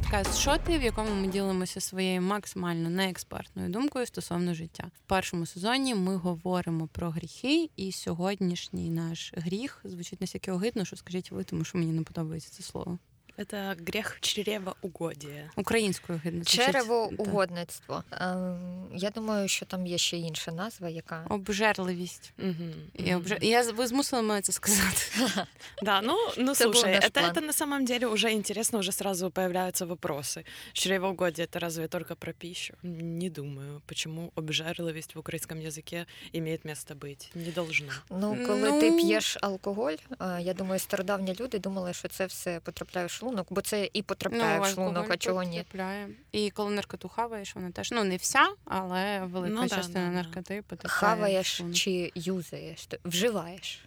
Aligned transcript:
подкаст 0.00 0.38
«Шоти», 0.38 0.78
в 0.78 0.82
якому 0.82 1.10
ми 1.10 1.26
ділимося 1.26 1.80
своєю 1.80 2.22
максимально 2.22 2.90
неекспертною 2.90 3.68
думкою 3.68 4.06
стосовно 4.06 4.54
життя. 4.54 4.90
В 4.94 5.08
першому 5.08 5.46
сезоні 5.46 5.94
ми 5.94 6.16
говоримо 6.16 6.86
про 6.86 7.10
гріхи, 7.10 7.70
і 7.76 7.92
сьогоднішній 7.92 8.90
наш 8.90 9.32
гріх 9.36 9.80
звучить 9.84 10.20
настільки 10.20 10.52
огидно, 10.52 10.84
що 10.84 10.96
скажіть 10.96 11.30
ви, 11.30 11.44
тому 11.44 11.64
що 11.64 11.78
мені 11.78 11.92
не 11.92 12.02
подобається 12.02 12.50
це 12.50 12.62
слово 12.62 12.98
Это 13.37 13.75
грех 13.87 14.17
чревоугодія. 14.21 15.49
Українською 15.55 16.21
гидно. 16.23 16.43
Черевоугодництво. 16.43 18.03
Ем, 18.11 18.89
Я 18.93 19.09
думаю, 19.09 19.47
що 19.47 19.65
там 19.65 19.87
є 19.87 19.97
ще 19.97 20.17
інша 20.17 20.51
назва, 20.51 20.89
яка 20.89 21.25
Обжерливість. 21.29 22.33
Мгм, 22.37 22.73
Я, 22.93 23.17
мгм. 23.17 23.25
обж... 23.31 23.33
я 23.41 23.71
ви 23.71 23.87
змусили 23.87 24.21
мене 24.21 24.41
це 24.41 24.51
сказати. 24.51 25.01
Да, 25.81 26.01
ну, 26.01 26.17
ну 26.37 26.51
Это 26.51 26.55
был 26.67 26.73
слушай, 26.73 26.93
наш 26.93 27.03
это, 27.05 27.11
план. 27.21 27.25
это 27.31 27.41
на 27.41 27.53
самом 27.53 27.85
деле 27.85 28.07
уже 28.07 28.31
интересно, 28.31 28.79
уже 28.79 28.91
сразу 28.91 29.31
появляются 29.31 29.85
вопросы. 29.85 30.43
Чревоугодие 30.73 31.45
это 31.47 31.59
разве 31.59 31.87
только 31.87 32.15
про 32.15 32.33
пищу? 32.33 32.73
Не 32.83 33.29
думаю. 33.29 33.81
Почему 33.85 34.31
обжерливость 34.35 35.15
в 35.15 35.19
украинском 35.19 35.59
языке 35.59 36.05
имеет 36.35 36.65
место 36.65 36.93
быть? 36.95 37.31
Не 37.35 37.51
должно. 37.51 37.91
ну, 38.09 38.37
коли 38.47 38.79
ти 38.81 38.91
Ну. 38.91 38.97
п'єш 38.97 39.37
алкоголь, 39.41 39.95
е, 40.21 40.41
я 40.41 40.53
думаю, 40.53 40.79
стародавні 40.79 41.35
люди 41.39 41.59
думали, 41.59 41.93
що 41.93 42.07
це 42.07 42.25
все 42.25 42.59
потрапляє 42.59 43.07
в 43.07 43.11
шлунок, 43.26 43.46
бо 43.50 43.60
це 43.60 43.90
і 43.92 44.02
потрапляє 44.02 44.60
в 44.60 44.66
шлунок, 44.66 45.04
Ну, 45.08 45.14
а 45.14 45.16
чого 45.16 45.42
ні. 45.42 45.58
потрапляє. 45.58 46.08
І 46.32 46.50
коли 46.50 46.70
наркоту 46.70 47.08
хаваєш, 47.08 47.54
вона 47.54 47.70
теж 47.70 47.90
ну 47.92 48.04
не 48.04 48.16
вся, 48.16 48.48
але 48.64 49.20
велика 49.24 49.54
Ну, 49.62 49.68
частина 49.68 50.04
да, 50.04 50.10
да. 50.10 50.22
наркоти 50.22 50.62
потрапляє. 50.68 51.14
в 51.14 51.16
Хаваєш 51.16 51.46
шлунок. 51.56 51.74
чи 51.76 52.12
юзаєш, 52.14 52.86
ти- 52.86 52.98
вживаєш. 53.04 53.80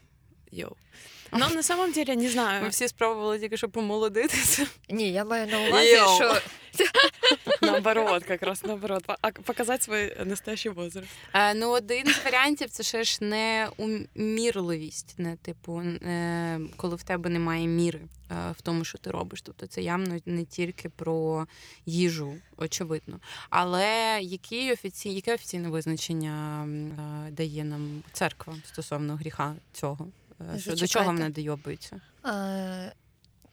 Йоу. 0.51 0.71
Но 1.31 1.49
на 1.49 1.63
самом 1.63 1.91
деле, 1.91 2.15
не 2.15 2.29
знаю, 2.29 2.63
Ми 2.63 2.69
всі 2.69 2.87
спробували 2.87 3.39
тільки 3.39 3.57
що 3.57 3.69
помолодитися. 3.69 4.67
Ні, 4.89 5.11
я 5.11 5.25
маю 5.25 5.47
на 5.47 5.59
увазі, 5.67 5.91
Йоу. 5.91 6.15
що 6.15 6.41
наоборот, 7.61 8.23
как 8.23 8.41
раз 8.43 8.63
наоборот. 8.63 9.05
По- 9.05 9.15
а 9.21 9.31
Показать 9.31 9.83
свой 9.83 10.15
настоящий 10.25 10.71
возраст. 10.71 11.09
Е, 11.33 11.53
ну, 11.53 11.69
один 11.69 12.07
з 12.07 12.23
варіантів 12.25 12.69
це 12.69 12.83
ще 12.83 13.03
ж 13.03 13.23
не 13.23 13.67
умірливість, 13.77 15.15
не 15.17 15.35
типу, 15.35 15.81
е, 15.81 16.59
коли 16.75 16.95
в 16.95 17.03
тебе 17.03 17.29
немає 17.29 17.67
міри 17.67 17.99
е, 18.31 18.35
в 18.57 18.61
тому, 18.61 18.83
що 18.85 18.97
ти 18.97 19.11
робиш. 19.11 19.41
Тобто 19.41 19.67
це 19.67 19.81
явно 19.81 20.17
не 20.25 20.45
тільки 20.45 20.89
про 20.89 21.47
їжу, 21.85 22.33
очевидно. 22.57 23.19
Але 23.49 24.19
які 24.21 24.71
офіці... 24.73 25.09
яке 25.09 25.33
офіційне 25.33 25.69
визначення 25.69 26.65
е, 27.27 27.31
дає 27.31 27.63
нам 27.63 28.03
церква 28.13 28.55
стосовно 28.65 29.15
гріха 29.15 29.55
цього? 29.73 30.07
Е, 30.55 30.59
що- 30.59 30.69
До 30.71 30.75
чого 30.75 30.75
Зачекайте. 30.77 31.11
вона 31.11 31.29
дойобується? 31.29 32.01
е, 32.25 32.91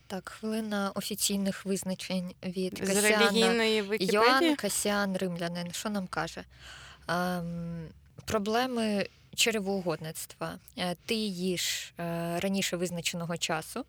так, 0.07 0.29
хвилина 0.29 0.93
офіційних 0.95 1.65
визначень 1.67 2.35
від 2.43 2.79
З 2.85 2.91
Вікіпедії? 2.91 4.13
Йоанн 4.15 4.57
Касіан 4.57 5.17
Римлянин, 5.17 5.73
що 5.73 5.91
нам 5.91 6.07
каже? 6.07 6.45
Ем, 7.09 7.87
проблеми 8.25 9.07
черевоугодництва. 9.35 10.59
Е, 10.79 10.97
Ти 11.07 11.15
їш 11.15 11.95
е, 11.99 12.41
раніше 12.41 12.77
визначеного 12.77 13.37
часу, 13.37 13.85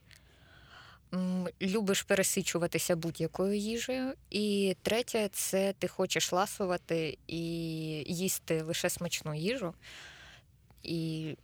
любиш 1.61 2.01
пересичуватися 2.03 2.95
будь-якою 2.95 3.53
їжею. 3.57 4.13
І 4.29 4.75
третє 4.81 5.29
це 5.33 5.73
ти 5.79 5.87
хочеш 5.87 6.31
ласувати 6.31 7.17
і 7.27 7.37
їсти 8.13 8.61
лише 8.61 8.89
смачну 8.89 9.35
їжу. 9.35 9.73
І, 10.83 11.35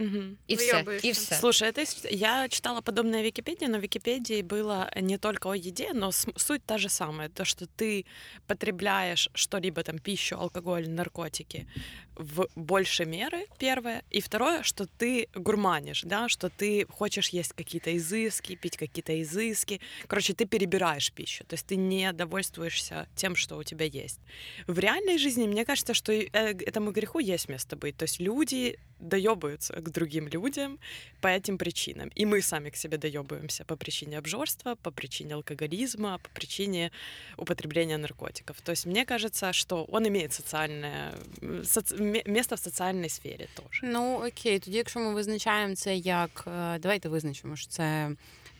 Мгм. 0.00 0.36
і, 0.46 0.54
все, 0.56 0.72
Вийобуєшся. 0.72 1.08
і 1.08 1.12
все. 1.12 1.34
Слушай, 1.34 1.70
это 1.70 1.80
есть- 1.80 2.12
я 2.12 2.48
читала 2.48 2.80
подобное 2.80 3.20
в 3.20 3.24
Википедии, 3.24 3.68
но 3.68 3.78
в 3.78 3.80
Википедии 3.80 4.42
было 4.42 5.00
не 5.02 5.18
только 5.18 5.48
о 5.48 5.54
еде, 5.56 5.92
но 5.94 6.08
с- 6.12 6.28
суть 6.36 6.62
та 6.66 6.78
же 6.78 6.88
самая. 6.88 7.28
То, 7.28 7.44
что 7.44 7.66
ты 7.78 8.04
потребляешь 8.46 9.30
что-либо 9.34 9.82
там, 9.82 9.98
пищу, 9.98 10.36
алкоголь, 10.38 10.88
наркотики 10.88 11.66
в 12.14 12.46
большей 12.56 13.06
меры, 13.06 13.46
первое. 13.58 14.02
И 14.10 14.20
второе, 14.20 14.62
что 14.62 14.86
ты 14.98 15.28
гурманишь, 15.34 16.02
да, 16.04 16.28
что 16.28 16.48
ты 16.48 16.86
хочешь 16.90 17.28
есть 17.34 17.52
какие-то 17.52 17.90
изыски, 17.96 18.54
пить 18.56 18.76
какие-то 18.76 19.12
изыски. 19.22 19.80
Короче, 20.06 20.32
ты 20.32 20.46
перебираешь 20.46 21.10
пищу, 21.12 21.44
то 21.44 21.54
есть 21.54 21.66
ты 21.66 21.76
не 21.76 22.12
довольствуешься 22.12 23.06
тем, 23.16 23.36
что 23.36 23.56
у 23.58 23.62
тебя 23.64 23.84
есть. 23.86 24.20
В 24.66 24.78
реальной 24.78 25.18
жизни, 25.18 25.46
мне 25.46 25.64
кажется, 25.64 25.94
что 25.94 26.12
и, 26.12 26.28
э, 26.32 26.50
этому 26.66 26.90
греху 26.92 27.18
есть 27.18 27.48
место 27.48 27.76
быть. 27.76 27.96
То 27.96 28.04
есть 28.04 28.20
люди 28.20 28.78
доебываются 29.00 29.74
к 29.74 29.90
другим 29.90 30.26
людям 30.28 30.78
по 31.20 31.28
этим 31.28 31.58
причинам. 31.58 32.08
И 32.14 32.24
мы 32.24 32.40
сами 32.40 32.70
к 32.70 32.76
себе 32.76 32.96
доебываемся 32.96 33.64
по 33.64 33.76
причине 33.76 34.16
обжорства, 34.18 34.74
по 34.74 34.90
причине 34.90 35.34
алкоголизма, 35.34 36.18
по 36.18 36.28
причине 36.32 36.90
употребления 37.36 37.98
наркотиков. 37.98 38.56
То 38.62 38.72
есть 38.72 38.86
мне 38.86 39.04
кажется, 39.04 39.52
что 39.52 39.84
он 39.92 40.06
имеет 40.08 40.32
социальное 40.32 41.12
м, 41.42 41.62
соци- 41.62 42.00
ме- 42.00 42.22
место 42.26 42.54
в 42.56 42.58
социальной 42.58 43.08
сфере 43.10 43.48
тоже. 43.54 43.80
Ну 43.82 44.26
окей, 44.26 44.58
тоді, 44.58 44.76
якщо 44.76 45.00
ми 45.00 45.14
визначаємо 45.14 45.74
це 45.74 45.96
як 45.96 46.44
е, 46.46 46.78
давайте 46.78 47.08
визначимо, 47.08 47.56
що 47.56 47.68
це 47.68 48.10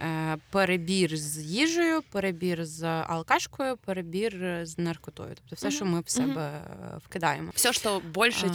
е, 0.00 0.36
перебір 0.50 1.16
з 1.16 1.38
їжею, 1.42 2.02
перебір 2.02 2.64
з 2.64 2.82
алкашкою, 2.84 3.76
перебір 3.76 4.60
з 4.66 4.78
наркотою. 4.78 5.34
Тобто 5.34 5.56
все, 5.56 5.66
Мгм, 5.66 5.76
що 5.76 5.84
ми 5.84 5.90
в 5.92 5.94
мгм. 5.94 6.06
себе 6.08 6.60
е, 6.94 6.98
вкидаємо. 7.04 7.52
Все, 7.54 7.72
что 7.72 8.00
больше, 8.14 8.46
А. 8.46 8.50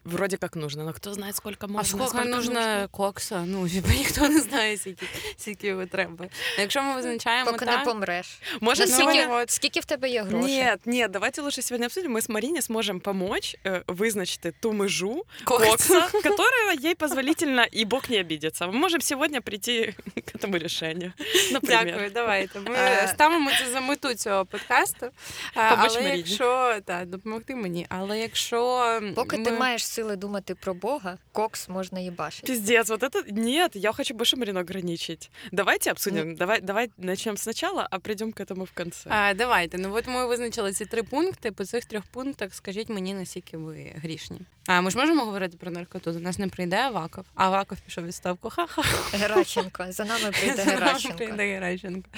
чем 0.00 0.12
вроде 0.12 0.36
как 0.36 0.56
нужно. 0.56 0.84
Но 0.84 0.92
кто 0.92 1.14
знает, 1.14 1.36
сколько 1.36 1.68
можно. 1.68 2.04
А 2.04 2.08
скільки 2.08 2.24
нужно 2.28 2.88
кокса? 2.90 3.42
Ну 3.46 3.66
хіба 3.66 3.88
ніхто 3.88 4.28
не 4.28 4.40
знає, 4.40 4.76
скільки, 4.76 5.06
скільки 5.36 5.66
його 5.66 5.86
треба. 5.86 6.26
А 6.58 6.60
Якщо 6.60 6.82
ми 6.82 6.94
визначаємо 6.94 7.52
Поки 7.52 7.64
не 7.64 7.72
так, 7.72 7.84
помреш. 7.84 8.26
Может, 8.60 8.88
Ну, 8.90 9.04
Наскільки, 9.04 9.26
от. 9.26 9.50
скільки 9.50 9.80
в 9.80 9.84
тебе 9.84 10.08
є 10.08 10.22
грошей? 10.22 10.56
Нет, 10.56 10.86
нет, 10.86 11.10
давайте 11.10 11.42
лучше 11.42 11.62
сегодня 11.62 11.86
обсудим. 11.86 12.12
Мы 12.16 12.18
с 12.18 12.28
Марине 12.28 12.62
сможем 12.62 13.00
помочь 13.00 13.56
э, 13.64 13.82
вызначить 13.86 14.52
ту 14.60 14.72
межу 14.72 15.24
Кокса. 15.44 15.70
кокса, 15.70 16.08
которая 16.22 16.76
ей 16.84 16.94
позволительно, 16.94 17.66
и 17.76 17.84
Бог 17.84 18.02
не 18.10 18.20
обидится. 18.20 18.66
Мы 18.66 18.72
можем 18.72 19.00
сегодня 19.00 19.40
прийти 19.40 19.94
к 20.14 20.34
этому 20.38 20.58
решению. 20.58 21.12
Например. 21.52 21.84
Дякую, 21.86 22.10
давайте. 22.10 22.60
Ми 22.60 22.74
Е. 22.76 23.08
ставимо 23.14 23.50
це 23.50 23.70
за 23.72 23.80
мету 23.80 24.14
цього 24.14 24.44
подкасту. 24.46 25.06
А, 25.54 25.70
Помочь 25.70 25.90
Але 25.90 26.00
Маріні. 26.02 26.16
якщо 26.18 26.74
так, 26.84 27.06
допомогти 27.06 27.54
мені. 27.54 27.86
Але 27.88 28.18
якщо 28.18 29.00
Поки 29.14 29.36
ти 29.38 29.50
ми- 29.50 29.58
маєш 29.58 29.86
сили 29.90 30.16
думати 30.16 30.54
про 30.54 30.74
Бога, 30.74 31.18
кокс 31.32 31.68
можна 31.68 32.00
їбашити. 32.00 32.46
Пиздец, 32.46 32.88
вот 32.88 33.02
это 33.02 33.32
нет, 33.32 33.76
я 33.76 33.92
хочу 33.92 34.14
больше 34.14 34.36
Марину 34.36 34.60
ограничить. 34.60 35.30
Давайте 35.52 35.90
обсудим. 35.90 36.28
Ну. 36.30 36.36
Давай, 36.36 36.60
давай 36.60 36.90
начнем 36.98 37.36
сначала, 37.36 37.88
а 37.90 37.98
придем 37.98 38.32
к 38.32 38.40
этому 38.44 38.64
в 38.64 38.72
конце. 38.72 39.10
А, 39.10 39.34
давайте. 39.34 39.78
Ну 39.78 39.94
от 39.94 40.06
ми 40.06 40.26
визначили 40.26 40.72
ці 40.72 40.84
три 40.84 41.02
пункти. 41.02 41.52
По 41.52 41.64
цих 41.64 41.84
трьох 41.84 42.04
пунктах 42.04 42.54
скажіть 42.54 42.88
мені, 42.88 43.14
наскільки 43.14 43.56
ви 43.56 43.92
грішні. 43.96 44.40
А 44.66 44.80
ми 44.80 44.90
ж 44.90 44.98
можемо 44.98 45.24
говорити 45.24 45.56
про 45.56 45.70
наркоту? 45.70 46.12
До 46.12 46.18
нас 46.20 46.38
не 46.38 46.48
прийде 46.48 46.76
Аваков. 46.76 47.24
А 47.34 47.44
Аваков 47.46 47.78
пішов 47.80 48.04
у 48.04 48.06
відставку. 48.06 48.50
Ха-ха. 48.50 48.82
Геращенко. 49.18 49.86
За 49.88 50.04
нами 50.04 50.30
прийде 50.30 50.56
За 50.56 50.64
нами 50.64 50.76
Геращенко. 50.78 51.16
Прийде 51.16 51.46
Геращенко. 51.54 52.08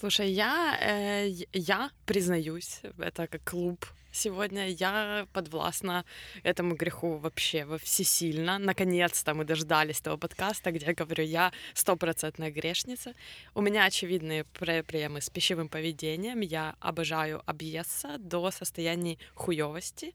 Слушай, 0.00 0.34
я, 0.34 0.78
э, 0.88 1.24
й- 1.26 1.48
я 1.52 1.90
признаюсь, 2.04 2.80
это 2.98 3.26
как 3.26 3.40
клуб 3.44 3.86
сегодня, 4.17 4.67
я 4.69 5.27
подвластна 5.33 6.03
этому 6.43 6.75
греху 6.75 7.17
вообще 7.17 7.65
во 7.65 7.77
всесильно. 7.77 8.57
Наконец-то 8.57 9.33
мы 9.33 9.45
дождались 9.45 10.01
того 10.01 10.17
подкаста, 10.17 10.71
где 10.71 10.87
я 10.87 10.93
говорю, 10.93 11.23
я 11.23 11.51
стопроцентная 11.73 12.51
грешница. 12.51 13.13
У 13.55 13.61
меня 13.61 13.85
очевидные 13.85 14.43
проблемы 14.43 15.21
с 15.21 15.29
пищевым 15.29 15.69
поведением. 15.69 16.41
Я 16.41 16.75
обожаю 16.79 17.41
объесться 17.45 18.17
до 18.17 18.51
состояния 18.51 19.17
хуёвости. 19.35 20.13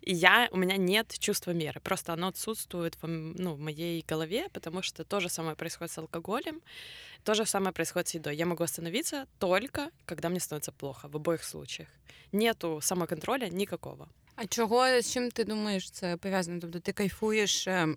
И 0.00 0.14
я, 0.14 0.48
у 0.50 0.56
меня 0.56 0.76
нет 0.76 1.14
чувства 1.18 1.52
меры. 1.52 1.80
Просто 1.80 2.12
оно 2.12 2.28
отсутствует 2.28 2.96
в, 3.02 3.06
ну, 3.06 3.54
в 3.54 3.60
моей 3.60 4.04
голове, 4.08 4.48
потому 4.52 4.82
что 4.82 5.04
то 5.04 5.20
же 5.20 5.28
самое 5.28 5.56
происходит 5.56 5.92
с 5.92 5.98
алкоголем. 5.98 6.60
То 7.24 7.34
же 7.34 7.46
самое 7.46 7.72
происходит 7.72 8.08
с 8.08 8.14
едой. 8.14 8.36
Я 8.36 8.46
могу 8.46 8.64
остановиться 8.64 9.26
только, 9.38 9.90
когда 10.06 10.28
мне 10.28 10.40
становится 10.40 10.72
плохо, 10.72 11.08
в 11.08 11.16
обоих 11.16 11.44
случаях. 11.44 11.88
Нету 12.32 12.80
самоконтроля 12.82 13.48
никакого. 13.48 14.08
А 14.36 14.46
чого 14.46 15.00
з 15.00 15.12
чим 15.12 15.30
ти 15.30 15.44
думаєш 15.44 15.90
це 15.90 16.16
пов'язано? 16.16 16.60
Тобто 16.60 16.80
ти 16.80 16.92
кайфуєш 16.92 17.66
е, 17.66 17.88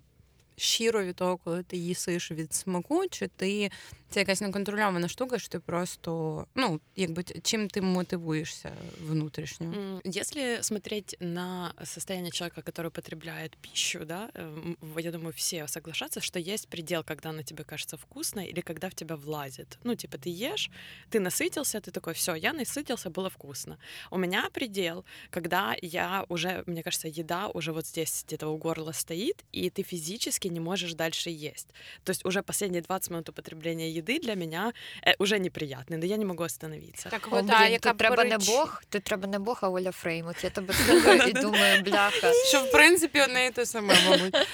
щиро 0.57 1.03
від 1.03 1.15
того, 1.15 1.37
коли 1.37 1.63
ти 1.63 1.77
їсиш 1.77 2.31
від 2.31 2.53
смаку, 2.53 3.03
чи 3.09 3.27
ти 3.27 3.71
це 4.09 4.19
якась 4.19 4.41
неконтрольована 4.41 5.07
штука, 5.07 5.39
що 5.39 5.49
ти 5.49 5.59
просто 5.59 6.45
ну 6.55 6.79
якби 6.95 7.23
чим 7.23 7.67
ти 7.67 7.81
мотивуєшся 7.81 8.71
внутрішньо? 9.07 9.65
М, 9.67 10.01
Если 10.05 10.63
смотреть 10.63 11.17
на 11.19 11.73
состояние 11.85 12.31
человека, 12.31 12.61
который 12.61 12.89
потребляет 12.89 13.57
пищу, 13.61 14.05
да, 14.05 14.29
эм, 14.33 14.75
в- 14.81 14.99
я 15.01 15.11
думаю, 15.11 15.31
все 15.35 15.67
соглашатся, 15.67 16.19
что 16.21 16.39
есть 16.39 16.67
предел, 16.67 17.03
когда 17.03 17.29
она 17.29 17.43
тебе 17.43 17.63
кажется 17.63 17.97
вкусной 17.97 18.47
или 18.51 18.61
когда 18.61 18.87
в 18.89 18.93
тебя 18.93 19.15
влазит. 19.15 19.77
Ну, 19.83 19.95
типа, 19.95 20.17
ты 20.17 20.29
ешь, 20.51 20.69
ты 21.09 21.19
насытился, 21.19 21.79
ты 21.79 21.91
такой, 21.91 22.13
все, 22.13 22.35
я 22.35 22.53
насытился, 22.53 23.09
было 23.09 23.29
вкусно. 23.29 23.77
У 24.11 24.17
меня 24.17 24.49
предел, 24.53 25.05
когда 25.29 25.75
я 25.81 26.25
уже, 26.29 26.63
мне 26.67 26.83
кажется, 26.83 27.07
еда 27.07 27.47
уже 27.47 27.71
вот 27.71 27.85
здесь 27.87 28.23
где-то 28.27 28.47
у 28.49 28.57
горла 28.57 28.91
стоит, 28.93 29.43
и 29.53 29.69
ты 29.69 29.83
физически 29.83 30.44
физически 30.45 30.47
не 30.49 30.59
можешь 30.59 30.93
дальше 30.93 31.29
есть. 31.29 31.67
То 32.03 32.11
есть 32.11 32.25
уже 32.25 32.41
последние 32.41 32.81
20 32.81 33.11
минут 33.11 33.29
употребления 33.29 33.89
еды 33.89 34.19
для 34.19 34.35
меня 34.35 34.73
э, 35.05 35.13
уже 35.19 35.39
неприятны, 35.39 35.97
но 35.97 36.05
я 36.05 36.17
не 36.17 36.25
могу 36.25 36.43
остановиться. 36.43 37.09
Так, 37.09 37.27
О, 37.31 37.35
от, 37.37 37.49
а 37.49 37.59
блін, 37.59 37.71
яка 37.71 37.89
тут 37.89 37.97
треба 37.97 38.23
не 38.23 38.35
поруч- 38.35 38.47
Бог, 38.47 38.83
тут 38.89 39.03
треба 39.03 39.27
не 39.27 39.39
Бог, 39.39 39.59
а 39.61 39.69
Оля 39.69 39.91
Фрейм. 39.91 40.27
От 40.27 40.43
я 40.43 40.49
тебе 40.49 40.73
слухаю 40.73 41.21
і 41.27 41.33
думаю, 41.33 41.81
бляха. 41.81 42.33
Що 42.49 42.61
в 42.61 42.71
принципі 42.71 43.21
одне 43.21 43.45
і 43.45 43.51
те 43.51 43.65
саме, 43.65 43.95
мабуть. 44.09 44.35
Е, 44.35 44.45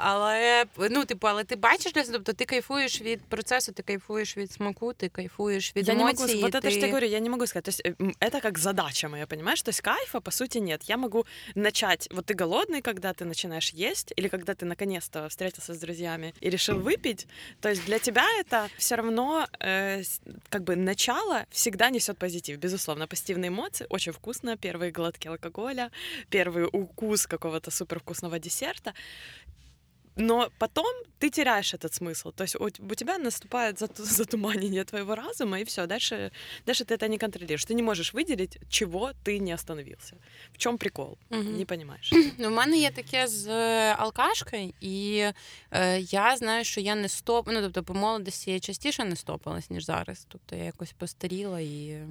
але 0.00 0.64
ну, 0.78 1.04
типу, 1.04 1.28
але 1.28 1.44
ти 1.44 1.56
бачиш 1.56 1.92
для 1.92 2.04
себе, 2.04 2.18
тобто 2.18 2.32
ти 2.32 2.44
кайфуєш 2.44 3.02
від 3.02 3.22
процесу, 3.22 3.72
ти 3.72 3.82
кайфуєш 3.82 4.36
від 4.36 4.52
смаку, 4.52 4.92
ти 4.92 5.08
кайфуєш 5.08 5.76
від 5.76 5.88
я 5.88 5.94
не 5.94 6.00
емоцій. 6.02 6.34
могу, 6.34 6.40
вот 6.40 6.54
это 6.54 6.60
ти... 6.60 6.70
что 6.70 6.80
я 6.80 6.86
говорю, 6.86 7.06
я 7.06 7.20
не 7.20 7.30
могу 7.30 7.46
сказать. 7.46 7.64
То 7.64 7.70
есть 7.70 7.82
э, 7.84 7.94
м, 8.00 8.14
это 8.20 8.40
как 8.40 8.58
задача 8.58 9.08
моя, 9.08 9.26
понимаешь? 9.26 9.62
То 9.62 9.70
есть 9.70 9.80
кайфа, 9.80 10.20
по 10.20 10.30
сути, 10.30 10.58
нет. 10.60 10.82
Я 10.90 10.96
могу 10.96 11.26
начать, 11.54 12.08
вот 12.10 12.26
ты 12.26 12.34
голодный, 12.34 12.82
когда 12.82 13.12
ты 13.12 13.24
начинаешь 13.24 13.70
есть, 13.90 14.12
или 14.18 14.28
когда 14.28 14.52
ты 14.52 14.66
наконец-то 15.05 15.29
встретился 15.29 15.73
с 15.73 15.79
друзьями 15.79 16.33
и 16.41 16.49
решил 16.49 16.79
выпить. 16.79 17.27
То 17.61 17.69
есть 17.69 17.85
для 17.85 17.99
тебя 17.99 18.25
это 18.39 18.69
все 18.77 18.95
равно 18.95 19.47
э, 19.59 20.03
как 20.49 20.63
бы 20.63 20.75
начало 20.75 21.45
всегда 21.49 21.89
несет 21.89 22.17
позитив. 22.17 22.57
Безусловно, 22.57 23.07
позитивные 23.07 23.49
эмоции, 23.49 23.87
очень 23.89 24.11
вкусно, 24.11 24.57
первые 24.57 24.91
глотки 24.91 25.27
алкоголя, 25.27 25.91
первый 26.29 26.67
укус 26.71 27.27
какого-то 27.27 27.71
супервкусного 27.71 28.39
десерта. 28.39 28.93
Но 30.16 30.50
потом 30.58 30.86
ты 31.18 31.30
теряешь 31.30 31.74
этот 31.74 31.94
смысл. 31.94 32.32
То 32.32 32.44
есть 32.44 32.56
у, 32.56 32.64
у 32.64 32.94
тебя 32.94 33.18
наступает 33.18 33.78
зату- 33.78 34.04
затуманение 34.04 34.84
твоего 34.84 35.14
разума, 35.14 35.60
и 35.60 35.64
все. 35.64 35.86
Дальше, 35.86 36.30
дальше 36.66 36.84
ты 36.84 36.94
это 36.94 37.08
не 37.08 37.18
контролируешь. 37.18 37.64
Ты 37.64 37.74
не 37.74 37.82
можешь 37.82 38.12
выделить, 38.14 38.58
чего 38.68 39.12
ты 39.24 39.38
не 39.38 39.52
остановился. 39.52 40.16
В 40.52 40.58
чем 40.58 40.78
прикол? 40.78 41.18
Мгм. 41.30 41.56
Не 41.56 41.64
понимаешь. 41.64 42.12
Ну, 42.38 42.48
в 42.48 42.52
мене 42.52 42.78
є 42.78 42.90
таке 42.90 43.26
з 43.26 43.48
е, 43.48 43.94
алкашкою, 43.98 44.72
і 44.80 45.24
е, 45.70 46.00
я 46.00 46.36
знаю, 46.36 46.64
що 46.64 46.80
я 46.80 46.94
не 46.94 47.08
стоп. 47.08 47.48
Ну, 47.52 47.60
тобто, 47.62 47.82
по 47.82 47.94
молодості 47.94 48.50
я 48.50 48.60
частіше 48.60 49.04
не 49.04 49.16
стопилась, 49.16 49.70
ніж 49.70 49.84
зараз. 49.84 50.26
Тобто 50.28 50.56
я 50.56 50.64
якось 50.64 50.92
постаріла 50.92 51.60
і. 51.60 52.02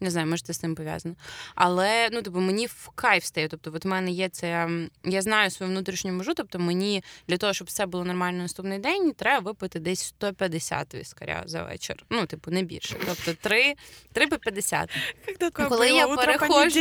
Не 0.00 0.10
знаю, 0.10 0.26
може, 0.26 0.42
це 0.42 0.52
з 0.52 0.58
цим 0.58 0.74
пов'язано. 0.74 1.14
Але 1.54 2.08
ну, 2.12 2.22
тобто, 2.22 2.40
мені 2.40 2.66
в 2.66 2.90
кайф 2.94 3.24
стає. 3.24 3.48
Тобто, 3.48 3.72
от 3.74 3.84
в 3.84 3.88
мене 3.88 4.10
є 4.10 4.28
це. 4.28 4.68
Я 5.04 5.22
знаю 5.22 5.50
свою 5.50 5.72
внутрішню 5.72 6.12
межу. 6.12 6.34
Тобто, 6.34 6.58
мені 6.58 7.04
для 7.28 7.36
того, 7.36 7.52
щоб 7.52 7.68
все 7.68 7.86
було 7.86 8.04
нормально 8.04 8.42
наступний 8.42 8.78
день, 8.78 9.12
треба 9.12 9.40
випити 9.40 9.78
десь 9.78 10.00
150 10.00 10.94
віскаря 10.94 11.42
за 11.46 11.62
вечір. 11.62 12.04
Ну, 12.10 12.26
типу, 12.26 12.50
не 12.50 12.62
більше. 12.62 12.96
Тобто, 13.06 13.34
3, 13.40 13.74
3 14.12 14.26
по 14.26 14.38
50. 14.38 14.90
Коли 15.68 15.88
я 15.88 16.06
утро 16.06 16.16
перехожу. 16.16 16.80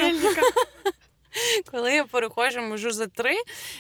Коли 1.72 1.94
я 1.94 2.04
переходжу, 2.04 2.62
можу 2.62 2.92
за 2.92 3.08
три, 3.08 3.36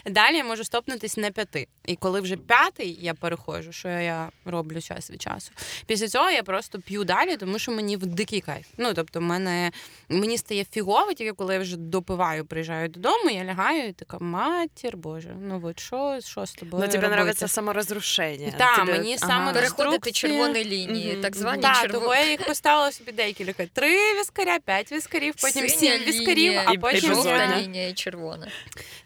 далі 0.05 0.35
я 0.38 0.44
можу 0.44 0.63
стопнутись 0.63 1.17
на 1.17 1.31
п'яти. 1.31 1.67
І 1.85 1.95
коли 1.95 2.21
вже 2.21 2.38
п'ятий 2.38 2.97
я 3.01 3.13
переходжу, 3.13 3.71
що 3.71 3.88
я 3.89 4.29
роблю 4.45 4.81
час 4.81 5.11
від 5.11 5.21
часу. 5.21 5.51
Після 5.85 6.07
цього 6.07 6.29
я 6.29 6.44
просто 6.44 6.79
п'ю 6.79 7.03
далі, 7.03 7.38
тому 7.38 7.59
що 7.59 7.71
мені 7.71 7.97
в 7.97 8.05
дикий 8.05 8.41
кайф. 8.41 8.65
Ну 8.77 8.94
тобто, 8.94 9.21
мене 9.21 9.71
мені 10.09 10.38
стає 10.38 10.65
фігово, 10.71 11.13
тільки 11.13 11.31
коли 11.33 11.53
я 11.53 11.59
вже 11.59 11.77
допиваю, 11.77 12.45
приїжджаю 12.45 12.89
додому, 12.89 13.29
я 13.29 13.44
лягаю 13.44 13.88
і 13.89 13.94
така 13.94 14.17
матір 14.19 14.97
Боже, 14.97 15.35
ну 15.41 15.61
от 15.63 15.79
що, 15.79 16.19
що 16.25 16.45
з 16.45 16.53
тобою? 16.53 16.83
Но 16.83 16.88
тебе 16.91 17.03
робити? 17.03 17.13
нравится 17.19 17.47
саморазрушение. 17.47 18.53
Да, 18.57 18.75
Тебе- 18.75 18.91
мені 18.91 19.17
Ага. 19.21 19.27
саме 19.33 19.53
Переходити 19.53 20.11
червоні 20.11 20.65
лінії, 20.65 21.13
Мгм. 21.13 21.21
так 21.21 21.35
звані 21.35 21.61
Так, 21.61 21.75
червоні. 21.81 22.01
того 22.03 22.15
я 22.15 22.29
їх 22.29 22.45
поставила 22.47 22.91
собі 22.91 23.11
декілька. 23.11 23.65
Три 23.65 24.19
віскаря, 24.19 24.59
п'ять 24.65 24.91
віскарів, 24.91 25.33
потім 25.41 25.69
Синя 25.69 25.97
сім 25.97 26.07
віскарів, 26.07 26.59
а 26.65 26.71
і- 26.71 26.75
і 26.75 26.77
потім 26.77 27.13
безодня. 27.48 27.68
лінія 27.68 27.88
і 27.88 27.94
червона. 27.94 28.48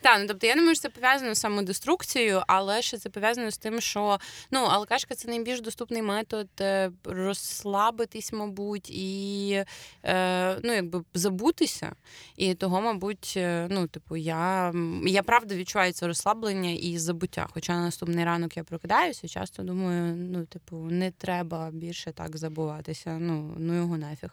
Так, 0.02 0.18
ну 0.22 0.28
тобто 0.28 0.48
я 0.48 0.56
не 0.56 0.62
можу, 0.62 0.76
що 0.76 0.82
це 0.82 0.90
пов'язано 0.90 1.36
з 1.36 1.40
самодеструкцією, 1.40 2.44
але 2.48 2.82
ще 2.82 2.98
це 2.98 3.10
пов'язано 3.10 3.52
з 3.52 3.58
тим, 3.58 3.82
що 3.82 4.20
ну 4.52 4.60
алкашка 4.60 5.16
це 5.16 5.28
найбільш 5.28 5.62
доступний 5.62 6.02
метод 6.02 6.48
е, 6.62 6.92
розслабитись, 7.04 8.34
мабуть, 8.34 8.90
і 8.90 9.64
е, 10.04 10.60
ну, 10.64 10.74
якби 10.74 11.04
забутися. 11.14 11.96
І 12.36 12.54
того, 12.54 12.82
мабуть, 12.82 13.34
е, 13.38 13.68
ну, 13.70 13.88
типу, 13.88 14.18
я, 14.18 14.74
я 15.06 15.24
правда 15.24 15.56
відчуваю 15.56 15.94
це 15.94 16.08
розслаблення 16.08 16.70
і 16.70 16.98
забуття. 16.98 17.48
Хоча 17.54 17.74
на 17.74 17.82
наступний 17.82 18.26
ранок 18.26 18.58
я 18.58 18.64
прокидаюся, 18.64 19.28
часто 19.28 19.64
думаю, 19.64 20.16
ну, 20.16 20.46
типу, 20.46 20.76
не 20.76 21.12
треба 21.12 21.70
більше 21.72 22.12
так 22.12 22.38
забуватися. 22.38 23.18
Ну, 23.20 23.56
ну 23.58 23.76
його 23.76 23.98
нафіг. 23.98 24.30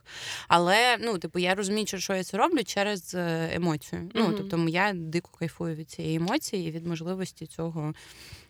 Але 0.48 0.96
ну, 1.00 1.18
типу, 1.18 1.38
я 1.38 1.54
розумію, 1.54 1.86
що 1.86 2.14
я 2.14 2.24
це 2.24 2.36
роблю 2.36 2.64
через 2.64 3.14
е, 3.14 3.50
емоцію. 3.93 4.11
Ну, 4.15 4.23
Мгм. 4.27 4.35
тобто, 4.37 4.69
я 4.69 4.93
дико 4.93 5.29
кайфую 5.39 5.75
від 5.75 5.89
цієї 5.89 6.15
емоції 6.15 6.67
і 6.67 6.71
від 6.71 6.87
можливості 6.87 7.47
цього 7.47 7.93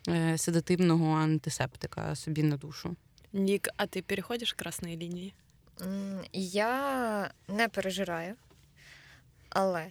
е, 0.08 0.38
седативного 0.38 1.12
антисептика 1.16 2.14
собі 2.16 2.42
на 2.42 2.56
душу. 2.56 2.96
Ник, 3.32 3.68
а 3.76 3.84
ты 3.84 4.02
переходишь 4.02 4.56
красные 4.56 4.96
линии? 5.02 5.32
М, 5.82 6.20
Я 6.32 7.30
не 7.48 7.68
пережираю, 7.68 8.34
але 9.48 9.86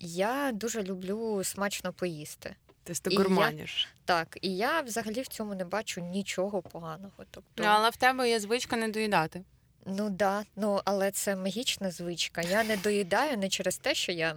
я 0.00 0.50
дуже 0.54 0.82
люблю 0.82 1.44
смачно 1.44 1.92
поїсти. 1.92 2.54
То 2.84 2.92
есть 2.92 3.06
ты 3.06 3.10
И 3.10 3.14
я- 3.14 3.18
гурманишь. 3.18 3.88
Так, 4.04 4.38
і 4.42 4.56
я 4.56 4.80
взагалі 4.80 5.20
в 5.22 5.26
цьому 5.28 5.54
не 5.54 5.64
бачу 5.64 6.00
нічого 6.00 6.62
поганого. 6.62 7.12
Тобто, 7.30 7.62
Ну, 7.62 7.64
але 7.68 7.90
в 7.90 7.96
тебе 7.96 8.30
є 8.30 8.40
звичка 8.40 8.76
не 8.76 8.88
доїдати. 8.88 9.42
ну 9.87 10.09
да, 10.09 10.43
ну 10.55 10.81
але 10.85 11.11
це 11.11 11.35
магічна 11.35 11.91
звичка. 11.91 12.41
Я 12.41 12.63
не 12.63 12.77
доїдаю 12.77 13.37
не 13.37 13.49
через 13.49 13.77
те, 13.77 13.95
що 13.95 14.11
я. 14.11 14.35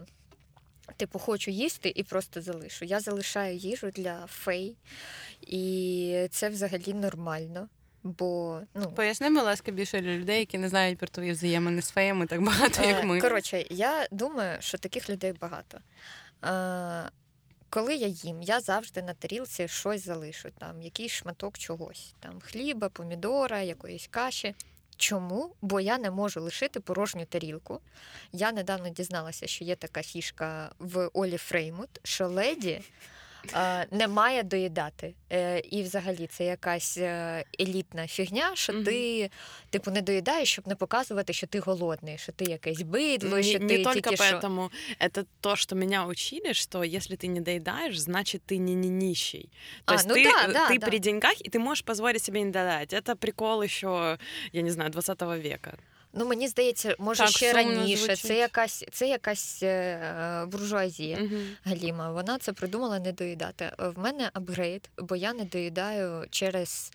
Типу, 0.96 1.18
хочу 1.18 1.50
їсти 1.50 1.92
і 1.96 2.02
просто 2.02 2.42
залишу. 2.42 2.84
Я 2.84 3.00
залишаю 3.00 3.56
їжу 3.56 3.90
для 3.90 4.26
фей, 4.26 4.76
і 5.40 6.26
це 6.30 6.48
взагалі 6.48 6.94
нормально. 6.94 7.68
Бо 8.02 8.60
ну 8.74 8.92
Поясни, 8.92 9.30
будь 9.30 9.42
ласка, 9.42 9.72
більше 9.72 10.00
для 10.00 10.10
людей, 10.10 10.38
які 10.38 10.58
не 10.58 10.68
знають 10.68 10.98
про 10.98 11.08
твої 11.08 11.32
взаємини 11.32 11.82
з 11.82 11.90
феями 11.90 12.26
так 12.26 12.42
багато, 12.42 12.84
як 12.84 12.98
Е, 12.98 13.02
ми. 13.06 13.20
Коротше, 13.20 13.64
я 13.70 14.08
думаю, 14.10 14.56
що 14.60 14.78
таких 14.78 15.10
людей 15.10 15.32
багато. 15.32 15.78
Е, 16.44 17.10
Коли 17.70 17.94
я 17.94 18.06
їм, 18.06 18.42
я 18.42 18.60
завжди 18.60 19.02
на 19.02 19.14
тарілці 19.14 19.68
щось 19.68 20.04
залишу, 20.04 20.48
там 20.58 20.82
якийсь 20.82 21.12
шматок 21.12 21.58
чогось, 21.58 22.14
там 22.20 22.40
хліба, 22.40 22.88
помідора, 22.88 23.60
якоїсь 23.60 24.06
каші. 24.10 24.54
Чому? 25.00 25.54
Бо 25.62 25.80
я 25.80 25.98
не 25.98 26.10
можу 26.10 26.40
лишити 26.40 26.80
порожню 26.80 27.24
тарілку. 27.24 27.80
Я 28.32 28.52
недавно 28.52 28.88
дізналася, 28.88 29.46
що 29.46 29.64
є 29.64 29.76
така 29.76 30.02
фішка 30.02 30.72
в 30.78 31.10
Олі 31.12 31.36
Фреймут, 31.36 31.88
що 32.02 32.28
леді 32.28 32.80
не 33.91 34.07
має 34.07 34.43
доїдати. 34.43 35.13
Е, 35.31 35.59
і 35.59 35.83
взагалі 35.83 36.27
це 36.27 36.45
якась 36.45 36.97
е, 36.97 37.43
елітна 37.59 38.07
фігня, 38.07 38.51
що 38.53 38.73
Мгм. 38.73 38.83
ти, 38.83 39.29
типу, 39.69 39.91
не 39.91 40.01
доїдаєш, 40.01 40.51
щоб 40.51 40.67
не 40.67 40.75
показувати, 40.75 41.33
що 41.33 41.47
ти 41.47 41.59
голодний, 41.59 42.17
що 42.17 42.31
ти 42.31 42.45
якесь 42.45 42.81
бидло, 42.81 43.37
Не, 43.37 43.43
що 43.43 43.59
не 43.59 43.67
ти 43.67 43.83
только 43.83 44.09
тільки 44.09 44.15
що. 44.23 44.25
поэтому. 44.25 44.69
Это 44.99 45.25
то, 45.41 45.55
что 45.55 45.75
меня 45.75 46.05
учили, 46.05 46.53
что 46.53 46.83
если 46.83 47.15
ты 47.15 47.27
не 47.27 47.41
доедаешь, 47.41 47.97
значит 47.99 48.41
ты 48.51 48.57
не, 48.57 48.75
не 48.75 48.89
нищий. 48.89 49.49
То 49.85 49.93
А, 49.93 49.95
есть 49.95 50.07
ну 50.07 50.15
ты, 50.15 50.23
да, 50.23 50.47
э, 50.47 50.53
да, 50.53 50.69
ты 50.69 50.79
да. 50.79 50.87
при 50.87 50.99
деньгах, 50.99 51.35
и 51.45 51.49
ты 51.49 51.59
можешь 51.59 51.83
позволить 51.83 52.23
себе 52.23 52.41
не 52.41 52.51
доедать. 52.51 52.93
Это 52.93 53.15
прикол 53.15 53.61
еще, 53.63 54.17
я 54.53 54.61
не 54.61 54.71
знаю, 54.71 54.89
20 54.91 55.21
века. 55.21 55.77
Ну 56.12 56.26
мені 56.26 56.48
здається, 56.48 56.94
може 56.98 57.22
Так, 57.22 57.30
ще 57.32 57.52
раніше. 57.52 57.96
звучить. 57.96 58.18
Це 58.26 58.36
якась, 58.36 58.84
це 58.92 59.08
якась 59.08 59.62
е, 59.62 60.44
буржуазія. 60.46 61.16
Мгм. 61.18 61.46
Галіма, 61.64 62.10
вона 62.12 62.38
це 62.38 62.52
придумала 62.52 62.98
не 62.98 63.12
доїдати. 63.12 63.64
Е, 63.64 63.88
В 63.88 63.98
мене 63.98 64.30
апгрейд, 64.32 64.88
бо 64.98 65.16
я 65.16 65.32
не 65.32 65.44
доїдаю 65.44 66.26
через 66.30 66.92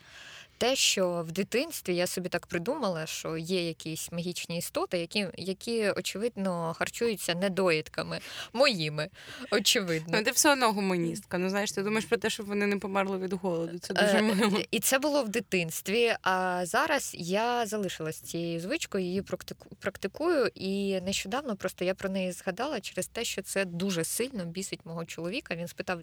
те, 0.58 0.76
що 0.76 1.26
в 1.28 1.32
дитинстві 1.32 1.96
я 1.96 2.08
собі 2.08 2.30
так 2.30 2.48
придумала, 2.48 3.06
що 3.06 3.38
є 3.38 3.68
якісь 3.68 4.12
магічні 4.12 4.58
істоти, 4.58 4.98
які, 4.98 5.28
які 5.38 5.90
очевидно 5.90 6.76
харчуються 6.78 7.36
недоїдками 7.36 8.20
моїми. 8.54 9.10
Очевидно. 9.52 10.18
Ну, 10.18 10.24
ти 10.24 10.32
все 10.32 10.52
одно 10.52 10.72
гуманістка. 10.72 11.38
Ну 11.38 11.50
знаєш, 11.50 11.72
ти 11.72 11.84
думаєш 11.84 12.06
про 12.06 12.18
те, 12.18 12.30
щоб 12.30 12.46
вони 12.46 12.68
не 12.68 12.78
померли 12.78 13.18
від 13.18 13.34
голоду. 13.34 13.80
Це 13.80 13.94
дуже 13.94 14.18
Е, 14.18 14.22
мило. 14.22 14.60
І 14.72 14.80
це 14.80 15.00
було 15.00 15.24
в 15.24 15.30
дитинстві. 15.30 16.16
А 16.22 16.66
зараз 16.66 17.12
я 17.18 17.66
залишилась 17.66 18.20
цією 18.20 18.60
звичкою, 18.60 19.06
її 19.06 19.22
практику- 19.22 19.76
практикую. 19.80 20.52
І 20.56 21.02
нещодавно 21.02 21.56
просто 21.56 21.86
я 21.86 21.94
про 21.94 22.10
неї 22.10 22.32
згадала 22.32 22.80
через 22.82 23.08
те, 23.08 23.24
що 23.24 23.42
це 23.42 23.66
дуже 23.66 24.04
сильно 24.04 24.46
бісить 24.46 24.80
мого 24.86 25.06
чоловіка. 25.06 25.56
Він 25.56 25.68
спитав, 25.68 26.00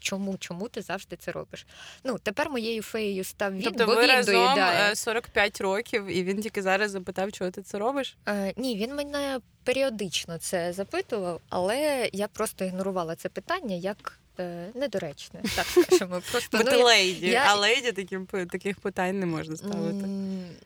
чому, 0.00 0.36
чому 0.38 0.68
ти 0.68 0.82
завжди 0.82 1.16
це 1.16 1.32
робиш? 1.32 1.66
Ну 2.04 2.18
тепер 2.18 2.50
моєю 2.50 2.82
феєю 2.82 3.24
став 3.24 3.54
він, 3.54 3.62
Тобто 3.62 3.95
ви 4.00 4.06
разом 4.06 4.34
доїдає. 4.34 4.92
е, 4.92 4.96
45 4.96 5.60
років, 5.60 6.06
і 6.06 6.24
він 6.24 6.40
тільки 6.42 6.62
зараз 6.62 6.90
запитав, 6.90 7.32
чого 7.32 7.50
ти 7.50 7.62
це 7.62 7.78
робиш? 7.78 8.16
Е, 8.28 8.52
ні, 8.56 8.76
він 8.76 8.94
мене 8.94 9.40
періодично 9.64 10.38
це 10.38 10.72
запитував, 10.72 11.40
але 11.48 12.10
я 12.12 12.28
просто 12.28 12.64
ігнорувала 12.64 13.16
це 13.16 13.28
питання 13.28 13.76
як 13.76 14.18
е, 14.40 14.66
недоречне, 14.74 15.40
так 15.56 15.66
скажемо. 15.66 16.22
Просто 16.32 16.58
ну, 16.72 16.84
лейді, 16.84 17.26
я- 17.26 17.44
а 17.46 17.54
лейді 17.54 17.92
таким, 17.92 18.26
таких 18.26 18.80
питань 18.80 19.20
не 19.20 19.26
можна 19.26 19.56
ставити. 19.56 20.06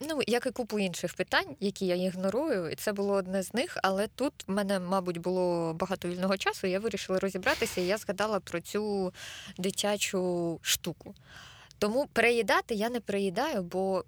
Ну, 0.00 0.20
як 0.26 0.46
і 0.46 0.50
купу 0.50 0.78
інших 0.78 1.14
питань, 1.14 1.56
які 1.60 1.86
я 1.86 1.94
ігнорую, 1.96 2.70
і 2.70 2.74
це 2.74 2.92
було 2.92 3.12
одне 3.14 3.42
з 3.42 3.54
них. 3.54 3.76
Але 3.82 4.06
тут 4.08 4.32
в 4.46 4.50
мене, 4.52 4.80
мабуть, 4.80 5.18
було 5.18 5.74
багато 5.74 6.08
вільного 6.08 6.36
часу. 6.36 6.66
Я 6.66 6.78
вирішила 6.80 7.18
розібратися, 7.18 7.80
і 7.80 7.86
я 7.86 7.96
згадала 7.96 8.40
про 8.40 8.60
цю 8.60 9.12
дитячу 9.58 10.58
штуку. 10.62 11.14
Тому 11.80 12.06
переїдати 12.12 12.74
я 12.74 12.90
не 12.90 13.00
переїдаю, 13.00 13.62
бо 13.62 14.04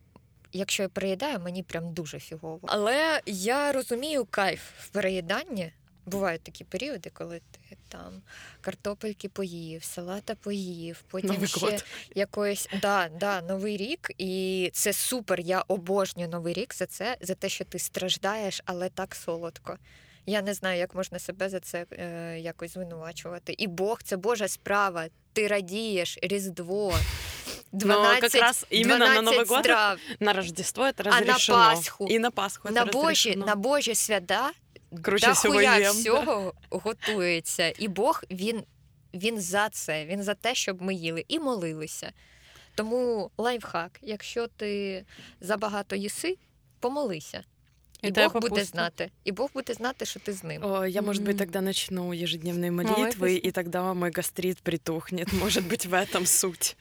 якщо 0.53 0.83
я 0.83 0.89
переїдаю, 0.89 1.41
мені 1.41 1.63
прям 1.63 1.93
дуже 1.95 2.21
фігово. 2.21 2.61
Але 2.63 3.21
я 3.27 3.73
розумію 3.73 4.27
кайф 4.31 4.61
в 4.79 4.89
переїданні. 4.89 5.73
Бувають 6.07 6.43
такі 6.43 6.65
періоди, 6.65 7.11
коли 7.15 7.41
ти 7.51 7.77
там 7.89 8.23
картопельки 8.61 9.29
поїв, 9.29 9.85
салата 9.85 10.35
поїв, 10.35 11.05
потім 11.09 11.31
Новий 11.31 11.49
ще 11.49 11.61
год. 11.61 11.85
якоїсь 12.15 12.69
да, 12.83 13.09
да, 13.21 13.43
новий 13.43 13.77
рік, 13.77 14.11
і 14.19 14.71
це 14.73 14.93
супер. 14.93 15.41
Я 15.41 15.65
обожнюю 15.69 16.29
новий 16.29 16.55
рік 16.55 16.75
за 16.75 16.87
це, 16.87 17.17
за 17.21 17.35
те, 17.35 17.49
що 17.49 17.65
ти 17.65 17.79
страждаєш, 17.79 18.63
але 18.65 18.89
так 18.89 19.15
солодко. 19.15 19.79
Я 20.27 20.43
не 20.43 20.55
знаю, 20.55 20.79
як 20.79 20.95
можна 20.95 21.19
себе 21.19 21.49
за 21.49 21.61
це 21.61 21.87
е, 21.93 22.39
якось 22.41 22.73
звинувачувати. 22.73 23.55
І 23.59 23.67
Бог 23.67 24.03
це 24.03 24.17
Божа 24.17 24.49
справа. 24.49 25.07
Ти 25.33 25.47
радієш, 25.47 26.19
Різдво. 26.23 26.95
12, 27.72 28.24
Ну, 28.24 28.30
как 28.30 28.42
раз 28.42 28.66
именно 28.72 28.98
на 29.08 29.22
12 29.22 29.26
Новый 29.26 29.46
год 29.46 29.60
страв. 29.66 30.00
На 30.20 30.34
Рождество 30.34 30.84
это 30.86 31.04
А 31.06 31.10
на 31.10 31.20
разрешено. 31.20 31.58
Пасху? 31.58 32.08
И 32.12 32.20
на 32.20 32.32
Пасху 32.32 32.68
это 32.68 32.72
на 32.74 32.86
Божі, 32.86 33.30
разрешено. 33.30 33.46
на 33.46 33.56
Божі 33.56 33.96
свята 33.96 34.52
Круче 35.02 35.32
всього 35.32 35.54
дохуя 35.54 35.74
їм, 35.74 35.84
да. 35.84 35.92
всього 35.92 36.54
готується. 36.70 37.74
І 37.80 37.88
Бог 37.88 38.24
він, 38.32 38.64
він 39.14 39.42
за 39.42 39.70
це, 39.70 40.06
він 40.06 40.24
за 40.24 40.34
те, 40.34 40.56
щоб 40.56 40.82
ми 40.82 40.94
їли 40.96 41.26
і 41.28 41.40
молилися. 41.40 42.12
Тому 42.76 43.32
лайфхак, 43.38 44.00
якщо 44.02 44.48
ти 44.48 45.04
забагато 45.42 45.96
їси, 45.96 46.38
помолися. 46.80 47.44
І, 48.02 48.08
І 48.08 48.12
тебе 48.12 48.28
Бог 48.28 48.34
буде 48.34 48.48
попустить. 48.50 48.70
знати. 48.72 49.12
І 49.24 49.32
Бог 49.32 49.50
буде 49.54 49.74
знати, 49.74 50.06
що 50.06 50.20
ти 50.20 50.34
з 50.34 50.44
ним. 50.44 50.64
О, 50.66 50.86
я, 50.86 51.02
может 51.02 51.24
быть, 51.24 51.30
Мгм. 51.30 51.38
тогда 51.38 51.62
начну 51.62 52.14
ежедневные 52.14 52.72
молитвы, 52.72 53.20
Молитвы. 53.20 53.48
и 53.48 53.52
тогда 53.52 53.94
мой 53.94 54.12
гастрит 54.12 54.58
притухнет. 54.62 55.34
Может 55.34 55.64
быть, 55.68 55.88
в 55.90 55.94
этом 55.94 56.26
суть. 56.26 56.76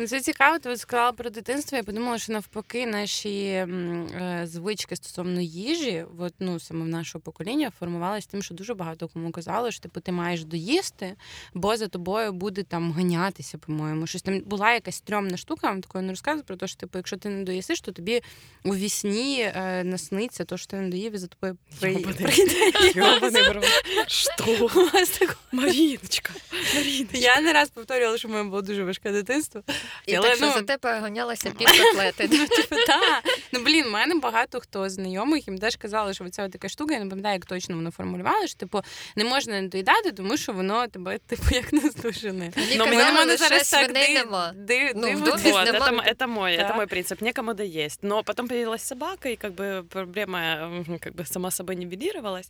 Ну, 0.00 0.06
це 0.06 0.20
цікаво, 0.20 0.58
ти 0.58 0.70
от 0.70 0.80
сказала 0.80 1.12
про 1.12 1.30
дитинство. 1.30 1.76
Я 1.78 1.84
подумала, 1.84 2.18
що 2.18 2.32
навпаки 2.32 2.86
наші 2.86 3.46
м, 3.48 4.06
е, 4.06 4.46
звички 4.46 4.96
стосовно 4.96 5.40
їжі, 5.40 6.04
от, 6.18 6.34
ну, 6.38 6.60
саме 6.60 6.84
в 6.84 6.88
нашого 6.88 7.22
покоління, 7.22 7.72
формувалися 7.78 8.28
тим, 8.30 8.42
що 8.42 8.54
дуже 8.54 8.74
багато 8.74 9.08
кому 9.08 9.30
казали, 9.30 9.72
що 9.72 9.80
типу, 9.82 10.00
ти 10.00 10.12
маєш 10.12 10.44
доїсти, 10.44 11.14
бо 11.54 11.76
за 11.76 11.88
тобою 11.88 12.32
буде 12.32 12.62
там 12.62 12.92
ганятися, 12.92 13.58
по-моєму. 13.58 14.06
Щось 14.06 14.22
там 14.22 14.40
була 14.40 14.72
якась 14.72 14.96
стрьомна 14.96 15.36
штука, 15.36 15.66
я 15.66 15.72
вам 15.72 15.80
такої 15.82 16.04
не 16.04 16.12
розказую 16.12 16.44
про 16.44 16.56
те, 16.56 16.66
що 16.66 16.76
типу, 16.76 16.98
якщо 16.98 17.16
ти 17.16 17.28
не 17.28 17.44
доїсиш, 17.44 17.80
то 17.80 17.92
тобі 17.92 18.20
у 18.64 18.74
вісні 18.74 19.40
е, 19.54 19.84
насниться 19.84 20.44
то, 20.44 20.56
що 20.56 20.66
ти 20.66 20.76
не 20.76 20.88
доїв, 20.88 21.14
і 21.14 21.18
за 21.18 21.26
тобою 21.26 21.56
при- 21.80 21.94
Ёбаный. 21.94 22.22
прийде. 22.22 22.72
Ёбаный 23.00 23.48
в 23.48 23.52
рот. 23.52 23.64
Что? 24.06 24.44
У 24.62 24.90
вас 24.90 25.08
такого 25.10 25.36
Мариночка, 25.52 26.32
Мариночка. 26.74 27.18
Я 27.18 27.40
не 27.40 27.52
раз 27.52 27.68
повторювала, 27.68 28.18
що 28.18 28.28
в 28.28 28.30
мене 28.30 28.50
було 28.50 28.62
дуже 28.62 28.84
важке 28.84 29.12
дитинство. 29.12 29.62
І 30.06 30.14
Але, 30.14 30.28
так 30.28 30.36
що 30.36 30.46
ну, 30.46 30.52
за 30.52 30.62
тебе 30.62 31.00
гонялася 31.00 31.50
пів 31.50 31.68
котлети. 31.68 32.28
Ну, 32.32 32.46
типу, 32.46 32.76
так. 32.86 33.24
Ну, 33.52 33.60
блін, 33.60 33.84
в 33.84 33.90
мене 33.90 34.14
багато 34.14 34.60
хто 34.60 34.88
знайомих 34.88 35.48
їм 35.48 35.58
теж 35.58 35.76
казали, 35.76 36.14
що 36.14 36.28
це 36.28 36.48
така 36.48 36.68
штука, 36.68 36.94
я 36.94 37.00
не 37.04 37.10
пам'ятаю, 37.10 37.34
як 37.34 37.46
точно 37.46 37.76
воно 37.76 37.90
формулювали, 37.90 38.46
що 38.48 38.56
типу 38.58 38.82
не 39.16 39.24
можна 39.24 39.60
не 39.60 39.68
доїдати, 39.68 40.12
тому 40.12 40.36
що 40.36 40.52
воно 40.52 40.86
тебе, 40.86 41.18
типу, 41.18 41.42
як 41.50 41.72
наздожене. 41.72 42.52
Мені 42.56 42.76
Ну, 42.76 42.84
Мені 42.84 42.96
казали, 42.96 43.12
мене 43.14 43.32
лише 43.32 43.48
зараз 43.48 43.70
так 43.70 43.84
свиней 43.84 44.06
ди- 44.06 44.14
нема. 44.14 44.52
ди- 44.56 44.92
Ну, 44.96 45.00
в 45.12 45.20
дивиться. 45.20 45.42
домі 45.42 45.52
Вот, 45.52 45.66
нема- 45.66 45.78
это, 45.78 45.88
м- 45.88 46.00
это 46.00 46.26
мой, 46.26 46.56
Да. 46.56 46.62
это 46.62 46.76
мой 46.76 46.86
принцип. 46.86 47.20
Некому 47.22 47.54
доесть. 47.54 47.98
Но 48.02 48.22
потом 48.22 48.48
появилась 48.48 48.82
собака, 48.86 49.28
и 49.28 49.36
как 49.36 49.52
бы 49.52 49.82
проблема 49.82 50.38
м, 50.40 50.98
как 51.00 51.14
бы 51.14 51.26
сама 51.26 51.50
собой 51.50 51.76
нивелировалась. 51.76 52.48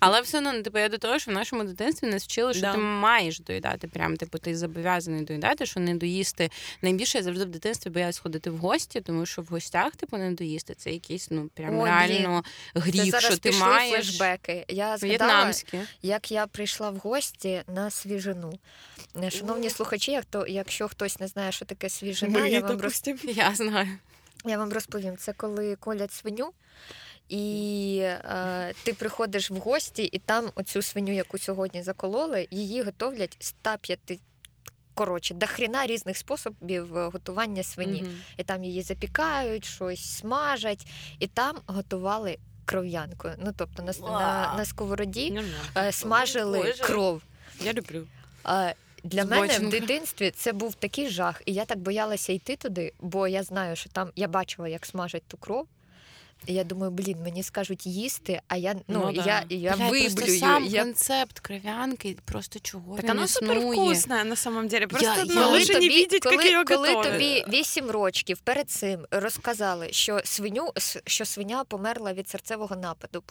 Але 0.00 0.20
все 0.20 0.38
одно, 0.38 0.52
ну, 0.52 0.62
типу, 0.62 0.78
я 0.78 0.88
до 0.88 0.98
того, 0.98 1.18
що 1.18 1.30
в 1.30 1.34
нашому 1.34 1.64
дитинстві 1.64 2.06
нас 2.06 2.24
вчили, 2.24 2.52
що 2.52 2.60
Да. 2.62 2.72
ти 2.72 2.78
маєш 2.78 3.40
доїдати. 3.40 3.88
Прям, 3.88 4.16
типу, 4.16 4.38
ти 4.38 4.56
зобов'язаний 4.56 5.22
доїдати, 5.24 5.66
що 5.66 5.80
не 5.80 5.94
доїсти. 5.94 6.50
Найбільше 6.81 7.17
я 7.17 7.23
завжди 7.23 7.45
в 7.45 7.49
дитинстві 7.49 7.89
боялась 7.89 8.19
ходити 8.19 8.49
в 8.49 8.57
гості, 8.57 9.01
тому 9.01 9.25
що 9.25 9.41
в 9.41 9.45
гостях, 9.45 9.95
типу, 9.95 10.17
не 10.17 10.31
доїсти. 10.31 10.73
Це 10.73 10.91
якийсь, 10.91 11.31
ну, 11.31 11.49
прям 11.53 11.79
Ой, 11.79 11.89
реально 11.89 12.43
Це 12.73 12.79
гріх, 12.79 13.05
зараз 13.05 13.23
що 13.23 13.37
ти 13.37 13.49
пішли 13.49 13.65
маєш. 13.65 13.91
флешбеки. 14.05 14.65
Я 14.67 14.97
згадала, 14.97 15.33
В'єтнамські. 15.33 15.79
як 16.01 16.31
я 16.31 16.47
прийшла 16.47 16.89
в 16.89 16.97
гості 16.97 17.63
на 17.67 17.89
свіжину. 17.89 18.59
Е, 19.23 19.29
Шановні 19.31 19.69
слухачі, 19.69 20.11
як 20.11 20.25
то, 20.25 20.47
якщо 20.47 20.87
хтось 20.87 21.19
не 21.19 21.27
знає, 21.27 21.51
що 21.51 21.65
таке 21.65 21.89
свіжина, 21.89 22.47
я 22.47 22.59
вам, 22.59 22.81
роз, 22.81 23.01
Я 23.23 23.55
знаю. 23.55 23.87
я 24.45 24.57
вам 24.57 24.73
розповім. 24.73 25.17
Це 25.17 25.33
коли 25.33 25.75
колять 25.75 26.13
свиню, 26.13 26.51
і 27.29 27.97
е, 28.01 28.73
ти 28.83 28.93
приходиш 28.93 29.51
в 29.51 29.55
гості, 29.55 30.03
і 30.03 30.19
там 30.19 30.51
оцю 30.55 30.81
свиню, 30.81 31.13
яку 31.13 31.37
сьогодні 31.37 31.83
закололи, 31.83 32.47
її 32.51 32.81
готовлять 32.81 33.37
з 33.39 33.47
105 33.47 33.99
Коротше, 34.93 35.33
до 35.33 35.47
хріна 35.47 35.87
різних 35.87 36.17
способів 36.17 36.97
е, 36.97 37.09
готування 37.13 37.63
свині. 37.63 38.01
Мгм. 38.01 38.11
І 38.37 38.43
там 38.43 38.63
її 38.63 38.81
запікають, 38.81 39.65
щось 39.65 40.17
смажать, 40.17 40.87
і 41.19 41.27
там 41.27 41.57
готували 41.67 42.37
кров'янкою. 42.65 43.33
Ну 43.37 43.53
тобто 43.57 43.83
на, 43.83 43.93
на, 44.09 44.53
на 44.57 44.65
сковороді 44.65 45.39
е, 45.77 45.91
смажили 45.91 46.57
Боже. 46.57 46.83
кров. 46.83 47.21
Я 47.63 47.73
люблю. 47.73 48.07
А 48.43 48.73
для 49.03 49.25
мене 49.25 49.59
в 49.59 49.69
дитинстві 49.69 50.31
це 50.31 50.53
був 50.53 50.75
такий 50.75 51.09
жах, 51.09 51.41
і 51.45 51.53
я 51.53 51.65
так 51.65 51.79
боялася 51.79 52.33
йти 52.33 52.55
туди, 52.55 52.93
бо 52.99 53.27
я 53.27 53.43
знаю, 53.43 53.75
що 53.75 53.89
там 53.89 54.11
я 54.15 54.27
бачила, 54.27 54.67
як 54.67 54.85
смажать 54.85 55.23
ту 55.27 55.37
кров. 55.37 55.67
І 56.47 56.53
я 56.53 56.63
думаю, 56.63 56.91
блін, 56.91 57.17
мені 57.23 57.43
скажуть 57.43 57.85
їсти, 57.85 58.41
а 58.47 58.57
я 58.57 58.73
ну, 58.73 58.81
Ну, 58.87 59.11
да. 59.11 59.45
я, 59.49 59.57
я 59.57 59.75
Бля, 59.75 59.89
просто 59.89 60.09
виблюю. 60.21 60.39
сам 60.39 60.65
Я... 60.65 60.83
концепт 60.83 61.39
кров'янки, 61.39 62.17
просто 62.25 62.59
чого 62.59 62.95
Так 62.95 63.03
він 63.03 63.11
она 63.11 63.23
існує. 63.23 63.53
супер 63.59 63.71
вкусная 63.73 64.23
на 64.23 64.35
самом 64.35 64.67
деле. 64.67 64.87
Просто 64.87 65.07
Я- 65.07 65.25
ну, 65.27 65.33
я- 65.41 65.47
лучше 65.47 65.73
не 65.73 65.79
видеть, 65.89 66.23
коли, 66.23 66.43
ее 66.43 66.63
коли 66.63 67.03
тобі 67.03 67.45
8 67.47 67.91
років 67.91 68.39
перед 68.39 68.69
цим 68.69 69.05
розказали, 69.11 69.87
що 69.91 70.19
свиню 70.23 70.67
що 71.05 71.25
свиня 71.25 71.63
померла 71.63 72.13
від 72.13 72.29
серцевого 72.29 72.75
нападу. 72.75 73.23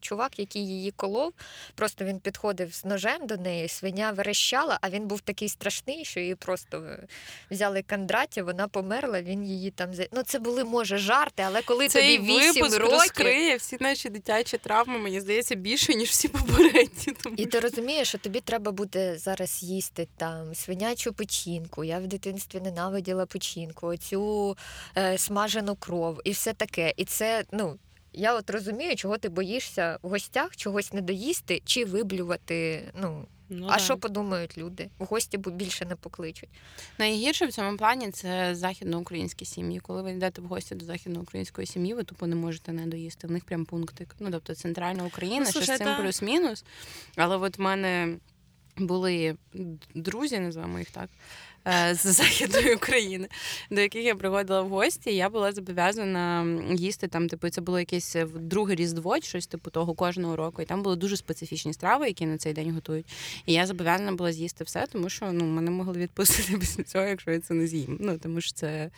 Чувак, 0.00 0.38
який 0.38 0.66
її 0.66 0.90
колов, 0.90 1.32
просто 1.74 2.04
він 2.04 2.20
підходив 2.20 2.74
з 2.74 2.84
ножем 2.84 3.26
до 3.26 3.36
неї, 3.36 3.68
свиня 3.68 4.10
верещала, 4.10 4.78
а 4.80 4.90
він 4.90 5.06
був 5.06 5.20
такий 5.20 5.48
страшний, 5.48 6.04
що 6.04 6.20
її 6.20 6.34
просто 6.34 6.76
е, 6.78 7.06
взяли 7.50 7.82
кандраті, 7.82 8.42
вона 8.42 8.68
померла, 8.68 9.22
він 9.22 9.44
її 9.44 9.70
там 9.70 9.90
Ну, 10.12 10.22
це 10.22 10.38
були 10.38 10.64
може 10.64 10.98
жарти, 10.98 11.42
але 11.46 11.62
коли 11.62 11.88
Цей 11.88 12.16
тобі 12.16 12.38
8 12.38 12.57
випуск 12.62 12.80
років. 12.80 12.98
розкриє 12.98 13.56
всі 13.56 13.76
наші 13.80 14.08
дитячі 14.08 14.58
травми, 14.58 14.98
мені 14.98 15.20
здається, 15.20 15.54
більше, 15.54 15.94
ніж 15.94 16.08
всі 16.08 16.28
попередні. 16.28 17.12
Тому 17.22 17.36
І 17.38 17.46
ти 17.46 17.60
розумієш, 17.60 18.08
що 18.08 18.18
тобі 18.18 18.40
треба 18.40 18.72
буде 18.72 19.18
зараз 19.18 19.62
їсти 19.62 20.08
там 20.16 20.54
свинячу 20.54 21.12
печінку. 21.12 21.84
Я 21.84 21.98
в 21.98 22.06
дитинстві 22.06 22.60
ненавиділа 22.60 23.26
печінку, 23.26 23.86
оцю 23.86 24.56
е, 24.96 25.18
смажену 25.18 25.76
кров 25.76 26.20
і 26.24 26.30
все 26.30 26.52
таке. 26.52 26.94
І 26.96 27.04
це, 27.04 27.44
ну. 27.52 27.78
Я 28.12 28.34
от 28.34 28.50
розумію, 28.50 28.96
чого 28.96 29.18
ти 29.18 29.28
боїшся 29.28 29.98
в 30.02 30.08
гостях 30.08 30.56
чогось 30.56 30.92
не 30.92 31.00
доїсти 31.00 31.62
чи 31.64 31.84
виблювати. 31.84 32.82
Ну 33.00 33.26
Ну 33.50 33.66
а 33.66 33.70
так. 33.70 33.80
що 33.80 33.96
подумають 33.96 34.58
люди? 34.58 34.90
В 34.98 35.04
гості 35.04 35.38
більше 35.38 35.84
не 35.84 35.96
покличуть. 35.96 36.48
Найгірше 36.98 37.46
в 37.46 37.52
цьому 37.52 37.76
плані 37.76 38.10
це 38.10 38.54
західноукраїнські 38.54 39.44
сім'ї. 39.44 39.80
Коли 39.80 40.02
ви 40.02 40.10
йдете 40.10 40.42
в 40.42 40.44
гості 40.44 40.74
до 40.74 40.84
західноукраїнської 40.84 41.66
сім'ї, 41.66 41.94
ви 41.94 42.04
тупо 42.04 42.26
не 42.26 42.36
можете 42.36 42.72
не 42.72 42.86
доїсти. 42.86 43.26
В 43.26 43.30
них 43.30 43.44
прям 43.44 43.64
пунктик. 43.64 44.16
Ну 44.18 44.30
тобто 44.30 44.54
центральна 44.54 45.04
Україна, 45.04 45.46
Ну, 45.54 45.62
що 45.62 45.74
з 45.74 45.78
цим 45.78 45.96
плюс-мінус. 46.00 46.64
Але 47.16 47.36
от 47.36 47.58
в 47.58 47.60
мене 47.60 48.16
були 48.76 49.36
друзі, 49.94 50.38
називаємо 50.38 50.78
їх 50.78 50.90
так. 50.90 51.08
е, 51.67 51.95
З 51.95 52.05
західної 52.07 52.75
України, 52.75 53.27
до 53.71 53.81
яких 53.81 54.03
я 54.05 54.15
приходила 54.15 54.61
в 54.61 54.69
гості, 54.69 55.11
і 55.11 55.15
я 55.15 55.29
була 55.29 55.51
зобов'язана 55.51 56.45
їсти 56.75 57.07
там, 57.07 57.29
типу, 57.29 57.49
це 57.49 57.61
було 57.61 57.79
якесь 57.79 58.15
е, 58.15 58.25
друге 58.25 58.75
різдво, 58.75 59.19
чи 59.19 59.27
щось 59.29 59.47
типу 59.47 59.69
того 59.69 59.93
кожного 59.93 60.35
року. 60.35 60.61
І 60.61 60.65
там 60.65 60.83
були 60.83 60.95
дуже 60.95 61.17
специфічні 61.17 61.73
страви, 61.73 62.07
які 62.07 62.25
на 62.25 62.37
цей 62.37 62.53
день 62.53 62.71
готують. 62.73 63.05
І 63.45 63.53
я 63.53 63.65
зобов'язана 63.65 64.11
була 64.11 64.31
з'їсти 64.31 64.63
все, 64.63 64.85
тому 64.91 65.09
що 65.09 65.31
ну 65.31 65.45
мене 65.45 65.71
могли 65.71 65.93
відпустити 65.99 66.57
після 66.57 66.83
цього, 66.83 67.05
якщо 67.05 67.31
я 67.31 67.39
це 67.39 67.53
не 67.53 67.67
з'їм. 67.67 67.97
Ну 67.99 68.17
тому 68.17 68.41
що 68.41 68.51
це 68.53 68.89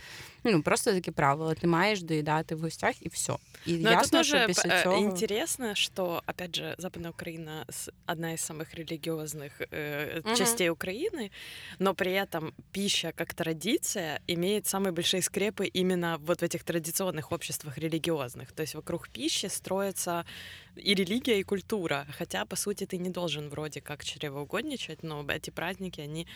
ну 0.43 0.61
просто 0.61 0.93
таке 0.93 1.11
правило. 1.11 1.53
Ти 1.53 1.67
маєш 1.67 2.01
доїдати 2.03 2.55
в 2.55 2.59
гостях 2.59 2.95
і 3.01 3.09
все. 3.09 3.33
І 3.65 3.73
Но 3.73 3.89
это 3.89 3.91
ясно, 3.91 4.19
тоже 4.19 4.37
що 4.37 4.47
після 4.47 4.69
э, 4.69 4.83
цього 4.83 4.97
интересно, 4.97 5.75
что, 5.75 6.21
опять 6.27 6.55
же, 6.55 6.75
Западная 6.77 7.11
Украина 7.11 7.65
с- 7.69 7.91
одна 8.07 8.33
из 8.33 8.51
самых 8.51 8.75
религиозных 8.75 9.49
э, 9.73 10.21
Мгм. 10.25 10.35
частей 10.35 10.69
Украины, 10.69 11.31
но 11.79 11.93
при 11.95 12.11
этом 12.11 12.48
пища 12.71 13.11
как 13.11 13.33
традиция 13.33 14.21
имеет 14.27 14.67
самые 14.67 14.91
большие 14.91 15.21
скрепы 15.21 15.67
именно 15.67 16.17
вот 16.19 16.41
в 16.41 16.43
этих 16.43 16.63
традиционных 16.63 17.31
обществах 17.31 17.77
религиозных. 17.77 18.51
То 18.51 18.61
есть 18.61 18.75
вокруг 18.75 19.09
пищи 19.09 19.47
строится 19.47 20.25
и 20.86 20.94
религия, 20.94 21.38
и 21.38 21.42
культура. 21.42 22.06
Хотя, 22.18 22.44
по 22.44 22.56
сути, 22.56 22.84
ты 22.86 22.98
не 22.98 23.10
должен 23.10 23.48
вроде 23.48 23.80
как 23.80 24.04
чревоугодничать, 24.04 25.02
но 25.02 25.24
эти 25.28 25.50
праздники, 25.50 26.00
они... 26.00 26.26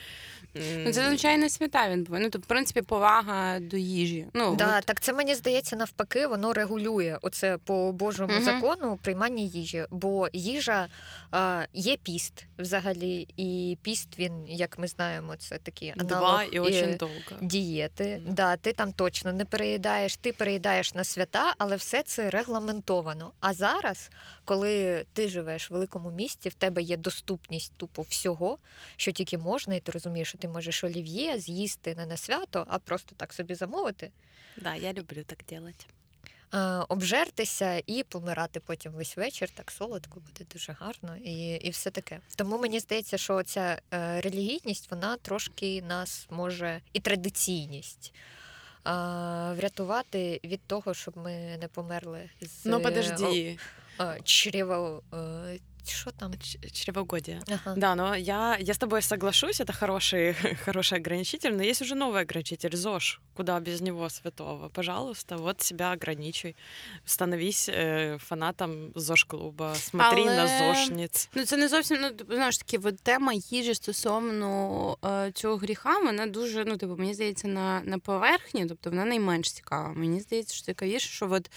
Ну, 0.55 0.93
це 0.93 1.09
звичайно 1.09 1.49
свята 1.49 1.89
він 1.91 2.05
повинен. 2.05 2.25
Ну, 2.25 2.31
тобто, 2.31 2.45
в 2.45 2.49
принципі, 2.49 2.83
повага 2.83 3.61
до 3.61 3.77
їжі. 3.77 4.27
Ну, 4.35 4.57
Да, 4.57 4.79
от, 4.79 4.85
так 4.85 5.01
це 5.01 5.13
мені 5.13 5.35
здається 5.35 5.77
навпаки, 5.77 6.27
воно 6.27 6.53
регулює 6.53 7.19
оце 7.23 7.59
по 7.59 7.93
Божому 7.93 8.33
Мгм. 8.33 8.43
закону 8.45 8.99
приймання 9.03 9.43
їжі. 9.43 9.85
Бо 9.91 10.29
їжа 10.33 10.89
а, 11.31 11.65
є 11.73 11.97
піст 11.97 12.47
взагалі, 12.59 13.29
і 13.37 13.79
піст 13.83 14.19
він, 14.19 14.47
як 14.49 14.79
ми 14.79 14.87
знаємо, 14.89 15.37
це 15.37 15.59
такий 15.59 15.93
аналог 15.97 16.09
Два 16.19 16.45
и 16.45 16.57
е, 16.57 16.61
очень 16.61 16.97
долго. 16.97 17.15
дієти. 17.41 18.21
Мгм. 18.25 18.35
Да, 18.35 18.57
ти 18.57 18.73
там 18.73 18.93
точно 18.93 19.33
не 19.33 19.45
переїдаєш, 19.45 20.17
ти 20.17 20.33
переїдаєш 20.33 20.95
на 20.95 21.05
свята, 21.05 21.55
але 21.59 21.77
все 21.77 22.03
це 22.03 22.31
регламентовано. 22.31 23.33
А 23.41 23.55
зараз, 23.55 24.11
коли 24.45 25.05
ти 25.13 25.29
живеш 25.29 25.71
в 25.71 25.73
великому 25.73 26.11
місті, 26.11 26.49
в 26.49 26.55
тебе 26.55 26.83
є 26.83 26.97
доступність 26.97 27.73
тупо 27.77 28.03
всього, 28.03 28.59
що 28.97 29.13
тільки 29.13 29.39
можна, 29.39 29.75
і 29.75 29.81
ти 29.81 29.93
розумієш, 29.93 30.29
що 30.29 30.39
ти 30.39 30.49
можеш 30.49 30.85
олів'є 30.85 31.39
з'їсти 31.39 31.95
не 31.95 32.07
на 32.07 32.17
свято, 32.17 32.67
а 32.69 32.79
просто 32.79 33.15
так 33.17 33.33
собі 33.33 33.55
замовити. 33.55 34.11
Да, 34.57 34.75
я 34.75 34.93
люблю 34.93 35.25
так 35.27 35.39
е, 36.55 36.59
Обжертися 36.89 37.83
і 37.87 38.03
помирати 38.03 38.61
потім 38.61 38.93
весь 38.93 39.17
вечір, 39.17 39.51
так 39.51 39.71
солодко 39.71 40.21
буде 40.21 40.51
дуже 40.53 40.73
гарно 40.73 41.17
і, 41.17 41.55
і 41.55 41.71
все 41.71 41.91
таке. 41.91 42.21
Тому 42.37 42.59
мені 42.59 42.81
здається, 42.81 43.19
що 43.19 43.43
ця 43.43 43.81
е, 43.95 44.21
релігійність 44.21 44.91
вона 44.91 45.17
трошки 45.17 45.83
нас 45.83 46.27
може 46.31 46.81
і 46.93 47.01
традиційність 47.01 48.13
е, 48.15 48.91
врятувати 49.53 50.41
від 50.45 50.61
того, 50.67 50.95
щоб 50.95 51.17
ми 51.17 51.57
не 51.61 51.69
померли 51.69 52.31
з 52.41 52.65
Ну, 52.65 52.77
е, 52.77 52.81
подожди. 52.81 53.59
Е, 54.01 54.21
чрево. 54.25 55.03
е, 55.88 55.92
Що 55.92 56.12
там? 56.12 56.34
Ч- 56.40 56.70
Чревоугодие. 56.72 57.42
Ага. 57.52 57.76
Да, 57.78 57.96
но 57.96 58.16
я, 58.16 58.58
я 58.60 58.74
с 58.74 58.78
тобой 58.78 59.02
соглашусь, 59.02 59.60
это 59.62 59.74
хороший, 59.80 60.36
хороший 60.66 61.00
ограничитель, 61.00 61.52
но 61.52 61.64
есть 61.64 61.82
уже 61.82 61.96
новый 61.96 62.22
ограничитель 62.22 62.76
ЗОЖ. 62.76 63.20
Куда 63.34 63.60
без 63.60 63.82
него 63.82 64.10
святого? 64.10 64.70
Пожалуйста, 64.70 65.38
вот 65.38 65.62
себя 65.62 65.92
ограничивай. 65.94 66.56
Становись 67.06 67.70
э, 67.70 68.18
фанатом 68.20 68.92
ЗОЖ-клуба, 68.96 69.76
смотри 69.76 70.26
на 70.26 70.42
Але- 70.44 70.74
ЗОЖниц. 70.76 71.30
Ну, 71.34 71.46
це 71.46 71.58
не 71.58 71.68
зовсім 71.68 71.98
ну 72.02 72.10
типу, 72.12 72.34
знаєш 72.36 72.58
таки, 72.58 72.78
от 72.84 73.00
тема 73.02 73.34
їжі 73.34 73.74
стосовно 73.74 74.98
е, 75.06 75.32
цього 75.32 75.56
гріха, 75.58 76.00
вона 76.00 76.28
дуже, 76.28 76.66
ну 76.66 76.78
типу, 76.78 76.96
мені 76.98 77.14
здається, 77.14 77.48
на, 77.48 77.82
на 77.86 78.00
поверхні, 78.00 78.66
тобто 78.66 78.90
вона 78.90 79.06
найменш 79.06 79.52
цікава. 79.52 79.94
Мені 79.94 80.20
здається, 80.20 80.56
що 80.56 80.66
цікавіше, 80.66 81.10
що 81.10 81.32
от 81.32 81.52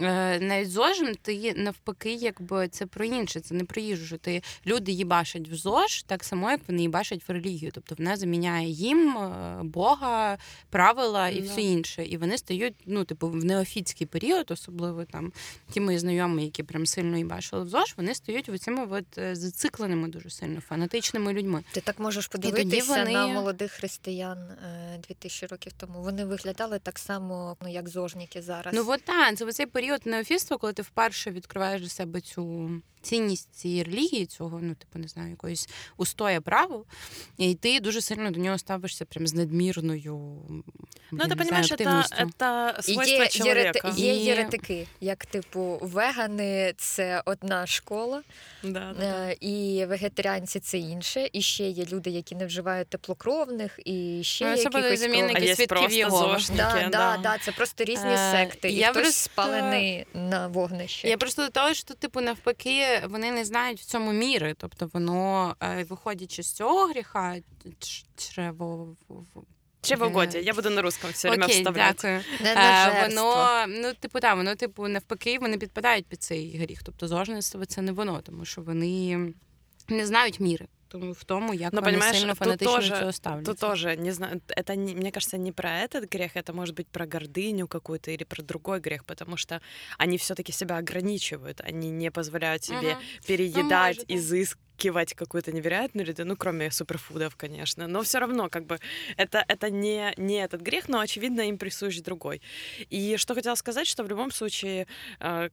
е, 0.00 0.38
навіть 0.40 0.70
зожем 0.70 1.14
ти 1.14 1.54
навпаки, 1.56 2.12
якби 2.12 2.68
це 2.68 2.86
про 2.86 3.04
інше, 3.04 3.40
це 3.40 3.54
не 3.54 3.64
про 3.71 3.81
їжу. 3.81 4.05
Що 4.05 4.17
ти 4.17 4.41
люди 4.65 4.91
їбашать 4.91 5.49
в 5.49 5.55
ЗОЖ, 5.55 6.03
так 6.03 6.23
само, 6.23 6.51
як 6.51 6.59
вони 6.67 6.81
їбашать 6.81 7.29
в 7.29 7.31
релігію. 7.31 7.71
Тобто 7.73 7.95
вона 7.97 8.17
заміняє 8.17 8.69
їм 8.69 9.17
е, 9.17 9.59
Бога, 9.63 10.37
правила 10.69 11.29
і 11.29 11.41
Да. 11.41 11.47
все 11.51 11.61
інше. 11.61 12.05
І 12.05 12.17
вони 12.17 12.37
стають, 12.37 12.73
ну, 12.85 13.03
типу, 13.03 13.29
в 13.29 13.45
неофітський 13.45 14.07
період, 14.07 14.51
особливо 14.51 15.05
там 15.05 15.31
ті 15.71 15.79
мої 15.79 15.97
знайомі, 15.99 16.43
які 16.43 16.63
прям 16.63 16.85
сильно 16.85 17.17
їбашили 17.17 17.63
в 17.63 17.67
ЗОЖ, 17.69 17.93
вони 17.97 18.15
стають 18.15 18.49
оцими 18.49 18.87
от 18.91 19.17
е, 19.17 19.35
зацикленими 19.35 20.07
дуже 20.07 20.29
сильно, 20.29 20.61
фанатичними 20.61 21.33
людьми. 21.33 21.63
Ти 21.71 21.81
так 21.81 21.99
можеш 21.99 22.27
подивитися 22.27 22.85
вони- 22.87 23.11
на 23.13 23.27
молодих 23.27 23.71
християн 23.71 24.37
е, 24.37 24.99
2000 25.07 25.47
років 25.47 25.73
тому. 25.77 26.01
Вони 26.01 26.25
виглядали 26.25 26.79
так 26.79 26.99
само, 26.99 27.57
ну 27.61 27.69
як 27.71 27.89
зожніки 27.89 28.41
зараз. 28.41 28.73
Ну 28.73 28.85
от 28.87 29.03
так, 29.03 29.37
це 29.37 29.51
цей 29.53 29.65
період 29.65 30.01
неофітства, 30.05 30.57
коли 30.57 30.73
ти 30.73 30.81
вперше 30.81 31.31
відкриваєш 31.31 31.81
для 31.81 31.89
себе 31.89 32.21
цю 32.21 32.71
цінність 33.02 33.54
цієї 33.54 33.82
релігії, 33.82 34.26
цього, 34.26 34.58
ну, 34.62 34.74
типу, 34.74 34.98
не 34.98 35.08
знаю, 35.08 35.30
якоїсь 35.30 35.68
устоя 35.96 36.40
правил, 36.40 36.84
і 37.38 37.54
ти 37.54 37.80
дуже 37.80 38.00
сильно 38.00 38.30
до 38.30 38.40
нього 38.40 38.58
ставишся 38.58 39.04
прям 39.04 39.26
з 39.26 39.34
надмірною. 39.34 40.16
Ну, 40.48 40.62
блін, 41.12 41.20
ты 41.20 41.28
не 41.28 41.34
знаю, 41.34 41.38
понимаешь, 41.38 41.66
это, 41.72 41.74
активністю. 41.74 42.16
это 42.16 42.78
І 42.78 42.82
свойство 42.92 43.22
є, 43.22 43.28
человека. 43.28 43.88
єрети- 43.88 44.00
є 44.00 44.14
І- 44.16 44.24
єретики, 44.24 44.86
як 45.00 45.26
типу 45.26 45.78
вегани 45.82 46.74
це 46.76 47.22
одна 47.24 47.66
школа, 47.66 48.22
Да, 48.62 48.70
да, 48.70 48.94
да. 49.00 49.28
е, 49.30 49.36
і 49.40 49.84
вегетаріанці 49.88 50.60
це 50.60 50.78
інше. 50.78 51.28
І 51.32 51.42
ще 51.42 51.68
є 51.68 51.84
люди, 51.84 52.10
які 52.10 52.34
не 52.34 52.46
вживають 52.46 52.88
теплокровних, 52.88 53.78
і 53.84 54.20
ще 54.24 54.50
Ну, 54.50 54.56
це 54.56 54.62
будуть 54.64 54.74
якихось 54.74 55.00
замінники 55.00 55.42
А 55.42 55.44
є 55.44 55.56
свідків 55.56 55.68
просто 55.78 55.96
Єгови. 55.98 56.32
ЗОЖники, 56.38 56.62
Да, 56.62 56.88
да, 56.88 56.88
да. 56.88 57.18
да, 57.22 57.38
це 57.38 57.52
просто 57.52 57.84
різні 57.84 58.10
Е, 58.12 58.32
секти. 58.32 58.70
І 58.70 58.74
я 58.74 58.90
хтось 58.90 59.02
просто- 59.02 59.20
спалений 59.20 60.06
на 60.14 60.46
вогнище. 60.48 61.08
Я 61.08 61.16
просто 61.16 61.42
до 61.44 61.50
того, 61.50 61.74
що 61.74 61.94
типу 61.94 62.20
навпаки 62.20 62.84
вони 63.09 63.31
не 63.31 63.45
знають 63.45 63.79
в 63.79 63.85
цьому 63.85 64.11
міри. 64.11 64.55
Тобто 64.57 64.89
воно 64.93 65.55
е, 65.59 65.83
виходячи 65.83 66.43
з 66.43 66.51
цього 66.51 66.87
гріха, 66.87 67.35
чрево 68.17 68.95
Чревоугодие. 69.81 70.43
Я 70.43 70.53
буду 70.53 70.69
на 70.69 70.81
русском 70.81 71.11
все 71.11 71.29
время. 71.29 71.47
Не 71.47 71.53
Е, 72.43 73.09
воно 73.09 73.65
ну, 73.67 73.93
типу, 73.93 74.19
так, 74.19 74.37
воно, 74.37 74.55
типу, 74.55 74.87
навпаки, 74.87 75.39
вони 75.39 75.57
підпадають 75.57 76.05
під 76.05 76.23
цей 76.23 76.57
гріх. 76.57 76.83
Тобто 76.83 77.07
зожництво 77.07 77.65
це 77.65 77.81
не 77.81 77.91
воно, 77.91 78.21
тому 78.21 78.45
що 78.45 78.61
вони 78.61 79.33
не 79.87 80.05
знають 80.05 80.39
міри. 80.39 80.67
В 80.93 81.23
тому, 81.23 81.53
як 81.53 81.73
Ну, 81.73 81.81
вони 81.81 82.01
сильно 82.01 82.27
тут 82.27 82.37
фанатично 82.37 82.81
тоже-. 82.81 83.11
Тут 83.45 83.59
тоже, 83.59 83.97
не 83.97 84.11
знаю, 84.11 84.41
это, 84.57 84.75
не, 84.75 84.95
мне 84.95 85.11
кажется, 85.11 85.37
не 85.37 85.51
про 85.51 85.69
этот 85.69 86.13
грех, 86.13 86.35
это 86.35 86.53
может 86.53 86.75
быть 86.75 86.87
про 86.87 87.05
гордыню 87.05 87.67
какую-то 87.67 88.11
или 88.11 88.23
про 88.23 88.43
другой 88.43 88.79
грех, 88.79 89.03
потому 89.05 89.37
что 89.37 89.61
они 89.97 90.17
все-таки 90.17 90.51
себя 90.51 90.77
ограничивают, 90.77 91.61
они 91.61 91.91
не 91.91 92.11
позволяют 92.11 92.63
себе 92.63 92.91
Мгм. 92.93 93.01
переедать, 93.27 93.97
может, 93.97 94.07
да. 94.07 94.15
Изыскивать 94.81 95.13
какую-то 95.13 95.51
невероятную 95.51 96.07
еду, 96.07 96.25
ну, 96.25 96.35
кроме 96.35 96.71
суперфудов, 96.71 97.35
конечно. 97.35 97.87
Но 97.87 98.01
все 98.01 98.19
равно, 98.19 98.49
как 98.49 98.65
бы, 98.65 98.79
это, 99.17 99.43
это 99.47 99.69
не, 99.69 100.13
не 100.17 100.43
этот 100.43 100.61
грех, 100.61 100.89
но, 100.89 100.99
очевидно, 100.99 101.41
им 101.41 101.57
присущ 101.57 101.99
другой. 101.99 102.41
И 102.89 103.17
что 103.17 103.35
хотела 103.35 103.55
сказать, 103.55 103.87
что 103.87 104.03
в 104.03 104.09
любом 104.09 104.31
случае 104.31 104.87
э, 105.19 105.49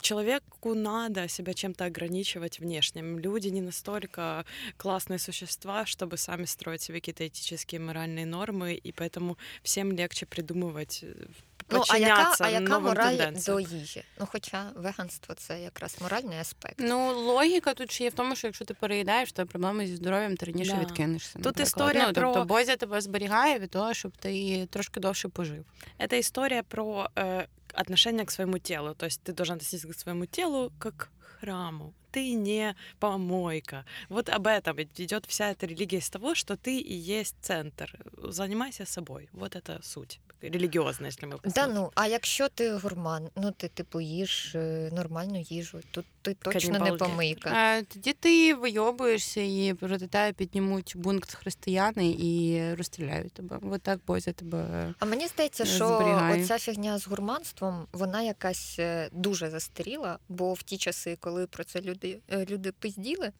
человеку 0.00 0.74
надо 0.74 1.28
себя 1.28 1.54
чем-то 1.54 1.84
ограничивать 1.84 2.60
внешним. 2.60 3.18
Люди 3.18 3.48
не 3.48 3.60
настолько 3.60 4.44
классные 4.76 5.18
существа, 5.18 5.86
чтобы 5.86 6.16
сами 6.16 6.44
строить 6.46 6.82
себе 6.82 7.00
какие-то 7.00 7.26
этические, 7.26 7.80
моральные 7.80 8.26
нормы, 8.26 8.74
и 8.74 8.92
поэтому 8.92 9.36
всем 9.62 9.92
легче 9.92 10.26
придумывать, 10.26 11.00
э, 11.02 11.26
Ну, 11.71 11.83
а 11.89 11.97
яка, 11.97 12.15
подчиняться 12.15 12.43
а 12.43 12.49
яка 12.49 12.73
новым 12.73 12.81
мораль 12.81 13.17
тенденциям. 13.17 13.63
до 13.63 13.75
їжі? 13.75 14.03
Ну, 14.19 14.27
хоча 14.31 14.71
веганство 14.75 15.35
це 15.35 15.61
якраз 15.61 15.97
моральний 16.01 16.39
аспект. 16.39 16.75
Ну, 16.79 17.13
логіка 17.13 17.73
тут 17.73 17.91
ще 17.91 18.03
є 18.03 18.09
в 18.09 18.13
тому, 18.13 18.35
що 18.35 18.47
якщо 18.47 18.65
ти 18.65 18.73
переїдаєш, 18.73 19.31
то 19.31 19.45
проблеми 19.45 19.87
зі 19.87 19.95
здоров'ям 19.95 20.37
ти 20.37 20.45
раніше 20.45 20.71
Да. 20.71 20.81
відкинешся. 20.81 21.33
Тут 21.33 21.45
наприклад. 21.45 21.67
історія 21.67 22.07
ну, 22.07 22.13
про- 22.13 22.33
Тобто 22.33 22.45
Бозя 22.45 22.75
тебе 22.75 23.01
зберігає 23.01 23.59
від 23.59 23.69
того, 23.69 23.93
щоб 23.93 24.17
ти 24.17 24.65
трошки 24.65 24.99
довше 24.99 25.29
пожив. 25.29 25.65
Это 25.99 26.19
история 26.19 26.63
про 26.63 27.09
э, 27.15 27.45
отношение 27.73 28.25
к 28.25 28.31
своему 28.31 28.59
телу. 28.59 28.93
То 28.93 29.05
есть 29.05 29.21
ты 29.23 29.33
должен 29.33 29.55
относиться 29.55 29.87
к 29.87 29.93
своему 29.93 30.25
телу 30.25 30.71
как 30.79 30.97
к 30.97 31.09
храму. 31.39 31.93
Ты 32.11 32.35
не 32.35 32.75
помойка. 32.99 33.85
Вот 34.09 34.29
об 34.29 34.47
этом 34.47 34.79
идет 34.99 35.25
вся 35.27 35.51
эта 35.51 35.67
религия 35.67 35.97
из 35.97 36.09
того, 36.09 36.33
что 36.35 36.55
ты 36.55 36.79
и 36.79 36.93
есть 36.93 37.35
центр. 37.41 37.99
Занимайся 38.23 38.85
собой. 38.85 39.29
Вот 39.33 39.55
это 39.55 39.83
суть 39.83 40.19
религиозная, 40.42 41.08
если 41.08 41.26
мы 41.26 41.32
Да, 41.32 41.38
посмотрим. 41.38 41.74
ну, 41.74 41.90
а 41.94 42.06
якщо 42.06 42.48
ти 42.48 42.72
гурман, 42.76 43.28
ну 43.36 43.50
ти 43.50 43.68
типу 43.68 44.00
їш 44.00 44.54
е, 44.54 44.90
нормальну 44.92 45.40
їжу, 45.40 45.80
тут 45.90 46.04
ти 46.22 46.34
точно 46.34 46.78
не 46.78 46.92
помийка. 46.92 47.50
Е, 47.78 47.82
Тоді 47.82 48.12
ти 48.12 48.54
вийобуєшся 48.54 49.40
і 49.40 49.74
проти 49.80 50.06
тебе 50.06 50.32
піднімуть 50.32 50.92
бункт 50.96 51.34
християни 51.34 52.16
і 52.18 52.60
розстріляють 52.74 53.32
тебе. 53.32 53.58
От 53.62 53.82
так 53.82 54.00
Бозя 54.06 54.32
тебе. 54.32 54.94
А 54.98 55.04
мені 55.04 55.26
здається, 55.26 55.62
е, 55.62 55.66
що 55.66 55.86
зберігає. 55.86 56.42
оця 56.42 56.58
фігня 56.58 56.98
з 56.98 57.06
гурманством, 57.06 57.86
вона 57.92 58.22
якась 58.22 58.76
е, 58.78 59.08
дуже 59.12 59.50
застаріла, 59.50 60.18
бо 60.28 60.52
в 60.52 60.62
ті 60.62 60.76
часи, 60.78 61.16
коли 61.20 61.46
про 61.46 61.64
це 61.64 61.80
люди, 61.80 62.18
е, 62.32 62.46
люди 62.50 62.72
пизділи, 62.72 63.32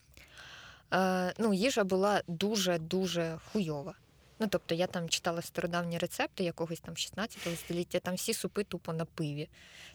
е, 0.95 1.33
ну, 1.39 1.55
їжа 1.55 1.85
була 1.85 2.23
дуже-дуже 2.29 3.39
хуйова. 3.53 3.95
Ну, 4.43 4.49
тобто 4.49 4.75
я 4.75 4.87
там 4.87 5.09
читала 5.09 5.43
стародавні 5.43 5.99
рецепти 5.99 6.45
якогось 6.45 6.81
там 6.81 6.97
16 6.97 7.59
століття, 7.59 7.99
там 7.99 8.15
всі 8.15 8.35
супи 8.35 8.65
тупо 8.65 8.93
на 8.93 9.05
пиві. 9.05 9.49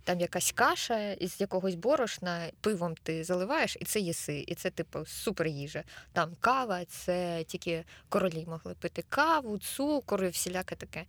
Там 0.04 0.20
якась 0.20 0.52
каша 0.52 1.12
із 1.12 1.42
якогось 1.42 1.76
борошна, 1.76 2.48
пивом 2.62 2.96
ти 3.04 3.24
заливаєш, 3.24 3.78
і 3.80 3.86
це 3.86 4.00
їси. 4.00 4.46
І 4.48 4.56
це, 4.56 4.70
типу, 4.70 5.06
супер 5.06 5.48
їжа. 5.48 5.84
Там 6.14 6.36
кава, 6.40 6.86
це 6.86 7.44
тільки 7.44 7.84
королі 8.10 8.46
могли 8.48 8.74
пити 8.74 9.04
каву, 9.10 9.58
цукор 9.58 10.24
і 10.24 10.30
всіляке 10.30 10.76
таке. 10.76 11.06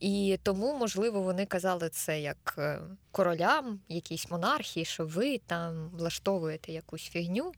І 0.00 0.38
тому, 0.42 0.78
можливо, 0.78 1.22
вони 1.22 1.46
казали 1.46 1.88
це 1.88 2.20
як 2.20 2.54
е, 2.58 2.80
королям, 3.10 3.80
якійсь 3.88 4.30
монархії, 4.30 4.84
що 4.84 5.06
ви 5.06 5.38
там 5.38 5.90
влаштовуєте 5.92 6.72
якусь 6.72 7.08
фігню. 7.08 7.52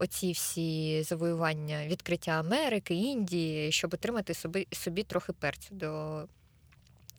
Оці 0.00 0.32
всі 0.32 1.02
завоювання 1.02 1.86
відкриття 1.86 2.30
Америки, 2.30 2.94
Індії, 2.94 3.72
щоб 3.72 3.94
отримати 3.94 4.34
собі, 4.34 4.66
собі 4.72 5.02
трохи 5.02 5.32
перцю 5.32 5.74
до 5.74 6.22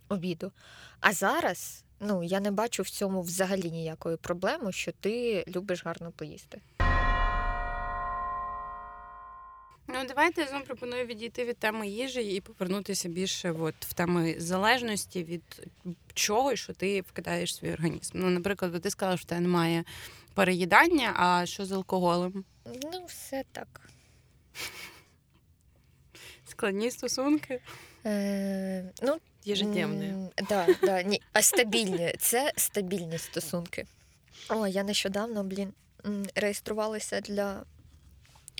обіду. 0.09 0.51
А 0.99 1.13
зараз 1.13 1.83
ну, 1.99 2.23
я 2.23 2.39
не 2.39 2.51
бачу 2.51 2.83
в 2.83 2.89
цьому 2.89 3.21
взагалі 3.21 3.71
ніякої 3.71 4.17
проблеми, 4.17 4.71
що 4.71 4.91
ти 4.91 5.43
любиш 5.47 5.85
гарно 5.85 6.11
поїсти. 6.11 6.61
Ну, 9.93 9.95
давайте 10.07 10.41
я 10.41 10.47
знову 10.47 10.65
пропоную 10.65 11.05
відійти 11.05 11.45
від 11.45 11.57
теми 11.57 11.87
їжі 11.87 12.21
і 12.21 12.41
повернутися 12.41 13.09
більше 13.09 13.51
от, 13.51 13.75
в 13.79 13.93
теми 13.93 14.35
залежності 14.37 15.23
від 15.23 15.67
чого, 16.13 16.55
що 16.55 16.73
ти 16.73 17.01
вкидаєш 17.01 17.51
в 17.51 17.55
свій 17.55 17.73
організм. 17.73 18.11
Ну, 18.13 18.29
наприклад, 18.29 18.81
ти 18.81 18.89
сказала, 18.89 19.17
що 19.17 19.25
в 19.25 19.29
тебе 19.29 19.41
немає 19.41 19.83
переїдання, 20.43 21.13
а 21.15 21.45
що 21.45 21.65
з 21.65 21.71
алкоголем? 21.71 22.43
Ну, 22.65 23.05
все 23.07 23.43
так. 23.51 23.81
Складні 26.47 26.91
стосунки. 26.91 27.61
Е, 28.05 28.83
ну, 29.01 29.17
Ежедневные. 29.47 30.09
м, 30.13 30.29
Да, 30.49 30.67
да, 30.83 31.03
ні, 31.03 31.21
а 31.33 31.41
стабільні. 31.41 32.13
Це 32.19 32.51
стабільні 32.57 33.17
стосунки. 33.17 33.85
О, 34.49 34.67
я 34.67 34.83
нещодавно, 34.83 35.43
блін, 35.43 35.73
м, 36.05 36.25
реєструвалася 36.35 37.21
для 37.21 37.63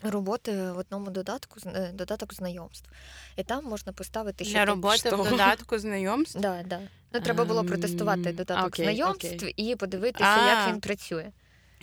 роботи 0.04 0.52
в 0.72 0.78
одному 0.78 1.10
додатку, 1.12 1.60
з- 1.60 1.66
е, 1.66 1.92
додаток 1.94 2.34
знайомств. 2.34 2.90
І 3.38 3.44
там 3.44 3.66
можна 3.66 3.94
поставити 3.94 4.44
ще 4.46 4.54
Для 4.54 4.60
так- 4.60 4.70
роботи 4.70 5.10
в 5.16 5.30
додатку 5.30 5.80
знайомств. 5.80 6.40
Да, 6.40 6.64
да. 6.66 6.80
Ну, 7.14 7.20
треба 7.22 7.46
було 7.46 7.60
Ем, 7.60 7.68
протестувати 7.68 8.34
додаток 8.34 8.68
окей, 8.68 8.86
знайомств 8.86 9.36
окей. 9.36 9.54
і 9.58 9.76
подивитися, 9.76 10.46
як 10.48 10.70
він 10.74 10.80
працює. 10.80 11.32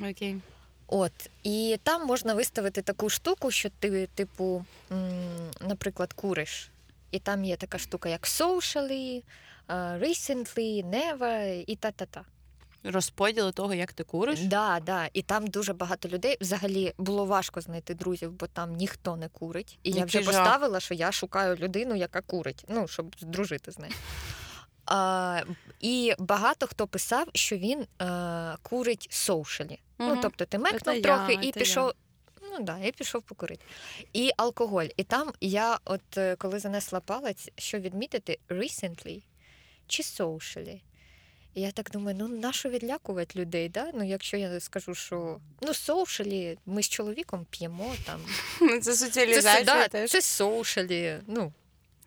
Окей. 0.00 0.36
От, 0.86 1.30
і 1.42 1.78
там 1.82 2.06
можна 2.06 2.34
виставити 2.34 2.82
таку 2.82 3.10
штуку, 3.10 3.50
що 3.50 3.70
ти, 3.78 4.06
типу, 4.14 4.64
наприклад, 5.60 6.12
куриш. 6.12 6.70
І 7.10 7.18
там 7.18 7.44
є 7.44 7.56
така 7.56 7.78
штука, 7.78 8.08
як 8.08 8.22
socially, 8.22 9.22
recently, 9.98 10.84
never 10.84 11.64
і 11.66 11.76
та-та-та. 11.76 12.24
Розподіл 12.84 13.52
того, 13.52 13.74
як 13.74 13.92
ти 13.92 14.04
куриш. 14.04 14.40
Да, 14.40 14.80
да. 14.86 15.08
І 15.12 15.22
там 15.22 15.46
дуже 15.46 15.72
багато 15.72 16.08
людей. 16.08 16.36
Взагалі 16.40 16.94
було 16.98 17.24
важко 17.24 17.60
знайти 17.60 17.94
друзів, 17.94 18.32
бо 18.32 18.46
там 18.46 18.72
ніхто 18.72 19.16
не 19.16 19.28
курить. 19.28 19.78
І 19.82 19.90
я 19.90 20.04
вже 20.04 20.22
жах. 20.22 20.34
поставила, 20.34 20.80
що 20.80 20.94
я 20.94 21.12
шукаю 21.12 21.56
людину, 21.56 21.94
яка 21.94 22.20
курить, 22.20 22.64
ну, 22.68 22.88
щоб 22.88 23.16
дружити 23.20 23.72
з 23.72 23.78
нею. 23.78 23.92
А, 24.86 25.40
і 25.80 26.14
багато 26.18 26.66
хто 26.66 26.86
писав, 26.86 27.26
що 27.34 27.56
він 27.56 27.86
е, 28.02 28.56
курить 28.62 29.08
Ну, 29.98 30.18
тобто 30.22 30.44
ти 30.44 30.58
мекнув 30.58 31.02
трохи 31.02 31.32
я, 31.32 31.40
і 31.40 31.52
пішов. 31.52 31.92
Ну 32.52 32.64
да, 32.64 32.78
і 32.78 32.92
пішов 32.92 33.22
покурити. 33.22 33.64
І 34.12 34.30
алкоголь. 34.36 34.86
І 34.96 35.04
там 35.04 35.32
я, 35.40 35.78
от 35.84 36.18
е, 36.18 36.36
коли 36.36 36.58
занесла 36.58 37.00
палець, 37.00 37.50
що 37.58 37.78
відмітити 37.78 38.38
recently 38.48 39.22
чи 39.86 40.02
socially. 40.02 40.80
І 41.54 41.60
я 41.60 41.70
так 41.70 41.90
думаю, 41.90 42.16
ну 42.20 42.28
нащо 42.28 42.68
відлякувати 42.68 43.38
людей? 43.38 43.68
Да? 43.68 43.90
Ну, 43.94 44.04
якщо 44.04 44.36
я 44.36 44.60
скажу, 44.60 44.94
що 44.94 45.40
ну 45.60 45.68
socially, 45.68 46.58
ми 46.66 46.82
з 46.82 46.88
чоловіком 46.88 47.46
п'ємо 47.50 47.94
там. 48.04 48.20
Це 48.80 48.92
Це, 49.42 49.64
да, 49.64 50.06
це 50.06 50.18
socially, 50.18 51.20
ну. 51.26 51.52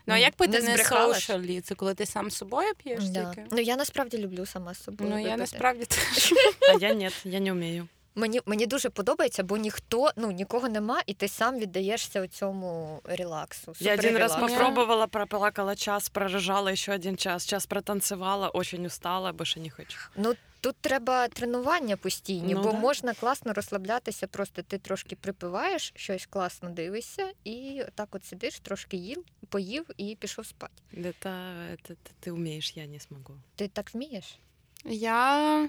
Ну, 0.10 0.16
а 0.16 0.18
як 0.18 0.36
пити 0.36 0.60
не, 0.60 0.72
збрехала 0.72 1.14
соушалі? 1.14 1.62
Це 1.62 1.76
коли 1.76 1.94
ти 1.94 2.06
сам 2.06 2.32
з 2.32 2.36
собою 2.36 2.68
п'єш 2.84 3.04
Да. 3.04 3.26
тільки? 3.26 3.48
Ну 3.52 3.60
я 3.62 3.76
насправді 3.76 4.18
люблю 4.18 4.46
сама 4.46 4.74
з 4.74 4.84
собою. 4.84 5.10
Ну, 5.10 5.18
я 5.18 5.24
випити. 5.24 5.40
насправді 5.40 5.86
теж. 5.86 6.34
А 6.70 6.78
я 6.86 6.94
ні, 6.94 7.10
я 7.24 7.40
не 7.40 7.52
умею. 7.52 7.88
Мені, 8.17 8.41
мені 8.47 8.67
дуже 8.67 8.91
подобається, 8.91 9.43
бо 9.43 9.57
ніхто, 9.57 10.11
ну 10.17 10.31
нікого 10.31 10.69
нема, 10.69 11.03
і 11.07 11.15
ти 11.15 11.29
сам 11.29 11.59
віддаєшся 11.59 12.29
цьому 12.29 13.01
релаксу. 13.05 13.73
Я 13.81 13.95
один 13.95 14.17
раз 14.17 14.33
суперрелаксу. 14.33 14.57
попробовала, 14.65 15.07
проплакала 15.07 15.77
час, 15.77 16.11
прорыжала 16.11 16.73
еще 16.73 16.95
один 16.95 17.17
час, 17.17 17.47
час 17.47 17.67
протанцевала, 17.67 18.49
очень 18.49 18.87
устала, 18.87 19.33
больше 19.33 19.61
не 19.61 19.71
хочу. 19.71 19.99
Ну 20.17 20.35
тут 20.61 20.77
треба 20.81 21.29
тренування 21.29 21.97
постійні, 21.97 22.55
Ну, 22.55 22.63
бо 22.63 22.73
да. 22.73 22.79
можна 22.79 23.15
класно 23.15 23.53
розслаблятися. 23.53 24.27
Просто 24.27 24.63
ти 24.63 24.79
трошки 24.79 25.17
припиваєш, 25.17 25.93
щось 25.97 26.27
класно 26.27 26.71
дивишся, 26.71 27.31
і 27.45 27.83
так 27.95 28.09
от 28.15 28.25
сидиш, 28.25 28.61
трошки 28.61 28.97
їв, 28.97 29.25
поїв 29.49 29.87
і 29.97 30.17
пішов 30.21 30.47
спати. 30.47 30.83
Это, 30.97 31.31
это, 31.73 31.93
это 31.93 32.11
ты 32.27 32.31
умеешь, 32.33 32.77
я 32.77 32.87
не 32.87 33.01
смогу. 33.01 33.35
Ти 33.57 33.69
так 33.69 33.95
вмієш? 33.95 34.39
Я 34.85 35.69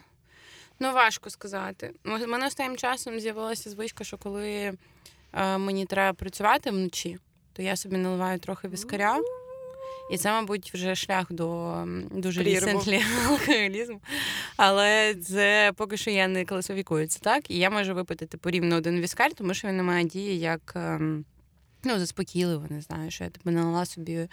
ну 0.81 0.93
важко 0.93 1.31
сказати. 1.31 1.93
У 2.05 2.27
мене 2.27 2.47
останнім 2.47 2.77
часом 2.77 3.21
з'явилася 3.21 3.71
звичка, 3.71 4.05
що 4.05 4.19
коли 4.19 4.73
е, 5.33 5.59
мені 5.59 5.87
треба 5.87 6.13
працювати 6.13 6.71
вночі, 6.71 7.19
то 7.53 7.63
я 7.63 7.77
собі 7.77 7.97
наливаю 7.97 8.39
трохи 8.39 8.69
віскаря. 8.69 9.21
І 10.11 10.19
це, 10.19 10.31
мабуть, 10.31 10.75
вже 10.75 10.95
шлях 10.95 11.33
до 11.33 11.75
дуже 12.11 12.43
рісентлі 12.43 13.03
алкоголізму. 13.29 14.01
Але 14.57 15.15
це 15.15 15.73
поки 15.77 15.97
що 15.97 16.11
я 16.11 16.29
не 16.29 16.45
класифікую 16.45 17.07
це 17.07 17.19
так. 17.21 17.51
І 17.51 17.59
я 17.59 17.71
можу 17.71 17.95
випити 17.95 18.27
типу 18.27 18.51
рівно 18.51 18.77
один 18.77 19.01
віскар, 19.01 19.35
тому 19.35 19.55
що 19.55 19.69
він 19.69 19.77
не 19.77 19.83
має 19.83 20.05
дії 20.05 20.39
як. 20.39 20.73
ем, 20.77 21.25
Ну, 21.85 21.99
заспокійливо, 21.99 22.67
не 22.71 22.81
знаю, 22.81 23.11
що 23.11 23.25
я 23.25 23.31
типу 23.31 23.51
налила 23.51 23.85
собі 23.85 24.29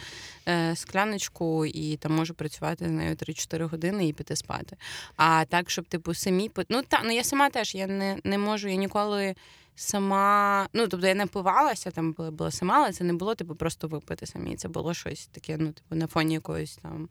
е, 0.47 0.75
скляночку 0.75 1.65
і 1.65 1.97
там 1.97 2.15
можу 2.15 2.33
працювати 2.33 2.85
з 2.85 2.91
нею 2.91 3.15
3-4 3.15 3.69
години 3.69 4.07
і 4.07 4.13
піти 4.13 4.35
спати. 4.35 4.77
А 5.15 5.45
так, 5.45 5.69
щоб 5.69 5.85
типу 5.85 6.13
самі 6.13 6.51
Ну 6.69 6.81
та 6.87 7.01
ну 7.05 7.11
я 7.11 7.23
сама 7.23 7.49
теж 7.49 7.75
я 7.75 7.87
не, 7.87 8.17
не 8.23 8.37
можу, 8.37 8.67
я 8.67 8.75
ніколи 8.75 9.35
сама. 9.77 10.67
Ну, 10.73 10.87
тобто 10.87 11.07
я 11.07 11.15
напивалася 11.15 11.91
там, 11.91 12.13
коли 12.13 12.31
була 12.31 12.51
сама, 12.51 12.75
але 12.77 12.91
це 12.91 13.03
не 13.03 13.13
було 13.13 13.35
типу 13.35 13.55
просто 13.55 13.87
випити 13.87 14.25
самі. 14.25 14.55
Це 14.55 14.67
було 14.67 14.93
щось 14.93 15.27
таке, 15.27 15.57
ну, 15.57 15.71
типу, 15.71 15.95
на 15.95 16.07
фоні 16.07 16.33
якоїсь 16.33 16.75
там 16.75 17.09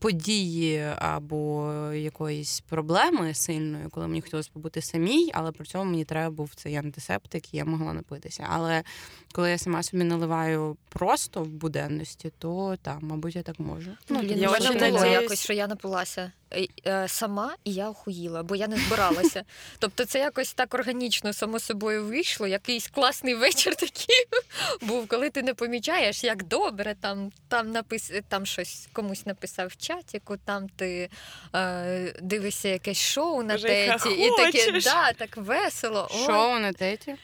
події 0.00 0.84
або 0.98 1.72
якоїсь 1.94 2.60
проблеми 2.60 3.34
сильної, 3.34 3.84
коли 3.90 4.08
мені 4.08 4.20
хотілося 4.20 4.50
побути 4.52 4.82
самій, 4.82 5.30
але 5.34 5.52
при 5.52 5.64
цьому 5.66 5.90
мені 5.90 6.04
треба 6.04 6.30
був 6.30 6.54
цей 6.54 6.76
антисептик, 6.76 7.54
і 7.54 7.56
я 7.56 7.64
могла 7.64 7.92
напитися. 7.92 8.46
Але 8.50 8.82
коли 9.32 9.50
я 9.50 9.58
сама 9.58 9.82
собі 9.82 10.04
наливаю 10.04 10.76
просто 10.88 11.42
в 11.42 11.48
буденності, 11.48 12.32
то 12.38 12.76
так, 12.82 12.98
мабуть, 13.00 13.36
я 13.36 13.42
так 13.42 13.60
можу. 13.60 13.90
Ну, 14.08 14.22
я 14.22 14.46
було 14.46 14.58
надіюсь- 15.06 15.22
якось, 15.22 15.40
що 15.42 15.52
я 15.52 15.66
напилася 15.66 16.32
сама, 17.06 17.54
і 17.64 17.72
я 17.72 17.88
охуїла, 17.88 18.42
бо 18.42 18.56
я 18.56 18.68
не 18.68 18.76
збиралася. 18.76 19.44
Тобто 19.78 20.04
це 20.04 20.18
якось 20.18 20.52
так 20.52 20.74
органічно 20.74 21.32
само 21.32 21.58
собою 21.58 22.04
вийшло. 22.04 22.46
Якийсь 22.46 22.88
класний 22.88 23.34
вечір 23.34 23.74
такий 23.74 24.26
був, 24.80 25.08
коли 25.08 25.30
ти 25.30 25.42
не 25.42 25.54
помічаєш, 25.54 26.24
як 26.24 26.42
добре 26.42 26.94
там, 27.00 27.32
там 27.48 27.70
напис... 27.70 28.12
там 28.28 28.46
щось 28.46 28.88
комусь 28.92 29.26
написав 29.26 29.68
в 29.68 29.76
чатіку, 29.76 30.36
там 30.44 30.68
ти 30.68 31.08
е, 31.54 32.14
дивишся 32.22 32.68
якесь 32.68 33.00
шоу 33.00 33.42
на 33.42 33.54
Вже 33.54 33.66
теті, 33.66 34.08
і 34.08 34.30
таке, 34.30 34.80
да, 34.80 35.12
так 35.12 35.36
весело. 35.36 36.08
Ой. 36.14 36.26
Шоу 36.26 36.58
на 36.58 36.72
теті. 36.72 37.16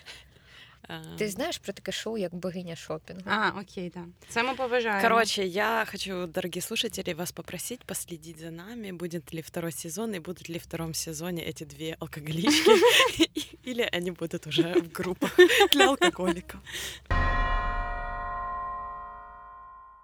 Ти 1.18 1.28
знаєш 1.28 1.58
про 1.58 1.72
таке 1.72 1.92
шоу, 1.92 2.18
як 2.18 2.34
богиня 2.34 2.76
шопінгу? 2.76 3.22
А, 3.26 3.52
окей, 3.60 3.92
да. 3.94 4.04
Це 4.28 4.42
ми 4.42 4.54
поважаємо. 4.54 5.02
Короче, 5.02 5.46
я 5.46 5.86
хочу, 5.90 6.26
дорогие 6.26 6.62
слушатели, 6.62 7.14
вас 7.14 7.32
попросить 7.32 7.84
последить 7.84 8.38
за 8.38 8.50
нами, 8.50 8.92
будет 8.92 9.34
ли 9.34 9.40
второй 9.40 9.72
сезон 9.72 10.14
и 10.14 10.18
будут 10.18 10.50
ли 10.50 10.58
в 10.58 10.62
втором 10.62 10.94
сезоне 10.94 11.42
эти 11.42 11.64
две 11.64 11.96
алкоголічки, 12.00 12.70
или 13.66 13.88
они 13.92 14.10
будут 14.10 14.46
уже 14.46 14.74
в 14.74 14.92
группах 14.92 15.36
для 15.72 15.88
алкоголиков. 15.88 16.60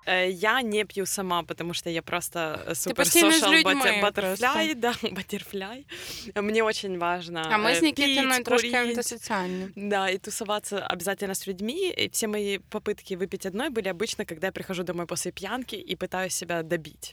Э, 0.07 0.29
Я 0.29 0.61
не 0.61 0.85
пью 0.85 1.05
сама, 1.05 1.43
потому 1.43 1.73
что 1.73 1.89
я 1.89 2.01
просто 2.01 2.39
э, 2.39 2.75
супер 2.75 2.95
постійно 2.95 3.31
з 3.31 3.43
social 3.43 3.51
людьми 3.51 3.99
баттерфляй, 4.01 4.75
да, 4.75 4.95
баттерфляй. 5.11 5.85
Мне 6.35 6.63
очень 6.63 6.97
важно 6.97 7.41
А 7.51 7.57
ми 7.57 7.71
э, 7.71 7.75
з 7.75 7.81
Нікітіною 7.81 8.37
пить, 8.37 8.45
трошки 8.45 8.71
курить. 8.71 8.87
антисоціальні. 8.89 9.67
Да, 9.75 10.09
и 10.09 10.17
тусоваться 10.17 10.87
обязательно 10.93 11.35
с 11.35 11.47
людьми. 11.47 11.93
И 11.97 12.09
все 12.11 12.27
мои 12.27 12.59
попытки 12.71 13.17
выпить 13.17 13.45
одной 13.45 13.69
были 13.69 13.87
обычно, 13.89 14.25
когда 14.25 14.47
я 14.47 14.51
прихожу 14.51 14.83
домой 14.83 15.05
после 15.05 15.31
пьянки 15.31 15.75
и 15.75 15.95
пытаюсь 15.95 16.33
себя 16.33 16.63
добить. 16.63 17.11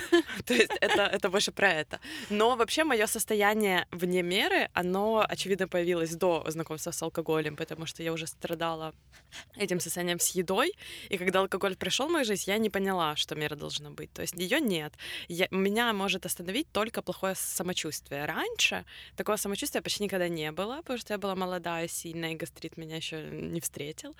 То 0.45 0.53
есть 0.53 0.71
это, 0.81 1.01
это 1.13 1.29
больше 1.29 1.51
про 1.51 1.67
это. 1.67 1.99
Но 2.29 2.55
вообще 2.55 2.83
мое 2.83 3.07
состояние 3.07 3.85
вне 3.91 4.23
меры, 4.23 4.69
оно, 4.73 5.25
очевидно, 5.29 5.67
появилось 5.67 6.15
до 6.15 6.43
знакомства 6.47 6.91
с 6.91 7.03
алкоголем, 7.03 7.55
потому 7.55 7.85
что 7.85 8.03
я 8.03 8.13
уже 8.13 8.27
страдала 8.27 8.93
этим 9.57 9.79
состоянием 9.79 10.19
с 10.19 10.35
едой. 10.35 10.71
И 11.09 11.17
когда 11.17 11.39
алкоголь 11.39 11.75
пришел 11.75 12.07
в 12.07 12.11
мою 12.11 12.25
жизнь, 12.25 12.30
я 12.34 12.58
не 12.58 12.70
поняла, 12.70 13.16
что 13.16 13.34
мера 13.34 13.56
должна 13.56 13.90
быть. 13.90 14.12
То 14.12 14.22
есть 14.22 14.34
ее 14.34 14.60
нет. 14.60 14.94
Я, 15.28 15.48
меня 15.50 15.92
может 15.92 16.26
остановить 16.26 16.70
только 16.72 17.02
плохое 17.02 17.34
самочувствие. 17.34 18.24
Раньше 18.24 18.84
такого 19.16 19.36
самочувствия 19.36 19.82
почти 19.82 20.04
никогда 20.04 20.28
не 20.28 20.52
было, 20.52 20.76
потому 20.76 20.98
что 20.98 21.14
я 21.14 21.18
была 21.18 21.34
молодая, 21.34 21.88
сильная, 21.88 22.32
и 22.32 22.36
гастрит 22.36 22.76
меня 22.76 22.96
еще 22.96 23.22
не 23.22 23.60
встретил. 23.60 24.14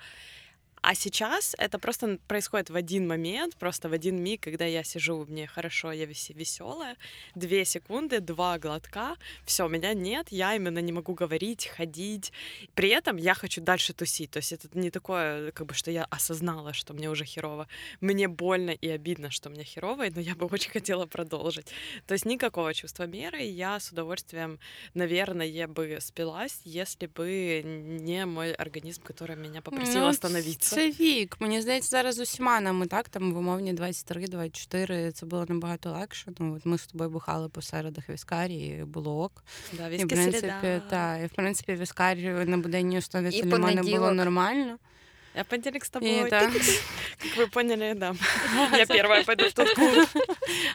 А 0.83 0.95
сейчас 0.95 1.55
это 1.57 1.79
просто 1.79 2.19
происходит 2.27 2.69
в 2.69 2.75
один 2.75 3.07
момент, 3.07 3.55
просто 3.55 3.87
в 3.87 3.93
один 3.93 4.21
миг, 4.21 4.41
когда 4.41 4.65
я 4.65 4.83
сижу, 4.83 5.25
мне 5.29 5.47
хорошо, 5.47 5.93
я 5.93 6.05
веселая, 6.05 6.97
две 7.35 7.63
секунды, 7.63 8.19
два 8.19 8.59
глотка, 8.59 9.15
все, 9.45 9.69
меня 9.69 9.93
нет, 9.93 10.27
я 10.29 10.53
именно 10.57 10.79
не 10.79 10.91
могу 10.91 11.13
говорить, 11.13 11.67
ходить. 11.67 12.33
При 12.75 12.89
этом 12.89 13.15
я 13.15 13.33
хочу 13.33 13.61
дальше 13.61 13.93
тусить. 13.93 14.31
То 14.31 14.39
есть 14.39 14.51
это 14.51 14.67
не 14.73 14.91
такое, 14.91 15.53
как 15.53 15.67
бы, 15.67 15.73
что 15.73 15.89
я 15.89 16.03
осознала, 16.03 16.73
что 16.73 16.93
мне 16.93 17.09
уже 17.09 17.23
херово. 17.23 17.69
Мне 18.01 18.27
больно 18.27 18.71
и 18.71 18.89
обидно, 18.89 19.31
что 19.31 19.49
мне 19.49 19.63
херово, 19.63 20.07
но 20.13 20.19
я 20.19 20.35
бы 20.35 20.47
очень 20.51 20.71
хотела 20.71 21.05
продолжить. 21.05 21.67
То 22.07 22.13
есть 22.13 22.25
никакого 22.25 22.73
чувства 22.73 23.07
меры, 23.07 23.41
я 23.41 23.79
с 23.79 23.89
удовольствием, 23.89 24.59
наверное, 24.93 25.67
бы 25.67 25.97
спилась, 26.01 26.59
если 26.65 27.07
бы 27.07 27.61
не 27.63 28.25
мой 28.25 28.53
организм, 28.53 29.01
который 29.03 29.37
меня 29.37 29.61
попросил 29.61 30.01
ну, 30.01 30.07
остановиться. 30.07 30.72
Це 30.73 30.89
вік. 30.89 31.35
Мені 31.39 31.61
здається, 31.61 31.89
зараз 31.89 32.15
з 32.15 32.19
усіма 32.19 32.61
нами 32.61 32.87
так, 32.87 33.09
там 33.09 33.33
в 33.33 33.37
умовні 33.37 33.73
23-24 33.73 35.11
це 35.11 35.25
було 35.25 35.45
набагато 35.49 35.91
легше. 35.91 36.31
Ну, 36.39 36.55
от 36.55 36.65
Ми 36.65 36.77
з 36.77 36.87
тобою 36.87 37.09
бухали 37.09 37.49
по 37.49 37.61
середах 37.61 38.09
віскарі, 38.09 38.55
і 38.55 38.83
було 38.83 39.23
ок. 39.23 39.43
Да, 39.73 39.89
і, 39.89 40.05
в 40.05 40.07
принципі, 40.07 40.81
та, 40.89 41.17
і 41.17 41.25
в 41.25 41.29
принципі 41.29 41.73
віскарі 41.73 42.29
на 42.29 42.57
буденній 42.57 42.97
основі 42.97 43.31
це 43.31 43.41
для 43.41 43.57
мене 43.57 43.81
було 43.83 44.11
нормально. 44.11 44.77
Я 45.35 45.43
понедельник 45.43 45.85
с 45.85 45.89
тобой. 45.89 46.29
Да. 46.29 46.39
Как 47.17 47.37
ви 47.37 47.47
поняли, 47.47 47.93
да. 47.93 48.15
Я 48.77 48.85
перша 48.85 49.23
пойду 49.23 49.49
в 49.49 49.53
тот 49.53 49.69
клуб. 49.69 50.07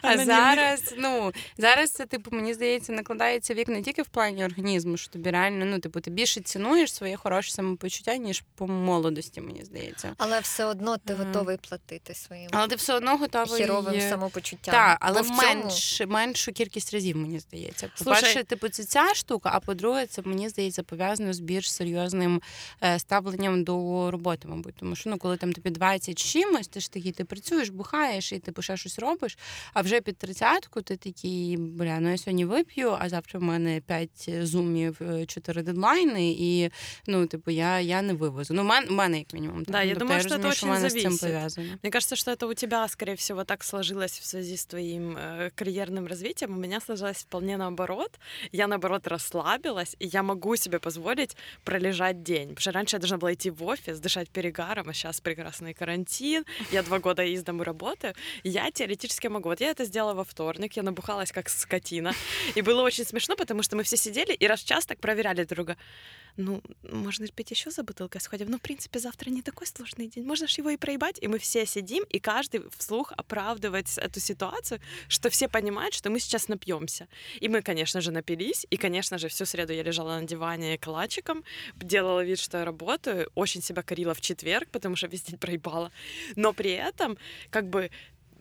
А 0.01 0.17
зараз, 0.17 0.93
ну, 0.97 1.31
зараз 1.57 1.91
це, 1.91 2.05
типу, 2.05 2.35
мені 2.35 2.53
здається, 2.53 2.93
накладається 2.93 3.53
вік 3.53 3.67
не 3.67 3.81
тільки 3.81 4.01
в 4.01 4.07
плані 4.07 4.45
організму, 4.45 4.97
що 4.97 5.11
тобі 5.11 5.29
реально, 5.29 5.65
ну, 5.65 5.79
типу, 5.79 5.99
ти 5.99 6.11
більше 6.11 6.41
цінуєш 6.41 6.93
своє 6.93 7.15
хороше 7.15 7.51
самопочуття, 7.51 8.15
ніж 8.15 8.43
по 8.55 8.67
молодості, 8.67 9.41
мені 9.41 9.63
здається. 9.63 10.13
Але 10.17 10.39
все 10.39 10.65
одно 10.65 10.97
ти 10.97 11.13
готовий 11.13 11.57
платити 11.57 12.13
своїм. 12.13 12.49
Але 12.51 12.67
ти 12.67 12.75
все 12.75 12.93
одно 12.93 13.17
готовий 13.17 13.61
хіровим 13.61 14.01
самопочуттям. 14.01 14.73
Так, 14.73 14.97
але 15.01 15.21
менш, 15.23 16.01
меншу 16.07 16.51
кількість 16.51 16.93
разів, 16.93 17.17
мені 17.17 17.39
здається. 17.39 17.89
По-перше, 17.97 18.43
типу, 18.43 18.69
це 18.69 18.83
ця 18.83 19.13
штука, 19.13 19.49
а 19.53 19.59
по-друге, 19.59 20.05
це 20.05 20.21
мені 20.25 20.49
здається 20.49 20.83
пов'язано 20.83 21.33
з 21.33 21.39
більш 21.39 21.71
серйозним 21.71 22.41
е, 22.83 22.99
ставленням 22.99 23.63
до 23.63 24.11
роботи 24.11 24.48
мабуть. 24.48 24.74
Тому 24.74 24.96
що 24.96 25.10
ну, 25.10 25.18
коли 25.18 25.36
там 25.36 25.52
тобі 25.52 25.70
20 25.70 26.18
чимось, 26.18 26.68
ти 26.68 26.80
ж 26.80 26.92
такий, 26.92 27.12
ти 27.12 27.24
працюєш, 27.24 27.68
бухаєш 27.68 28.32
і 28.32 28.38
типу 28.38 28.62
ще 28.62 28.76
щось 28.76 28.98
робиш. 28.98 29.38
А 29.72 29.80
вже 29.80 30.00
під 30.00 30.16
тридцятку 30.16 30.82
ти 30.82 30.96
такий, 30.96 31.56
бля, 31.56 32.00
ну 32.00 32.10
я 32.10 32.18
сьогодні 32.18 32.44
вип'ю, 32.44 32.96
а 32.98 33.08
завтра 33.08 33.40
в 33.40 33.42
мене 33.42 33.80
5 33.80 34.30
зумів, 34.42 35.00
4 35.26 35.62
дедлайни, 35.62 36.30
і 36.30 36.70
ну, 37.06 37.26
типу, 37.26 37.50
я 37.50 37.80
я 37.80 38.02
не 38.02 38.14
вивозу. 38.14 38.54
Ну, 38.54 38.62
в 38.62 38.92
мене, 38.92 39.18
як 39.18 39.34
мінімум. 39.34 39.62
Да, 39.62 39.82
я 39.82 39.94
тобто, 39.94 40.04
думаю, 40.04 40.20
що 40.20 40.34
это 40.34 40.48
очень 40.48 40.76
зависит. 40.76 41.12
З 41.12 41.18
цим 41.18 41.18
пов'язано. 41.18 41.78
Мне 41.82 41.90
кажется, 41.90 42.16
что 42.16 42.30
это 42.30 42.46
у 42.46 42.54
тебя, 42.54 42.88
скорее 42.88 43.14
всего, 43.14 43.44
так 43.44 43.64
сложилось 43.64 44.18
в 44.18 44.24
связи 44.24 44.56
с 44.56 44.66
твоим 44.66 45.16
э, 45.16 45.50
карьерным 45.54 46.06
развитием. 46.06 46.56
У 46.56 46.60
меня 46.60 46.80
сложилось 46.80 47.16
вполне 47.16 47.56
наоборот. 47.56 48.18
Я, 48.52 48.66
наоборот, 48.66 49.06
расслабилась, 49.06 49.96
и 49.98 50.06
я 50.06 50.22
могу 50.22 50.56
себе 50.56 50.78
позволить 50.78 51.36
пролежать 51.64 52.22
день. 52.22 52.48
Потому 52.48 52.60
что 52.60 52.72
раньше 52.72 52.96
я 52.96 53.00
должна 53.00 53.18
была 53.18 53.32
идти 53.32 53.50
в 53.50 53.62
офис, 53.64 54.00
дышать 54.00 54.30
перегаром, 54.39 54.87
а 54.87 54.93
сейчас 54.93 55.19
прекрасный 55.19 55.73
карантин, 55.73 56.45
я 56.71 56.81
два 56.81 56.99
года 56.99 57.23
из 57.23 57.43
дому 57.43 57.63
работаю, 57.63 58.13
я 58.43 58.71
теоретически 58.71 59.27
могу. 59.27 59.49
Вот 59.49 59.59
я 59.59 59.71
это 59.71 59.83
сделала 59.83 60.13
во 60.13 60.23
вторник, 60.23 60.77
я 60.77 60.83
набухалась 60.83 61.33
как 61.33 61.49
скотина, 61.49 62.13
и 62.55 62.61
было 62.61 62.81
очень 62.83 63.03
смешно, 63.03 63.35
потому 63.35 63.63
что 63.63 63.75
мы 63.75 63.83
все 63.83 63.97
сидели 63.97 64.31
и 64.31 64.47
раз 64.47 64.61
в 64.61 64.65
час 64.65 64.85
так 64.85 64.99
проверяли 64.99 65.43
друга 65.43 65.75
ну, 66.39 66.61
можно 66.83 67.27
пить 67.27 67.51
еще 67.51 67.69
за 67.69 67.83
бутылкой 67.83 68.21
сходим, 68.21 68.49
но, 68.49 68.57
в 68.57 68.61
принципе, 68.61 68.99
завтра 68.99 69.29
не 69.29 69.41
такой 69.41 69.67
сложный 69.67 70.07
день, 70.07 70.25
можно 70.25 70.47
же 70.47 70.61
его 70.61 70.69
и 70.69 70.77
проебать, 70.77 71.19
и 71.21 71.27
мы 71.27 71.37
все 71.37 71.65
сидим, 71.65 72.03
и 72.09 72.19
каждый 72.19 72.61
вслух 72.77 73.11
оправдывает 73.17 73.87
эту 73.97 74.19
ситуацию, 74.19 74.79
что 75.09 75.29
все 75.29 75.49
понимают, 75.49 75.93
что 75.93 76.09
мы 76.09 76.19
сейчас 76.19 76.47
напьемся. 76.47 77.07
И 77.41 77.49
мы, 77.49 77.61
конечно 77.61 78.01
же, 78.01 78.11
напились, 78.11 78.65
и, 78.69 78.77
конечно 78.77 79.17
же, 79.17 79.27
всю 79.27 79.45
среду 79.45 79.73
я 79.73 79.83
лежала 79.83 80.19
на 80.19 80.23
диване 80.23 80.77
калачиком, 80.77 81.43
делала 81.75 82.23
вид, 82.23 82.39
что 82.39 82.57
я 82.57 82.65
работаю, 82.65 83.29
очень 83.35 83.61
себя 83.61 83.83
корила 83.83 84.13
в 84.13 84.21
четверг, 84.21 84.69
потому 84.71 84.95
что 84.95 85.07
весь 85.07 85.23
день 85.23 85.37
проебала, 85.37 85.91
но 86.35 86.53
при 86.53 86.71
этом, 86.71 87.17
как 87.49 87.69
бы, 87.69 87.91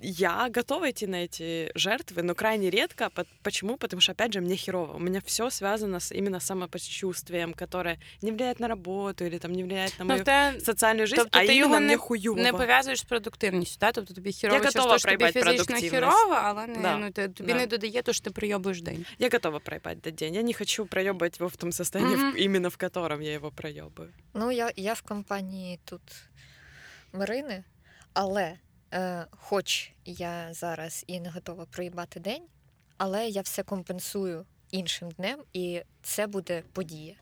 я 0.03 0.49
готова 0.49 0.91
идти 0.91 1.07
на 1.07 1.23
эти 1.23 1.71
жертвы, 1.75 2.23
но 2.23 2.35
крайне 2.35 2.69
редко. 2.69 3.09
Почему? 3.41 3.77
Потому 3.77 4.01
что, 4.01 4.11
опять 4.11 4.33
же, 4.33 4.41
мне 4.41 4.55
херово. 4.55 4.93
У 4.93 4.99
меня 4.99 5.21
все 5.25 5.49
связано 5.49 5.99
с 5.99 6.11
именно 6.11 6.39
самопочувствием, 6.39 7.53
которое 7.53 7.99
не 8.21 8.31
влияет 8.31 8.59
на 8.59 8.67
работу 8.67 9.25
или 9.25 9.37
там 9.37 9.53
не 9.53 9.63
влияет 9.63 9.97
на 9.99 10.05
мою 10.05 10.23
те... 10.23 10.59
соціальну 10.59 11.05
життя, 11.05 11.21
тобто 11.21 11.39
а 11.39 11.45
ти 11.45 11.55
його 11.55 11.79
не 11.79 11.97
хуйово. 11.97 12.41
не 12.41 12.51
пов'язуєш 12.51 12.99
з 12.99 13.03
продуктивністю, 13.03 13.77
да? 13.79 13.91
тобто 13.91 14.13
тобі 14.13 14.31
хірово 14.31 14.59
через 14.59 14.73
те, 14.73 14.99
що 14.99 15.09
тобі 15.09 15.31
фізично 15.31 15.75
хірово, 15.75 16.33
але 16.33 16.67
не, 16.67 16.81
да. 16.81 16.97
ну, 16.97 17.11
ти, 17.11 17.29
тобі 17.29 17.53
да. 17.53 17.59
не 17.59 17.67
додає 17.67 18.01
то, 18.01 18.13
що 18.13 18.23
ти 18.23 18.31
пройобуєш 18.31 18.81
день. 18.81 19.05
Я 19.19 19.29
готова 19.29 19.59
проебать 19.59 19.97
этот 19.97 20.15
день. 20.15 20.35
Я 20.35 20.41
не 20.41 20.53
хочу 20.53 20.85
проебать 20.85 21.39
его 21.39 21.49
в 21.49 21.55
том 21.55 21.71
состоянии, 21.71 22.17
mm-hmm. 22.17 22.45
именно 22.45 22.69
в 22.69 22.77
котором 22.77 23.21
я 23.21 23.33
его 23.33 23.51
проебаю. 23.51 24.13
Ну, 24.33 24.51
я, 24.51 24.71
я 24.75 24.93
в 24.93 25.01
компанії 25.01 25.79
тут 25.85 26.01
Марини, 27.13 27.63
але 28.13 28.57
Е, 28.92 29.26
Хоч 29.30 29.92
я 30.04 30.48
зараз 30.54 31.04
і 31.06 31.20
не 31.20 31.30
готова 31.30 31.66
проїбати 31.66 32.20
день, 32.20 32.42
але 32.96 33.28
я 33.28 33.42
все 33.42 33.62
компенсую 33.62 34.44
іншим 34.70 35.10
днем, 35.10 35.38
і 35.52 35.82
це 36.02 36.26
буде 36.26 36.62
подія. 36.72 37.14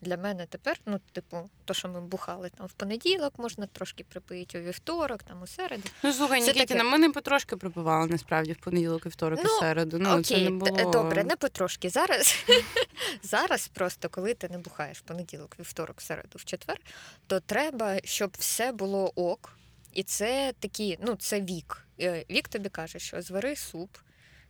Для 0.00 0.16
мене 0.16 0.46
тепер, 0.46 0.80
ну, 0.86 1.00
типу, 1.12 1.50
то, 1.64 1.74
що 1.74 1.88
ми 1.88 2.00
бухали 2.00 2.50
там 2.58 2.66
в 2.66 2.72
понеділок, 2.72 3.32
можна 3.38 3.66
трошки 3.66 4.04
припити 4.04 4.60
у 4.60 4.62
вівторок, 4.62 5.22
там 5.22 5.42
у 5.42 5.46
середу. 5.46 5.82
Ну, 6.02 6.12
слухай, 6.12 6.40
Нікітіна, 6.40 6.66
таке... 6.66 6.82
ми 6.82 6.98
не 6.98 7.10
потрошки 7.10 7.56
припивали 7.56 8.06
насправді 8.06 8.52
в 8.52 8.56
понеділок, 8.56 9.06
вівторок 9.06 9.40
ну, 9.44 9.56
і 9.56 9.60
середу. 9.60 9.98
Ну, 9.98 10.10
окей, 10.10 10.24
це 10.24 10.38
не 10.38 10.50
було... 10.50 10.90
добре, 10.90 11.24
не 11.24 11.36
потрошки. 11.36 11.90
Зараз 11.90 12.44
зараз 13.22 13.68
просто, 13.68 14.08
коли 14.08 14.34
ти 14.34 14.48
не 14.48 14.58
бухаєш 14.58 14.98
в 14.98 15.02
понеділок, 15.02 15.56
вівторок, 15.58 16.00
в 16.00 16.02
середу, 16.02 16.38
в 16.38 16.44
четвер, 16.44 16.80
то 17.26 17.40
треба, 17.40 17.98
щоб 18.04 18.36
все 18.38 18.72
було 18.72 19.12
ок. 19.14 19.52
І 19.92 20.02
це 20.02 20.52
такі, 20.58 20.98
ну, 21.02 21.16
це 21.16 21.40
вік. 21.40 21.86
Е, 22.00 22.24
вік 22.30 22.48
тобі 22.48 22.68
каже, 22.68 22.98
що 22.98 23.22
звари 23.22 23.56
суп, 23.56 23.96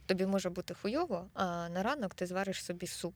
тобі 0.06 0.26
може 0.26 0.50
бути 0.50 0.74
хуйово, 0.74 1.26
а 1.34 1.68
на 1.68 1.82
ранок 1.82 2.14
ти 2.14 2.26
звариш 2.26 2.64
собі 2.64 2.86
суп. 2.86 3.14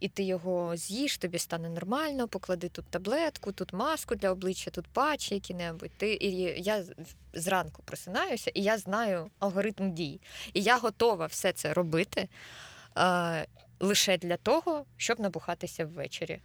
І 0.00 0.08
ти 0.08 0.22
його 0.22 0.76
з'їш, 0.76 1.18
тобі 1.18 1.38
стане 1.38 1.68
нормально, 1.68 2.28
поклади 2.28 2.68
тут 2.68 2.84
таблетку, 2.84 3.52
тут 3.52 3.72
маску 3.72 4.14
для 4.14 4.30
обличчя, 4.30 4.70
тут 4.70 4.86
патч 4.86 5.32
які-небудь. 5.32 5.90
Ти, 5.96 6.12
і 6.20 6.30
Я 6.62 6.84
зранку 7.32 7.82
просинаюся, 7.82 8.50
і 8.54 8.62
я 8.62 8.78
знаю 8.78 9.30
алгоритм 9.38 9.92
дій. 9.92 10.20
І 10.52 10.62
я 10.62 10.78
готова 10.78 11.26
все 11.26 11.52
це 11.52 11.72
робити 11.74 12.28
а, 12.94 13.44
лише 13.80 14.18
для 14.18 14.36
того, 14.36 14.84
щоб 14.96 15.20
набухатися 15.20 15.86
ввечері. 15.86 16.40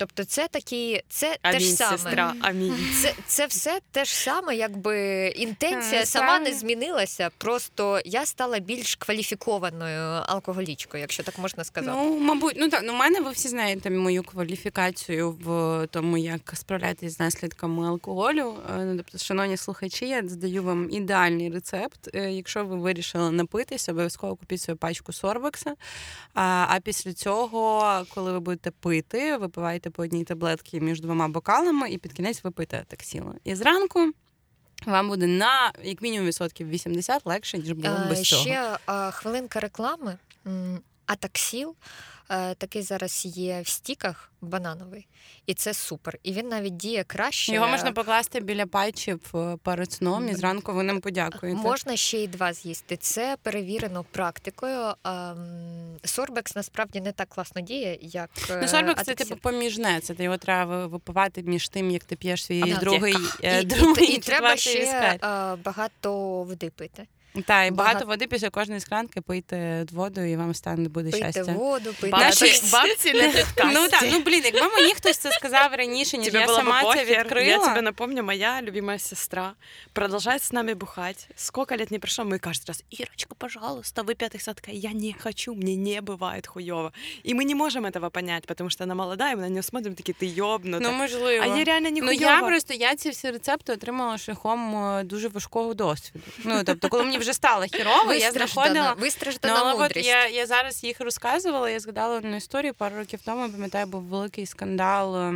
Тобто, 0.00 0.24
це 0.24 0.48
такі, 0.48 1.02
це 1.08 1.36
амінь, 1.42 1.58
те 1.58 1.64
ж 1.64 1.72
саме. 1.72 1.98
Сестра, 1.98 2.34
амінь. 2.40 2.76
Це 3.02 3.14
це 3.26 3.46
все 3.46 3.80
те 3.90 4.04
ж 4.04 4.14
саме, 4.14 4.56
якби 4.56 5.26
інтенція 5.28 6.06
сама 6.06 6.38
не 6.38 6.54
змінилася. 6.54 7.30
Просто 7.38 8.00
я 8.04 8.26
стала 8.26 8.58
більш 8.58 8.96
кваліфікованою 8.96 10.22
алкоголічкою, 10.26 11.00
якщо 11.00 11.22
так 11.22 11.38
можна 11.38 11.64
сказати. 11.64 11.98
Ну, 12.00 12.18
мабуть, 12.18 12.54
ну 12.58 12.68
так 12.68 12.82
ну 12.84 12.92
мене 12.92 13.20
ви 13.20 13.30
всі 13.30 13.48
знаєте 13.48 13.90
мою 13.90 14.22
кваліфікацію 14.22 15.30
в 15.30 15.86
тому, 15.86 16.18
як 16.18 16.52
справлятися 16.54 17.14
з 17.14 17.20
наслідками 17.20 17.88
алкоголю. 17.88 18.54
Е, 18.70 18.84
ну, 18.84 18.96
тобто, 18.96 19.18
шановні 19.18 19.56
слухачі, 19.56 20.08
я 20.08 20.28
здаю 20.28 20.62
вам 20.62 20.90
ідеальний 20.90 21.50
рецепт. 21.50 22.10
Е, 22.14 22.32
якщо 22.32 22.64
ви 22.64 22.76
вирішили 22.76 23.30
напитися, 23.30 23.92
обов'язково 23.92 24.36
купіть 24.36 24.60
свою 24.60 24.76
пачку 24.76 25.12
сорбекса. 25.12 25.74
А, 26.34 26.66
а 26.68 26.80
після 26.80 27.12
цього, 27.12 28.04
коли 28.14 28.32
ви 28.32 28.40
будете 28.40 28.70
пити, 28.70 29.36
випивайте 29.36 29.89
по 29.90 30.02
одній 30.02 30.24
таблетці 30.24 30.80
між 30.80 31.00
двома 31.00 31.28
бокалами, 31.28 31.90
і 31.90 31.98
під 31.98 32.12
кінець 32.12 32.44
випити 32.44 32.84
так 32.88 33.02
сіло. 33.02 33.34
І 33.44 33.54
зранку. 33.54 34.12
Вам 34.86 35.08
буде 35.08 35.26
на 35.26 35.72
як 35.82 36.02
мінімум 36.02 36.26
відсотків 36.26 36.68
80 36.68 37.26
легше, 37.26 37.58
ніж 37.58 37.72
було 37.72 37.96
без 38.08 38.22
Ще 38.22 38.36
цього. 38.36 38.42
Ще 38.42 38.78
хвилинка 39.12 39.60
реклами. 39.60 40.18
Атаксіл 41.10 41.76
Е, 42.30 42.54
такий 42.54 42.82
зараз 42.82 43.26
є 43.26 43.60
в 43.60 43.68
стіках 43.68 44.32
банановий, 44.40 45.06
і 45.46 45.54
це 45.54 45.74
супер. 45.74 46.18
І 46.22 46.32
він 46.32 46.48
навіть 46.48 46.76
діє 46.76 47.04
краще. 47.04 47.52
Його 47.52 47.68
можна 47.68 47.92
покласти 47.92 48.40
біля 48.40 48.66
пальчів 48.66 49.20
е, 49.34 49.56
перед 49.62 49.92
сном, 49.92 50.28
і 50.28 50.34
зранку 50.34 50.72
ви 50.72 50.82
ним 50.82 51.00
подякуєте. 51.00 51.60
Можна 51.60 51.96
ще 51.96 52.18
й 52.18 52.28
два 52.28 52.52
з'їсти. 52.52 52.96
Це 52.96 53.36
перевірено 53.42 54.04
практикою. 54.10 54.94
Сорбекс 56.04 56.56
насправді 56.56 57.00
не 57.00 57.12
так 57.12 57.28
класно 57.28 57.60
діє, 57.60 57.98
як 58.00 58.30
ну, 58.62 58.68
сорбекс 58.68 59.04
це 59.04 59.14
типу 59.14 59.36
проміжне. 59.36 60.00
Це 60.00 60.14
його 60.18 60.36
треба 60.36 60.86
випивати 60.86 61.42
між 61.42 61.68
тим, 61.68 61.90
як 61.90 62.04
ти 62.04 62.16
п'єш 62.16 62.44
свій 62.44 62.72
а, 62.76 62.80
другий, 62.80 63.16
і, 63.42 63.64
другий 63.64 64.08
і, 64.08 64.12
і, 64.12 64.16
і 64.16 64.18
треба 64.18 64.56
ще 64.56 65.18
багато 65.64 66.42
води 66.42 66.70
пити. 66.70 67.06
Та, 67.45 67.63
і 67.63 67.71
багато 67.71 67.75
Багато- 67.93 68.05
води 68.05 68.27
після 68.27 68.49
кожної 68.49 68.79
склянки 68.81 69.21
пийте 69.21 69.85
воду, 69.91 70.21
і 70.21 70.35
вам 70.35 70.53
стане 70.53 70.89
буде 70.89 71.11
Пийте 71.11 71.31
щастя. 71.31 71.53
воду, 71.53 71.93
пийте. 72.01 72.17
Наші- 72.17 72.45
Бабці, 72.45 72.69
бабці 72.71 73.13
на 73.13 73.27
підкасті. 73.27 73.71
Ну 73.73 73.87
так, 73.87 74.05
ну 74.11 74.19
блін, 74.19 74.41
якби 74.45 74.67
мені 74.67 74.93
хтось 74.93 75.17
це 75.17 75.31
сказав 75.31 75.73
раніше, 75.73 76.17
ніж 76.17 76.27
Тебе 76.27 76.39
я 76.39 76.45
было 76.47 76.51
бы 76.51 76.55
сама 76.55 76.79
це 76.81 76.87
похер. 76.87 77.07
Я 77.09 77.23
відкрила. 77.23 77.67
тебе 77.67 77.81
напомню, 77.81 78.23
моя 78.23 78.61
любимая 78.61 78.99
сестра 78.99 79.53
продолжает 79.93 80.43
с 80.43 80.51
нами 80.51 80.73
бухать. 80.73 81.27
Сколько 81.35 81.77
лет 81.77 81.91
не 81.91 81.99
прошло, 81.99 82.25
мы 82.25 82.39
каждый 82.39 82.67
раз, 82.67 82.83
Ирочка, 82.99 83.35
пожалуйста, 83.37 84.01
выпей 84.03 84.25
от 84.27 84.55
такая, 84.55 84.75
я 84.75 84.91
не 84.93 85.13
хочу, 85.19 85.55
мне 85.55 85.75
не 85.75 86.01
бывает 86.01 86.47
хуёво. 86.47 86.91
И 87.27 87.33
мы 87.33 87.43
не 87.43 87.55
можем 87.55 87.85
этого 87.85 88.09
понять, 88.09 88.45
потому 88.47 88.69
что 88.69 88.83
она 88.83 88.95
молодая, 88.95 89.35
мы 89.35 89.41
на 89.41 89.49
нее 89.49 89.63
смотрим, 89.63 89.95
такие, 89.95 90.15
ты 90.21 90.25
ёбнута. 90.43 90.79
Ну, 90.83 90.91
можливо. 90.91 91.43
а 91.43 91.57
ей 91.57 91.63
реально 91.63 91.89
не 91.89 92.01
Ну 92.01 92.07
хуёво. 92.07 92.21
я 92.21 92.41
просто 92.41 92.73
я 92.73 92.95
ці 92.95 93.09
всі 93.09 93.31
рецепти 93.31 93.73
отримала 93.73 94.17
шляхом 94.17 94.75
е, 94.75 95.03
дуже 95.03 95.27
важкого 95.27 95.73
досвіду. 95.73 96.25
Ну 96.43 96.63
тобто, 96.63 96.89
коли 96.89 97.03
мені 97.03 97.17
вже 97.20 97.34
стало 97.34 97.64
хірово, 97.64 98.12
я 98.12 98.32
знаходила. 98.32 98.94
Ну, 98.96 99.02
вистраждана 99.02 99.60
але 99.60 99.72
от 99.72 99.80
мудрість. 99.80 100.08
я, 100.08 100.26
я 100.28 100.46
зараз 100.46 100.84
їх 100.84 101.00
розказувала. 101.00 101.70
Я 101.70 101.80
згадала 101.80 102.16
одну 102.16 102.36
історію 102.36 102.74
пару 102.74 102.96
років 102.96 103.20
тому. 103.24 103.50
Пам'ятаю, 103.50 103.86
був 103.86 104.02
великий 104.02 104.46
скандал. 104.46 105.32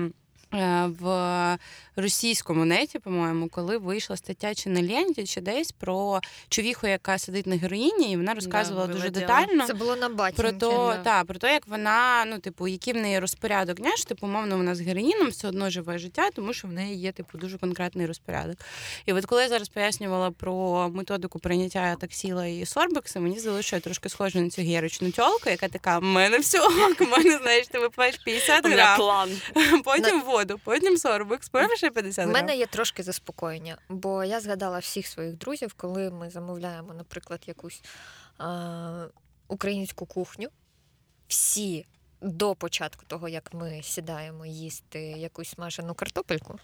Е, 0.54 0.90
В 1.00 1.58
російському 1.96 2.64
неті, 2.64 2.98
по-моєму, 2.98 3.48
коли 3.48 3.78
вийшла 3.78 4.16
стаття 4.16 4.54
чи 4.54 4.70
на 4.70 4.82
ленті, 4.82 5.24
чи 5.24 5.40
десь 5.40 5.72
про 5.72 6.20
човіху, 6.48 6.86
яка 6.86 7.18
сидить 7.18 7.46
на 7.46 7.56
героїні, 7.56 8.12
і 8.12 8.16
вона 8.16 8.34
розказувала 8.34 8.86
дуже 8.86 8.98
виводила. 8.98 9.26
детально 9.26 9.66
Це 9.66 9.74
було 9.74 9.96
на 9.96 10.08
баті. 10.08 10.36
про 10.36 10.52
то, 10.52 10.94
та, 11.04 11.24
про 11.24 11.38
те, 11.38 11.52
як 11.52 11.66
вона, 11.66 12.24
ну, 12.26 12.38
типу, 12.38 12.68
який 12.68 12.92
в 12.92 12.96
неї 12.96 13.18
розпорядок 13.18 13.76
дня, 13.76 13.90
що, 13.96 14.04
типу, 14.04 14.26
умовно, 14.26 14.56
вона 14.56 14.74
з 14.74 14.80
героїном 14.80 15.28
все 15.28 15.48
одно 15.48 15.70
живе 15.70 15.98
життя, 15.98 16.30
тому 16.34 16.52
що 16.52 16.68
в 16.68 16.72
неї 16.72 16.96
є, 16.96 17.12
типу, 17.12 17.38
дуже 17.38 17.58
конкретний 17.58 18.06
розпорядок. 18.06 18.56
І 19.06 19.12
от 19.12 19.26
коли 19.26 19.42
я 19.42 19.48
зараз 19.48 19.68
пояснювала 19.68 20.30
про 20.30 20.88
методику 20.94 21.38
прийняття 21.38 21.96
таксіла 22.00 22.46
і 22.46 22.66
сорбекса, 22.66 23.20
мені 23.20 23.38
здалося, 23.38 23.62
що 23.62 23.76
я 23.76 23.80
трошки 23.80 24.08
схожа 24.08 24.40
на 24.40 24.50
цю 24.50 24.62
гірочну 24.62 25.10
тьолку, 25.10 25.50
яка 25.50 25.68
така, 25.68 25.98
в 25.98 26.02
мене 26.02 26.38
все 26.38 26.58
в 26.68 27.00
мене, 27.10 27.38
знаєш, 27.42 27.66
ти 27.68 27.78
випиваєш 27.78 28.16
50 28.24 28.66
грам, 28.66 28.96
план. 28.98 29.30
потім 29.84 30.20
воду, 30.44 30.60
потім 30.64 30.96
сорбекс, 30.96 31.48
потім 31.48 31.76
ще 31.76 31.90
50 31.90 32.28
У 32.28 32.30
мене 32.32 32.56
є 32.56 32.66
трошки 32.66 33.02
заспокоєння, 33.02 33.78
бо 33.88 34.24
я 34.24 34.40
згадала 34.40 34.78
всіх 34.78 35.06
своїх 35.06 35.36
друзів, 35.36 35.74
коли 35.76 36.10
ми 36.10 36.30
замовляємо, 36.30 36.94
наприклад, 36.94 37.40
якусь 37.46 37.82
е- 38.40 39.08
українську 39.48 40.06
кухню. 40.06 40.48
Всі 41.28 41.86
до 42.20 42.54
початку 42.54 43.04
того, 43.06 43.28
як 43.28 43.54
ми 43.54 43.82
сідаємо 43.82 44.46
їсти 44.46 45.00
якусь 45.00 45.48
смажену 45.48 45.94
картопельку, 45.94 46.58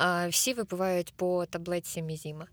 е- 0.00 0.28
всі 0.28 0.54
випивають 0.54 1.14
по 1.16 1.46
таблетці 1.46 2.02
мізіма. 2.02 2.46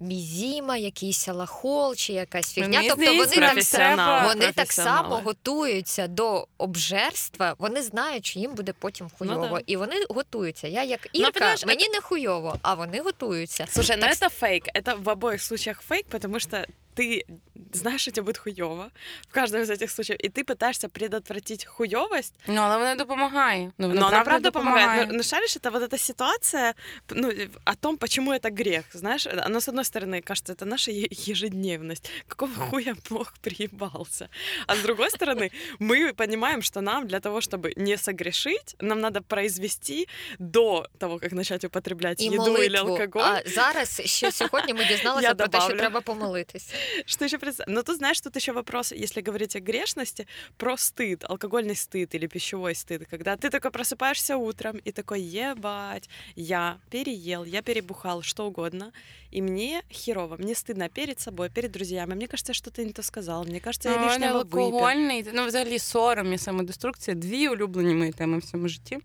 Мізіма, 0.00 0.76
якийсь 0.76 1.28
лахол 1.28 1.94
чи 1.94 2.12
якась 2.12 2.52
фігня. 2.52 2.82
Тобто 2.88 3.14
вони 3.14 3.62
так. 3.62 4.26
Вони 4.26 4.52
так 4.52 4.72
само 4.72 5.16
готуються 5.24 6.06
до 6.06 6.46
обжерства. 6.58 7.54
Вони 7.58 7.82
знають, 7.82 8.26
що 8.26 8.38
їм 8.38 8.54
буде 8.54 8.72
потім 8.78 9.10
хуйово. 9.18 9.46
Ну 9.50 9.54
да. 9.54 9.62
І 9.66 9.76
вони 9.76 9.94
готуються. 10.08 10.68
Я 10.68 10.84
як 10.84 11.08
Ну, 11.14 11.20
Ірка, 11.20 11.54
ну, 11.62 11.66
мені 11.66 11.88
не 11.88 12.00
хуйово, 12.00 12.58
а 12.62 12.74
вони 12.74 13.00
готуються. 13.00 13.66
Слушай, 13.70 13.96
ну 14.00 14.14
це 14.14 14.28
фейк. 14.28 14.64
Це 14.84 14.94
в 14.94 15.08
обох 15.08 15.40
случаях 15.40 15.80
фейк, 15.80 16.06
потому 16.08 16.40
что 16.40 16.64
ты 16.95 17.25
знаешь, 17.73 18.01
что 18.01 18.11
тебе 18.11 18.23
будет 18.23 18.37
хуёво 18.37 18.89
в 19.29 19.33
каждом 19.33 19.61
из 19.61 19.69
этих 19.69 19.91
случаев, 19.91 20.17
и 20.25 20.29
ты 20.29 20.43
пытаешься 20.45 20.87
предотвратить 20.87 21.65
хуёвость, 21.65 22.33
Ну, 22.47 22.61
але 22.61 22.77
вона 22.77 22.95
допомагає. 22.95 23.71
Ну, 23.77 23.87
но 23.87 24.07
она 24.07 24.23
правда 24.23 24.51
помогает. 24.51 25.07
Но, 25.09 25.13
но 25.17 25.23
шаришь, 25.23 25.57
это 25.57 25.71
вот 25.71 25.83
эта 25.83 25.97
ситуация 25.97 26.73
ну, 27.09 27.31
о 27.65 27.75
том, 27.75 27.97
почему 27.97 28.31
это 28.31 28.49
грех, 28.49 28.85
знаешь, 28.93 29.27
оно, 29.27 29.57
с 29.59 29.67
одной 29.69 29.83
стороны, 29.83 30.21
кажется, 30.21 30.53
это 30.53 30.65
наша 30.65 30.91
е- 30.91 31.07
ежедневность. 31.11 32.09
Какого 32.27 32.53
хуя 32.53 32.95
Бог 33.09 33.33
приебался? 33.41 34.29
А 34.67 34.75
с 34.75 34.79
другой 34.79 35.09
стороны, 35.09 35.51
мы 35.79 36.13
понимаем, 36.13 36.61
что 36.61 36.81
нам 36.81 37.07
для 37.07 37.19
того, 37.19 37.41
чтобы 37.41 37.73
не 37.75 37.97
согрешить, 37.97 38.75
нам 38.79 38.99
надо 39.01 39.21
произвести 39.21 40.07
до 40.39 40.85
того, 40.97 41.19
как 41.19 41.31
начать 41.33 41.63
употреблять 41.65 42.21
І 42.21 42.25
еду 42.27 42.35
молитву. 42.37 42.63
или 42.63 42.77
алкоголь. 42.77 43.21
А 43.23 43.41
зараз 43.45 44.01
ще 44.05 44.31
сьогодні 44.31 44.73
ми 44.73 44.85
дізналися 44.85 45.27
Я 45.27 45.35
про 45.35 45.47
те, 45.47 45.57
що 45.57 45.67
добавлю. 45.67 45.77
треба 45.79 46.01
помолитися. 46.01 46.73
Что 47.05 47.25
еще 47.25 47.37
представь? 47.37 47.67
Но 47.67 47.83
тут 47.83 47.97
знаешь, 47.97 48.21
тут 48.21 48.35
еще 48.35 48.51
вопрос, 48.53 48.91
если 48.91 49.21
говорить 49.21 49.55
о 49.55 49.59
грешности, 49.59 50.27
про 50.57 50.77
стыд, 50.77 51.23
алкогольный 51.29 51.75
стыд 51.75 52.15
или 52.15 52.27
пищевой 52.27 52.75
стыд, 52.75 53.07
когда 53.09 53.35
ты 53.35 53.49
только 53.49 53.71
просыпаешься 53.71 54.37
утром 54.37 54.77
и 54.87 54.91
такой, 54.91 55.21
ебать, 55.21 56.09
я 56.35 56.77
переел, 56.89 57.43
я 57.45 57.61
перебухал, 57.61 58.21
что 58.21 58.47
угодно, 58.47 58.91
и 59.31 59.41
мне 59.41 59.81
херово, 59.91 60.37
мне 60.37 60.53
стыдно 60.55 60.89
перед 60.89 61.19
собой, 61.19 61.49
перед 61.49 61.71
друзьями. 61.71 62.13
Мне 62.15 62.27
кажется, 62.27 62.51
я 62.51 62.53
что-то 62.55 62.83
не 62.83 62.91
то 62.93 63.03
сказал, 63.03 63.43
мне 63.45 63.59
кажется, 63.59 63.89
я 63.89 63.95
Ну, 63.95 64.01
мене 64.01 64.13
лишнего 64.17 64.43
выпил. 64.43 64.59
алкогольний, 64.65 65.25
ну 65.33 65.45
взагалі 65.45 65.79
сором 65.79 66.33
і 66.33 66.37
самодеструкція 66.37 67.15
дві 67.15 67.49
улюблені 67.49 67.93
мої 67.93 68.11
теми 68.11 68.37
в 68.37 68.43
цьому 68.43 68.67
житті. 68.67 68.99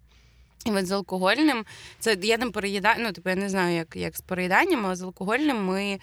І 0.67 0.71
от 0.71 0.87
з 0.87 0.91
алкогольним, 0.91 1.65
це 1.99 2.17
я 2.23 2.39
там 2.39 2.53
переїдаю, 2.53 2.97
ну 3.01 3.13
типу 3.13 3.29
я 3.31 3.37
не 3.37 3.49
знаю, 3.49 3.77
як, 3.77 3.97
як 3.97 4.17
з 4.17 4.21
переїданням, 4.21 4.87
але 4.87 4.97
з 4.97 5.03
алкогольним 5.03 5.65
ми. 5.65 5.99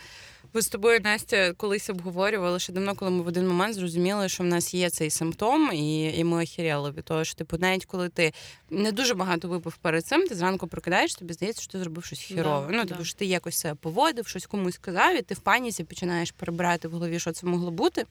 ви 0.55 0.63
з 0.63 0.69
тобою, 0.69 1.01
Настя, 1.05 1.53
колись 1.53 1.91
обговорювали 1.91 2.59
ще 2.59 2.73
давно, 2.73 2.95
коли 2.95 3.11
ми 3.11 3.23
в 3.23 3.27
один 3.27 3.49
момент 3.49 3.75
зрозуміли, 3.75 4.29
що 4.29 4.43
в 4.43 4.47
нас 4.47 4.75
є 4.75 4.91
цей 4.91 5.11
симптом, 5.11 5.71
і, 5.73 6.19
і 6.19 6.25
ми 6.25 6.43
охеряли 6.43 6.91
від 6.91 7.05
того, 7.05 7.25
що 7.25 7.35
типу, 7.35 7.57
навіть 7.59 7.85
коли 7.85 8.09
ти 8.09 8.33
не 8.71 8.93
дуже 8.93 9.15
багато 9.15 9.49
випив 9.49 9.77
перед 9.77 10.07
цим, 10.07 10.29
ти 10.29 10.35
зранку 10.35 10.67
прокидаєш, 10.67 11.15
тобі 11.15 11.33
здається, 11.33 11.63
що 11.63 11.73
ти 11.73 11.79
зробив 11.79 12.05
щось 12.05 12.19
Да, 12.19 12.35
хірове. 12.35 12.67
ну, 12.71 12.83
да. 12.83 12.89
типу, 12.89 13.05
що 13.05 13.19
ти 13.19 13.27
якось 13.27 13.57
себе 13.57 13.75
поводив, 13.75 14.27
щось 14.27 14.47
комусь 14.47 14.75
сказав, 14.75 15.17
і 15.19 15.23
ти 15.23 15.35
в 15.35 15.39
паніці 15.39 15.85
починаєш 15.85 16.31
перебирати 16.31 16.89
в 16.89 16.91
голові, 16.93 17.19
що 17.21 17.33
це 17.33 17.47
могло 17.47 17.71
бути. 17.71 18.05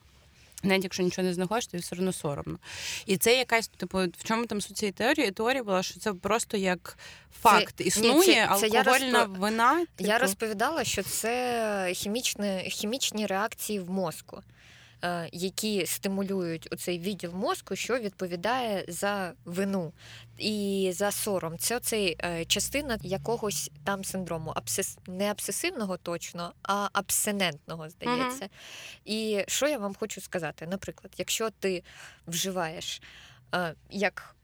Навіть 0.64 0.84
якщо 0.84 1.04
нічого 1.04 1.28
не 1.28 1.34
знаходиш, 1.34 1.68
то 1.68 1.78
все 1.78 1.96
одно 1.96 2.14
соромно. 2.14 2.60
І 3.06 3.18
це 3.18 3.38
якась, 3.38 3.68
типу, 3.68 3.98
в 3.98 4.24
чому 4.24 4.46
там 4.46 4.62
суть 4.62 4.78
цієї 4.78 4.94
теорії? 4.94 5.32
Теорія 5.32 5.64
була, 5.64 5.84
що 5.84 6.00
це 6.00 6.14
просто 6.14 6.58
як 6.58 6.98
факт 7.42 7.74
це, 7.78 7.84
існує, 7.84 8.24
це- 8.24 8.58
це 8.60 8.68
я 8.68 8.80
алкогольна 8.80 9.24
вина. 9.24 9.80
Я 9.80 9.86
типу, 10.08 10.20
розповідала, 10.22 10.84
що 10.84 11.04
це 11.04 11.92
хімічні, 11.96 12.66
хімічні 12.70 13.26
реакції 13.26 13.80
в 13.80 13.90
мозку, 13.90 14.42
які 15.32 15.86
стимулюють 15.86 16.68
оцей 16.72 17.00
відділ 17.00 17.32
мозку, 17.34 17.76
що 17.76 18.00
відповідає 18.00 18.86
за 18.88 19.34
вину 19.46 19.94
і 20.38 20.92
за 20.96 21.12
сором. 21.12 21.58
Це 21.58 21.78
оцей 21.78 22.16
е, 22.24 22.46
частина 22.46 23.00
якогось 23.04 23.72
там 23.84 24.04
синдрому, 24.04 24.52
абсес... 24.56 24.98
не 25.08 25.32
абсесивного 25.32 25.98
точно, 25.98 26.54
а 26.64 26.90
абсинентного, 26.94 27.90
здається. 27.90 28.50
І 29.06 29.44
що 29.48 29.68
я 29.68 29.78
вам 29.78 29.96
хочу 29.96 30.22
сказати? 30.22 30.68
Наприклад, 30.68 31.14
якщо 31.18 31.50
ти 31.50 31.84
вживаєш 32.28 33.02
е, 33.56 33.76
як 33.90 34.36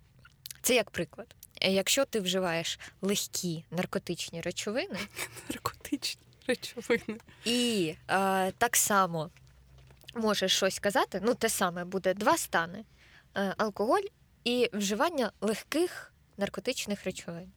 це 0.61 0.75
як 0.75 0.91
приклад. 0.91 1.35
Е, 1.61 1.71
Якщо 1.71 2.05
ти 2.05 2.19
вживаєш 2.19 2.79
легкі 3.01 3.63
наркотичні 3.71 4.41
речовини, 4.41 4.99
наркотичні 5.49 6.21
речовини. 6.47 7.19
і 7.45 7.93
е, 8.09 8.51
так 8.51 8.75
само 8.75 9.29
можеш 10.17 10.55
щось 10.55 10.75
сказати, 10.75 11.21
ну 11.23 11.33
те 11.33 11.49
саме 11.49 11.85
буде 11.85 12.13
два 12.13 12.37
стани: 12.37 12.85
е, 13.35 13.53
алкоголь 13.57 14.07
і 14.43 14.69
вживання 14.73 15.31
легких 15.41 16.13
наркотичних 16.37 17.03
речовин. 17.03 17.51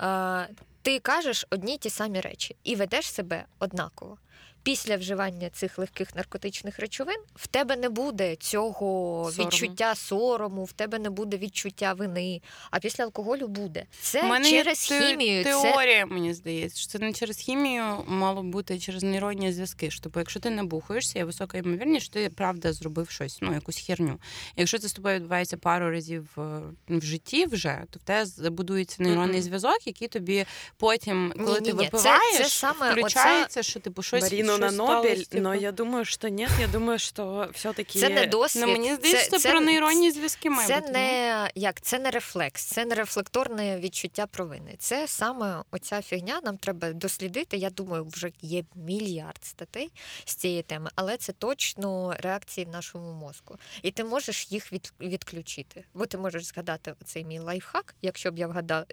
Е, 0.00 0.48
ти 0.82 0.98
кажеш 0.98 1.46
одні 1.50 1.74
й 1.74 1.78
ті 1.78 1.90
самі 1.90 2.20
речі 2.20 2.56
і 2.64 2.76
ведеш 2.76 3.12
себе 3.12 3.44
однаково. 3.58 4.18
Після 4.64 4.96
вживання 4.96 5.50
цих 5.50 5.78
легких 5.78 6.14
наркотичних 6.16 6.78
речовин 6.78 7.16
в 7.34 7.46
тебе 7.46 7.76
не 7.76 7.88
буде 7.88 8.36
цього 8.36 9.30
Сорому. 9.32 9.50
відчуття 9.50 9.94
сорому, 9.94 10.64
в 10.64 10.72
тебе 10.72 10.98
не 10.98 11.10
буде 11.10 11.36
відчуття 11.36 11.92
вини, 11.92 12.42
а 12.70 12.78
після 12.78 13.04
алкоголю 13.04 13.48
буде. 13.48 13.84
Це 14.00 14.22
мене 14.22 14.50
через 14.50 14.88
те- 14.88 15.08
хімію. 15.08 15.44
Це 15.44 15.50
Теорія, 15.62 16.06
мені 16.06 16.34
здається, 16.34 16.78
що 16.80 16.88
це 16.90 16.98
не 16.98 17.12
через 17.12 17.36
хімію 17.36 17.84
мало 18.06 18.42
бути 18.42 18.78
через 18.78 19.02
нейронні 19.02 19.52
зв'язки. 19.52 19.90
Що, 19.90 20.02
типу, 20.02 20.18
якщо 20.18 20.40
ти 20.40 20.50
не 20.50 20.62
бухаєшся, 20.64 21.18
є 21.18 21.24
висока 21.24 21.58
ймовірність, 21.58 22.06
що 22.06 22.14
ти 22.14 22.28
правда 22.30 22.72
зробив 22.72 23.10
щось, 23.10 23.38
ну 23.42 23.52
якусь 23.54 23.78
херню. 23.86 24.18
Якщо 24.56 24.78
це 24.78 24.88
з 24.88 24.92
тобою 24.92 25.14
відбувається 25.16 25.56
пару 25.56 25.90
разів 25.90 26.28
е, 26.38 26.40
в 26.88 27.02
житті 27.04 27.46
вже, 27.46 27.82
то 27.90 27.98
в 27.98 28.02
тебе 28.02 28.26
забудується 28.26 29.02
нейронний 29.02 29.36
Мгм. 29.36 29.42
зв'язок, 29.42 29.86
який 29.86 30.08
тобі 30.08 30.44
потім, 30.76 31.32
коли 31.38 31.54
ти 31.60 31.60
Ні-ні-ні, 31.60 31.84
випиваєш, 31.84 32.36
це 32.36 32.48
саме 32.48 32.92
включається, 32.92 33.62
що 33.62 33.80
типу 33.80 34.02
щось 34.02 34.32
Марину 34.58 34.84
на 34.86 34.94
Нобель, 34.94 35.22
типу. 35.24 35.52
я 35.52 35.72
думаю, 35.72 36.04
что 36.04 36.30
нет, 36.30 36.50
я 36.60 36.66
думаю, 36.66 36.98
что 36.98 37.48
все-таки... 37.52 37.98
це 37.98 38.08
не 38.08 38.26
досвід. 38.26 38.64
Ну, 38.66 38.72
мені 38.72 38.94
здається, 38.94 39.38
це, 39.38 39.50
про 39.50 39.60
нейронні 39.60 40.10
зв'язки 40.10 40.50
має 40.50 40.68
Це 40.68 40.80
бути. 40.80 40.92
не 40.92 41.50
як 41.54 41.80
це 41.80 41.98
не 41.98 42.10
рефлекс, 42.10 42.64
це 42.64 42.84
не 42.84 42.94
рефлекторне 42.94 43.78
відчуття 43.78 44.26
провини. 44.26 44.74
Це 44.78 45.08
саме 45.08 45.62
оця 45.70 46.02
фігня. 46.02 46.40
Нам 46.44 46.56
треба 46.56 46.92
дослідити. 46.92 47.56
Я 47.56 47.70
думаю, 47.70 48.04
вже 48.04 48.32
є 48.40 48.64
мільярд 48.74 49.44
статей 49.44 49.92
з 50.24 50.34
цієї 50.34 50.62
теми, 50.62 50.90
але 50.94 51.16
це 51.16 51.32
точно 51.32 52.14
реакції 52.18 52.64
в 52.64 52.68
нашому 52.68 53.12
мозку. 53.12 53.58
І 53.82 53.90
ти 53.90 54.04
можеш 54.04 54.52
їх 54.52 54.72
від, 54.72 54.92
відключити. 55.00 55.84
Бо 55.94 56.06
ти 56.06 56.18
можеш 56.18 56.44
згадати 56.44 56.94
оцей 57.02 57.24
мій 57.24 57.38
лайфхак. 57.38 57.94
Якщо 58.02 58.30
б 58.30 58.38
я 58.38 58.46
вгадала 58.46 58.86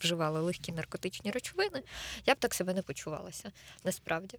вживала 0.00 0.40
легкі 0.40 0.72
наркотичні 0.72 1.30
речовини, 1.30 1.82
я 2.26 2.34
б 2.34 2.38
так 2.38 2.54
себе 2.54 2.74
не 2.74 2.82
почувалася. 2.82 3.52
Насправді. 3.84 4.38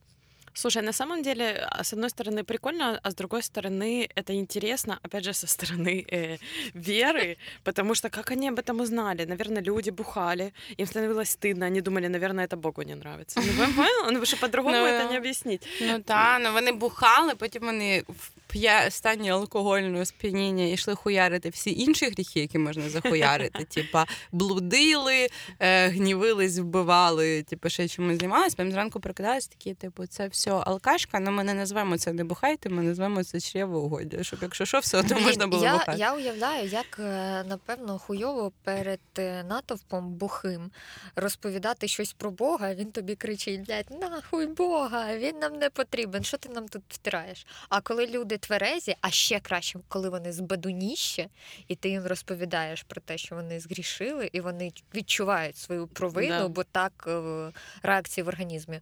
Слушай, 0.54 0.82
на 0.82 0.94
самом 0.94 1.22
деле, 1.24 1.68
а, 1.72 1.84
с 1.84 1.94
одной 1.94 2.10
стороны 2.10 2.44
прикольно, 2.44 3.00
а 3.04 3.12
с 3.12 3.16
другой 3.16 3.42
стороны 3.44 4.10
это 4.16 4.34
интересно, 4.34 5.00
опять 5.04 5.24
же, 5.24 5.34
со 5.34 5.48
стороны 5.48 6.06
э, 6.12 6.38
веры, 6.74 7.38
потому 7.64 7.96
что 7.96 8.10
как 8.10 8.32
они 8.32 8.50
об 8.50 8.60
этом 8.60 8.82
узнали? 8.82 9.26
Наверное, 9.26 9.64
люди 9.64 9.92
бухали, 9.92 10.54
им 10.78 10.88
становилось 10.88 11.30
стыдно, 11.30 11.66
они 11.66 11.82
думали, 11.82 12.08
наверное, 12.08 12.46
это 12.46 12.58
Богу 12.58 12.82
не 12.84 12.96
нравится. 12.96 13.40
Ну, 13.40 13.74
понял? 13.76 14.04
Ну, 14.04 14.08
потому 14.08 14.26
что 14.26 14.38
по-другому 14.38 14.76
Ну, 14.76 14.86
это 14.86 15.12
не 15.12 15.18
объяснить. 15.18 15.68
Ну 15.82 16.00
так, 16.02 16.42
ну 16.44 16.54
вони 16.54 16.72
бухали, 16.72 17.36
потім 17.36 17.64
вони 17.66 18.04
в 18.08 18.39
п'я- 18.54 18.92
стані 18.92 19.30
алкогольного 19.30 20.06
сп'яніння 20.06 20.64
йшли 20.66 20.96
хуярити 20.96 21.50
всі 21.50 21.80
інші 21.82 22.06
гріхи, 22.06 22.40
які 22.40 22.58
можна 22.58 22.90
захуярити. 22.90 23.64
Типа 23.70 24.06
блудили, 24.32 25.28
е, 25.60 25.88
гнівились, 25.88 26.58
вбивали, 26.58 27.44
типу, 27.44 27.70
ще 27.70 27.88
чимось 27.88 28.20
займалися. 28.20 28.56
Потім 28.58 28.72
зранку 28.72 29.00
прокидались 29.00 29.48
такі, 29.48 29.74
типу, 29.74 30.06
це 30.08 30.28
все 30.28 30.52
алкашка, 30.52 31.18
але 31.22 31.32
ми 31.32 31.44
не 31.44 31.54
назвемо 31.54 31.98
це 31.98 32.14
не 32.14 32.24
бухайте, 32.24 32.70
ми 32.70 32.84
назвемо 32.84 33.24
це 33.24 33.40
чревоугодя, 33.40 34.24
щоб 34.24 34.40
якщо 34.42 34.66
що, 34.66 34.80
все 34.80 35.02
Блін, 35.02 35.24
можна 35.24 35.48
було 35.48 35.64
я, 35.64 35.74
бухати. 35.74 35.98
я 36.00 36.16
уявляю, 36.16 36.68
як 36.68 37.00
е, 37.00 37.44
напевно 37.48 38.00
хуйово 38.00 38.52
перед 38.64 39.00
е, 39.20 39.44
натовпом 39.44 40.10
бухим 40.14 40.72
розповідати 41.16 41.88
щось 41.88 42.14
про 42.14 42.32
Бога. 42.32 42.74
Він 42.74 42.92
тобі 42.92 43.16
кричить: 43.16 43.66
блядь, 43.66 44.02
нахуй 44.02 44.48
Бога, 44.48 45.18
він 45.18 45.40
нам 45.40 45.54
не 45.56 45.70
потрібен. 45.70 46.24
Що 46.24 46.38
ти 46.38 46.50
нам 46.50 46.68
тут 46.68 46.82
втираєш? 46.90 47.46
А 47.70 47.82
коли 47.82 48.08
люди 48.08 48.38
тверезі, 48.40 48.96
а 49.02 49.10
ще 49.12 49.40
краще, 49.40 49.80
коли 49.88 50.10
вони 50.10 50.32
збадуніще, 50.32 51.28
і 51.68 51.76
ти 51.76 51.90
їм 51.90 52.06
розповідаєш 52.06 52.84
про 52.84 53.02
те, 53.02 53.18
що 53.18 53.36
вони 53.36 53.60
згрішили, 53.60 54.30
і 54.34 54.42
вони 54.42 54.72
відчувають 54.96 55.58
свою 55.58 55.88
провину, 55.88 56.30
Да. 56.30 56.48
бо 56.48 56.64
так 56.64 57.06
е, 57.08 57.52
реакції 57.84 58.24
в 58.24 58.28
організмі 58.28 58.80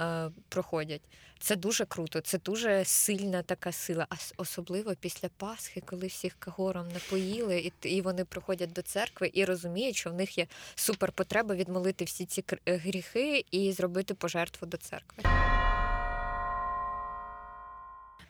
е, 0.00 0.30
проходять. 0.48 1.02
Це 1.40 1.56
дуже 1.56 1.84
круто, 1.84 2.20
це 2.20 2.38
дуже 2.38 2.84
сильна 2.84 3.42
така 3.42 3.72
сила. 3.72 4.06
А 4.10 4.14
особливо 4.36 4.94
після 4.94 5.28
Пасхи, 5.28 5.82
коли 5.86 6.06
всіх 6.06 6.36
кагором 6.38 6.88
напоїли, 6.88 7.58
і, 7.58 7.88
і 7.88 8.00
вони 8.00 8.24
приходять 8.24 8.72
до 8.72 8.82
церкви 8.82 9.30
і 9.34 9.44
розуміють, 9.44 9.96
що 9.96 10.10
в 10.10 10.14
них 10.14 10.38
є 10.38 10.46
суперпотреба 10.74 11.54
відмолити 11.54 12.04
всі 12.04 12.26
ці 12.26 12.44
гріхи 12.66 13.44
і 13.50 13.72
зробити 13.72 14.14
пожертву 14.14 14.66
до 14.66 14.76
церкви. 14.76 15.22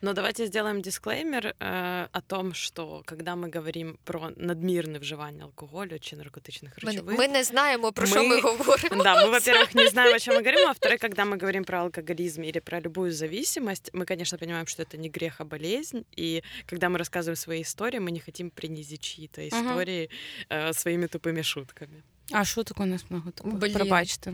Но 0.01 0.13
давайте 0.13 0.47
сделаем 0.47 0.81
дисклеймер 0.81 1.55
э, 1.61 2.09
о 2.13 2.21
том, 2.21 2.55
что 2.55 3.03
когда 3.05 3.35
мы 3.37 3.51
говорим 3.57 3.99
про 4.05 4.31
надмірне 4.37 4.99
вживання 4.99 5.45
алкоголю 5.45 5.99
чи 6.01 6.17
наркотичних 6.17 6.79
речовин, 6.79 7.17
ми 7.17 7.29
не 7.29 7.45
знаємо 7.45 7.93
про 7.93 8.07
що 8.07 8.23
Ми- 8.23 8.29
ми 8.29 8.41
говоримо. 8.41 9.03
Да, 9.05 9.27
мы, 9.27 9.31
во-первых, 9.41 9.75
не 9.75 9.89
знаем, 9.89 10.15
о 10.15 10.19
чем 10.19 10.35
мы 10.35 10.39
говорим, 10.39 10.61
а 10.61 10.67
во-вторых, 10.67 11.01
когда 11.01 11.25
мы 11.25 11.41
говорим 11.41 11.65
про 11.65 11.81
алкоголизм 11.81 12.43
или 12.43 12.61
про 12.61 12.81
любую 12.81 13.13
зависимость, 13.13 13.91
мы, 13.93 14.05
конечно, 14.05 14.39
понимаем, 14.39 14.67
что 14.67 14.83
это 14.83 14.97
не 14.99 15.09
грех, 15.09 15.41
а 15.41 15.45
болезнь. 15.45 16.05
И 16.17 16.43
когда 16.67 16.89
мы 16.89 16.99
рассказываем 16.99 17.37
свои 17.37 17.63
истории, 17.63 17.99
мы 17.99 18.11
не 18.11 18.21
хотим 18.21 18.51
принизить 18.51 19.01
чьи-то 19.01 19.49
истории 19.49 20.09
э, 20.51 20.73
своими 20.73 21.07
тупыми 21.07 21.43
шутками. 21.43 22.03
А 22.32 22.46
шуток 22.46 22.80
у 22.80 22.86
нас 22.86 23.06
много 23.10 23.32
таких, 23.32 23.54
Блін. 23.54 23.74
пробачте. 23.74 24.34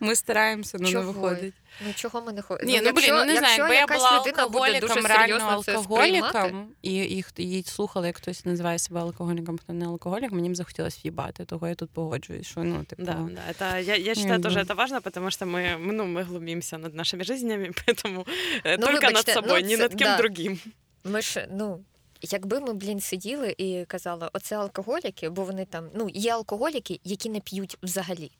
Ми 0.00 0.16
стараємося, 0.16 0.76
але 0.80 0.84
не 0.86 0.92
Чого? 0.92 1.12
виходить. 1.12 1.54
Ну 1.86 1.92
чого 1.94 2.22
ми 2.22 2.32
не 2.32 2.42
ходимо? 2.42 2.70
Ні, 2.70 2.80
ну 2.84 2.92
блін, 2.92 3.08
ну 3.10 3.24
не 3.24 3.36
знаю, 3.36 3.58
якби 3.58 3.74
я 3.74 3.86
була 3.86 4.10
алкоголіком, 4.10 5.06
реально 5.06 5.62
алкоголіком, 5.76 6.68
і, 6.82 6.96
і, 6.96 7.22
хто- 7.22 7.42
і 7.42 7.62
слухала, 7.62 8.06
як 8.06 8.16
хтось 8.16 8.44
називає 8.44 8.78
себе 8.78 9.00
алкоголіком, 9.00 9.58
хто 9.58 9.72
не 9.72 9.86
алкоголік, 9.86 10.32
мені 10.32 10.50
б 10.50 10.56
захотілося 10.56 10.98
в'їбати, 11.04 11.44
того 11.44 11.68
я 11.68 11.74
тут 11.74 11.90
погоджуюсь, 11.90 12.46
що 12.46 12.60
ну, 12.64 12.84
типу, 12.84 13.02
Да, 13.02 13.12
да, 13.12 13.40
это 13.64 13.82
я, 13.82 13.96
я 13.96 14.14
считаю 14.14 14.34
Мгм. 14.34 14.42
тоже 14.42 14.60
это 14.60 14.74
важно, 14.74 15.00
потому 15.00 15.30
что 15.30 15.46
мы, 15.46 15.76
мы, 15.86 15.92
ну, 15.92 16.04
мы 16.04 16.24
глумимся 16.24 16.78
над 16.78 16.94
нашими 16.94 17.24
жизнями, 17.24 17.70
поэтому 17.86 18.26
э, 18.64 18.76
Ну, 18.78 18.86
только 18.86 18.92
над 18.92 19.02
вибачте, 19.04 19.34
собой, 19.34 19.62
ну, 19.62 19.68
не 19.68 19.76
це- 19.76 19.82
над 19.82 19.94
кем 19.94 20.08
да. 20.08 20.16
другим. 20.16 20.58
Ми 21.04 21.22
ж, 21.22 21.48
ну, 21.52 21.84
якби 22.23 22.59
ми, 22.59 22.73
блін, 22.73 22.99
сиділи 22.99 23.55
і 23.57 23.85
казали, 23.85 24.29
оце 24.33 24.57
алкоголіки, 24.57 25.29
бо 25.29 25.43
вони 25.43 25.65
там, 25.65 25.89
ну, 25.95 26.09
є 26.13 26.33
алкоголіки, 26.33 26.99
які 27.03 27.29
не 27.29 27.39
п'ють 27.39 27.77
взагалі. 27.83 28.31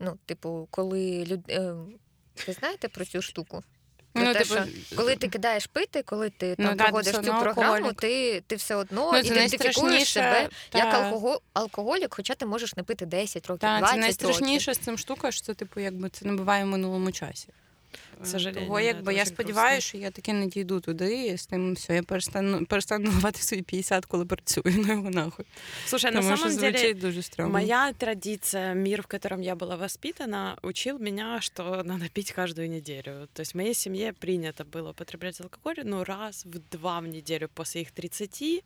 Ну, 0.00 0.18
типу, 0.26 0.68
коли 0.70 1.24
люд... 1.24 1.40
е, 1.50 1.74
ви 2.46 2.52
знаєте 2.52 2.88
про 2.88 3.04
цю 3.04 3.22
штуку? 3.22 3.62
Ну, 4.14 4.32
те, 4.32 4.34
типу, 4.34 4.54
що 4.54 4.96
коли 4.96 5.16
ти 5.16 5.28
кидаєш 5.28 5.66
пити, 5.66 6.02
коли 6.02 6.30
ти 6.30 6.54
Ну, 6.58 6.66
там 6.66 6.76
да, 6.76 6.84
ти 6.84 6.90
проходиш 6.90 7.14
цю 7.14 7.22
програму, 7.22 7.72
алкоголік. 7.72 8.00
ти, 8.00 8.42
ти 8.46 8.56
все 8.56 8.74
одно 8.74 9.10
ну, 9.12 9.18
ідентифікуєш 9.18 10.08
себе 10.08 10.40
як 10.74 10.90
та- 10.90 11.02
алкого... 11.02 11.40
алкоголік, 11.52 12.14
хоча 12.14 12.34
ти 12.34 12.46
можеш 12.46 12.76
не 12.76 12.82
пити 12.82 13.06
10 13.06 13.46
років, 13.46 13.60
Та, 13.60 13.78
20 13.78 13.80
це 13.80 13.96
років. 13.96 14.00
найстрашніше 14.00 14.74
з 14.74 14.78
цим 14.78 14.98
штука, 14.98 15.30
що 15.32 15.42
це, 15.42 15.54
типу, 15.54 15.80
якби 15.80 16.08
це 16.08 16.26
не 16.26 16.32
буває 16.32 16.64
в 16.64 16.66
минулому 16.66 17.12
часі. 17.12 17.48
К 18.21 18.25
сожалению, 18.25 18.65
Того, 18.65 18.79
да, 18.79 18.85
якби 18.85 19.11
це 19.11 19.17
я 19.17 19.23
дуже 19.23 19.33
сподіваюся, 19.35 19.71
грустно. 19.73 19.87
що 19.89 19.97
я 19.97 20.11
таки 20.11 20.33
не 20.33 20.47
дійду 20.47 20.79
туди, 20.79 21.25
і 21.27 21.37
з 21.37 21.45
тим 21.45 21.73
все, 21.73 21.95
я 21.95 22.03
перестану 22.03 22.65
перестану 22.65 23.11
давати 23.11 23.41
свої 23.41 23.63
50, 23.63 24.05
коли 24.05 24.25
працюю, 24.25 24.75
ну 24.77 24.93
його 24.93 25.09
нахуй. 25.09 25.45
Слушай, 25.85 26.11
на 26.11 26.21
Тому 26.21 26.37
що 26.37 26.45
самом 26.49 26.57
деле, 26.59 26.77
звучить 26.77 26.99
дуже 26.99 27.21
стрьомно. 27.21 27.53
Моя 27.59 27.93
традиция, 27.93 28.73
мир, 28.73 29.01
в 29.01 29.07
котором 29.07 29.41
я 29.41 29.55
была 29.55 29.77
воспитана, 29.77 30.57
учил 30.63 30.99
меня, 30.99 31.41
что 31.41 31.83
надо 31.85 32.09
пить 32.09 32.31
каждую 32.31 32.69
неделю. 32.69 33.27
То 33.33 33.41
есть 33.41 33.53
в 33.53 33.57
моей 33.57 33.73
семье 33.73 34.13
принято 34.13 34.65
было 34.65 34.89
употреблять 34.89 35.41
алкоголь, 35.41 35.83
ну, 35.85 36.03
раз 36.03 36.45
в 36.45 36.59
два 36.71 36.99
в 36.99 37.07
неделю 37.07 37.49
после 37.53 37.81
их 37.81 37.91
30, 37.91 38.63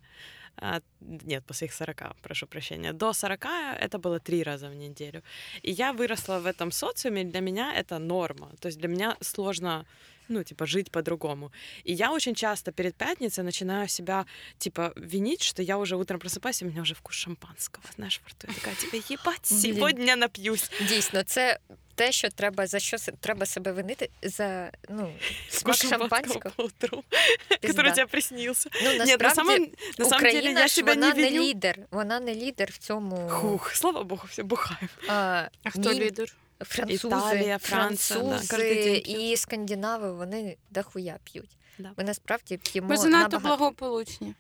а, 0.58 0.82
нет, 1.02 1.44
после 1.46 1.68
их 1.68 1.74
40, 1.74 2.16
прошу 2.22 2.48
прощения, 2.48 2.94
до 2.94 3.14
40 3.14 3.46
это 3.80 3.98
было 3.98 4.20
три 4.20 4.44
раза 4.44 4.70
в 4.70 4.76
неделю. 4.76 5.22
И 5.64 5.72
я 5.72 5.94
выросла 5.94 6.40
в 6.40 6.46
этом 6.46 6.72
социуме, 6.72 7.22
и 7.22 7.26
для 7.26 7.42
меня 7.42 7.74
это 7.74 8.00
норма. 8.00 8.52
То 8.60 8.68
есть 8.68 8.80
для 8.80 8.88
меня 8.88 9.18
сложно 9.22 9.86
ну, 10.32 10.44
типа, 10.44 10.66
жить 10.66 10.92
по-другому. 10.92 11.52
И 11.84 11.94
я 11.94 12.12
очень 12.12 12.36
часто 12.36 12.72
перед 12.72 12.96
пятницей 12.96 13.44
начинаю 13.44 13.88
себя, 13.88 14.26
типа, 14.58 14.94
винить, 14.96 15.44
что 15.44 15.62
я 15.62 15.78
уже 15.78 15.96
утром 15.96 16.20
просыпаюсь, 16.20 16.62
и 16.62 16.66
у 16.66 16.70
меня 16.70 16.82
уже 16.82 16.94
вкус 16.96 17.16
шампанского, 17.16 17.84
знаешь, 17.96 18.22
во 18.24 18.30
рту. 18.30 18.48
Я 18.48 18.54
такая, 18.54 18.76
типа, 18.76 18.96
ебать, 18.96 19.50
Блин. 19.50 19.62
сегодня 19.62 20.16
напьюсь. 20.16 20.72
Дійсно, 20.90 21.24
це 21.24 21.60
те, 21.97 22.13
що 22.13 22.29
треба 22.31 22.67
за 22.67 22.79
що 22.79 22.99
се- 22.99 23.13
треба 23.13 23.47
себе 23.47 23.73
винити 23.73 24.11
за 24.23 24.71
ну, 24.89 25.13
смак 25.49 25.77
шампанського. 25.77 26.55
по 26.57 26.63
утру, 26.65 27.05
Пізда. 27.61 27.91
тебе 27.91 28.07
приснился. 28.07 28.71
Ну, 28.83 28.89
Нет, 28.89 28.99
на 28.99 29.05
насправді, 29.05 29.35
самом, 29.35 29.69
на 29.99 30.05
самом 30.05 30.21
деле 30.25 30.39
Україна 30.39 30.61
я 30.61 30.67
ж 30.69 30.83
вона 30.83 31.15
не 31.15 31.31
не 31.31 31.41
лідер. 31.41 31.79
Вона 31.91 32.21
не 32.21 32.35
лідер 32.35 32.71
в 32.73 32.77
цьому. 32.79 33.29
Хух, 33.29 33.75
слава 33.75 34.03
богу, 34.03 34.23
все 34.31 34.43
бухаем. 34.43 34.89
А, 35.09 35.49
А 35.65 35.71
хто 35.71 35.93
ні, 35.93 36.01
лідер? 36.01 36.37
Французи, 36.61 37.07
Італія, 37.07 37.59
Франція, 37.59 38.21
французи 38.21 38.57
п'ють. 38.75 39.09
і 39.09 39.37
скандинави 39.37 40.13
вони 40.13 40.57
дохуя 40.71 41.19
п'ють. 41.25 41.51
Да. 41.79 41.93
Ми 41.97 42.05
насправді 42.05 42.57
п'ємо 42.57 42.89
Ми 42.89 42.97
занадто 42.97 43.37
набагато. 43.37 43.57
благополучні. 43.57 44.35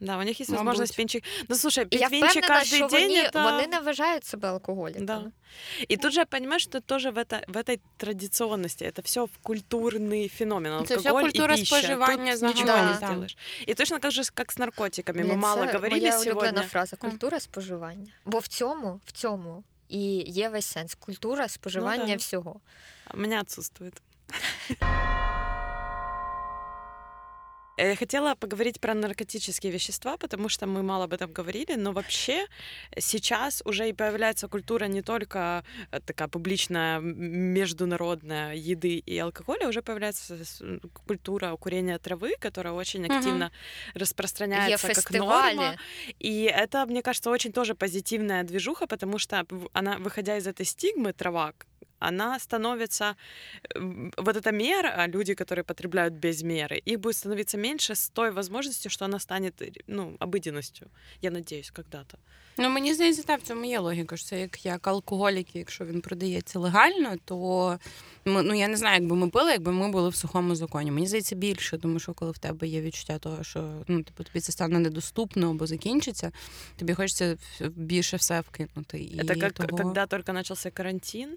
Да, 0.00 0.18
у 0.18 0.22
них 0.22 0.40
есть 0.40 0.50
Мабуть. 0.50 0.66
возможность 0.66 0.98
винчик. 0.98 1.24
Ну, 1.48 1.56
слушай, 1.56 1.84
І 1.84 1.88
пить 1.88 2.00
я 2.00 2.08
винчик 2.08 2.30
впевнена, 2.44 2.60
каждый 2.60 2.76
що 2.76 2.86
день 2.86 3.08
вони, 3.08 3.22
это... 3.22 3.42
вони 3.52 3.66
не 3.66 3.80
вважають 3.80 4.24
себе 4.24 4.48
алкоголіками. 4.48 5.06
Да. 5.06 5.22
И 5.90 5.96
тут 5.96 6.12
же 6.12 6.24
понимаешь, 6.24 6.62
что 6.62 6.80
тоже 6.80 7.10
в, 7.10 7.18
это, 7.18 7.40
в 7.48 7.56
этой 7.56 7.80
традиционности 7.96 8.84
это 8.84 9.02
все 9.02 9.26
культурный 9.42 10.28
феномен. 10.28 10.72
Это 10.72 10.84
всё 10.84 10.96
Алкоголь 10.96 11.22
культура 11.22 11.54
и 11.54 11.58
пища. 11.60 11.76
споживания 11.76 12.32
Тут 12.34 12.42
ничего 12.42 12.66
загалом. 12.66 12.92
не 12.92 12.98
Да. 13.00 13.06
сделаешь. 13.06 13.36
И 13.68 13.74
точно 13.74 13.98
так 13.98 14.12
же, 14.12 14.22
как 14.34 14.52
с 14.52 14.58
наркотиками. 14.58 15.22
Мы 15.22 15.28
Блін, 15.28 15.38
мало 15.38 15.66
це 15.66 15.72
говорили 15.72 16.00
моя 16.00 16.18
улюблена 16.18 16.42
сегодня. 16.48 16.62
фраза 16.62 16.96
культура 16.96 17.40
споживання. 17.40 18.12
Бо 18.24 18.38
в 18.38 18.46
цьому, 18.46 19.00
в 19.06 19.12
цьому 19.12 19.64
і 19.88 19.98
є 20.26 20.48
весь 20.48 20.66
сенс. 20.66 20.94
Культура 20.94 21.48
споживання 21.48 22.06
да. 22.06 22.16
всього. 22.16 22.60
А 23.06 23.14
У 23.16 23.20
меня 23.20 23.40
отсутствует. 23.40 23.94
Э, 24.70 25.39
Я 27.81 27.95
хотела 27.95 28.35
поговорить 28.35 28.79
про 28.79 28.93
наркотические 28.93 29.71
вещества, 29.71 30.17
потому 30.17 30.49
что 30.49 30.67
мы 30.67 30.83
мало 30.83 31.05
об 31.05 31.13
этом 31.13 31.33
говорили, 31.33 31.75
но 31.75 31.93
вообще 31.93 32.45
сейчас 32.99 33.63
уже 33.65 33.89
и 33.89 33.93
появляется 33.93 34.47
культура 34.47 34.85
не 34.85 35.01
только 35.01 35.63
э, 35.91 35.99
такая 35.99 36.27
публичная, 36.27 36.99
международная 36.99 38.53
еды 38.53 38.97
и 38.97 39.17
алкоголя, 39.17 39.67
уже 39.67 39.81
появляется 39.81 40.37
культура 41.07 41.55
курения 41.55 41.97
травы, 41.97 42.35
которая 42.39 42.73
очень 42.73 43.05
активно 43.05 43.45
Є 43.45 43.49
распространяется 43.95 44.87
как 44.87 44.95
фестивалі. 44.95 45.55
норма. 45.55 45.75
И 46.19 46.43
это, 46.43 46.85
мне 46.85 47.01
кажется, 47.01 47.29
очень 47.31 47.51
тоже 47.51 47.73
позитивная 47.73 48.43
движуха, 48.43 48.85
потому 48.87 49.17
что 49.17 49.45
она, 49.73 49.97
выходя 49.97 50.37
из 50.37 50.47
этой 50.47 50.65
стигмы, 50.65 51.13
трава, 51.13 51.53
она 52.00 52.38
становится, 52.38 53.14
м, 53.76 54.12
вот 54.18 54.36
эта 54.36 54.52
мера, 54.52 55.06
люди, 55.08 55.34
которые 55.34 55.62
потребляют 55.62 56.14
без 56.14 56.42
меры, 56.42 56.82
их 56.88 56.98
будет 57.00 57.16
становиться 57.16 57.58
меньше 57.58 57.92
с 57.92 58.08
той 58.10 58.30
возможностью, 58.30 58.90
что 58.90 59.04
она 59.04 59.18
станет, 59.18 59.62
э, 59.62 59.72
ну, 59.86 60.16
обыденностью. 60.20 60.86
Я 61.22 61.30
надеюсь, 61.30 61.70
когда-то. 61.70 62.18
Ну 62.58 62.70
мені 62.70 62.94
здається, 62.94 63.22
так, 63.22 63.40
в 63.40 63.42
цьому 63.46 63.64
є 63.64 63.78
логіка. 63.78 64.16
Що 64.16 64.26
це 64.26 64.40
як, 64.40 64.66
як 64.66 64.86
алкоголік, 64.86 65.56
якщо 65.56 65.84
він 65.84 66.00
продається 66.00 66.58
легально, 66.58 67.16
то 67.24 67.78
Ми, 68.24 68.42
ну 68.42 68.54
я 68.54 68.68
не 68.68 68.76
знаю, 68.76 69.00
якби 69.00 69.16
ми 69.16 69.28
пили, 69.28 69.50
якби 69.52 69.72
ми 69.72 69.88
були 69.90 70.08
в 70.08 70.14
сухому 70.16 70.54
законі. 70.54 70.90
Мені 70.90 71.06
здається 71.06 71.34
більше, 71.36 71.78
тому 71.78 71.98
що 71.98 72.14
коли 72.14 72.30
в 72.32 72.38
тебе 72.38 72.66
є 72.66 72.80
відчуття 72.80 73.18
того, 73.18 73.44
що 73.44 73.84
ну 73.88 74.02
типу 74.02 74.24
тобі 74.24 74.40
це 74.40 74.52
стане 74.52 74.78
недоступно 74.78 75.50
або 75.50 75.66
закінчиться, 75.66 76.32
тобі 76.76 76.94
хочеться 76.94 77.36
в- 77.60 77.68
більше 77.68 78.16
все 78.16 78.40
вкинути. 78.40 78.98
І 79.00 79.20
Это 79.20 79.40
как 79.40 79.52
того... 79.52 79.68
когда 79.82 80.06
только 80.06 80.32
начался 80.32 80.70
карантин. 80.70 81.36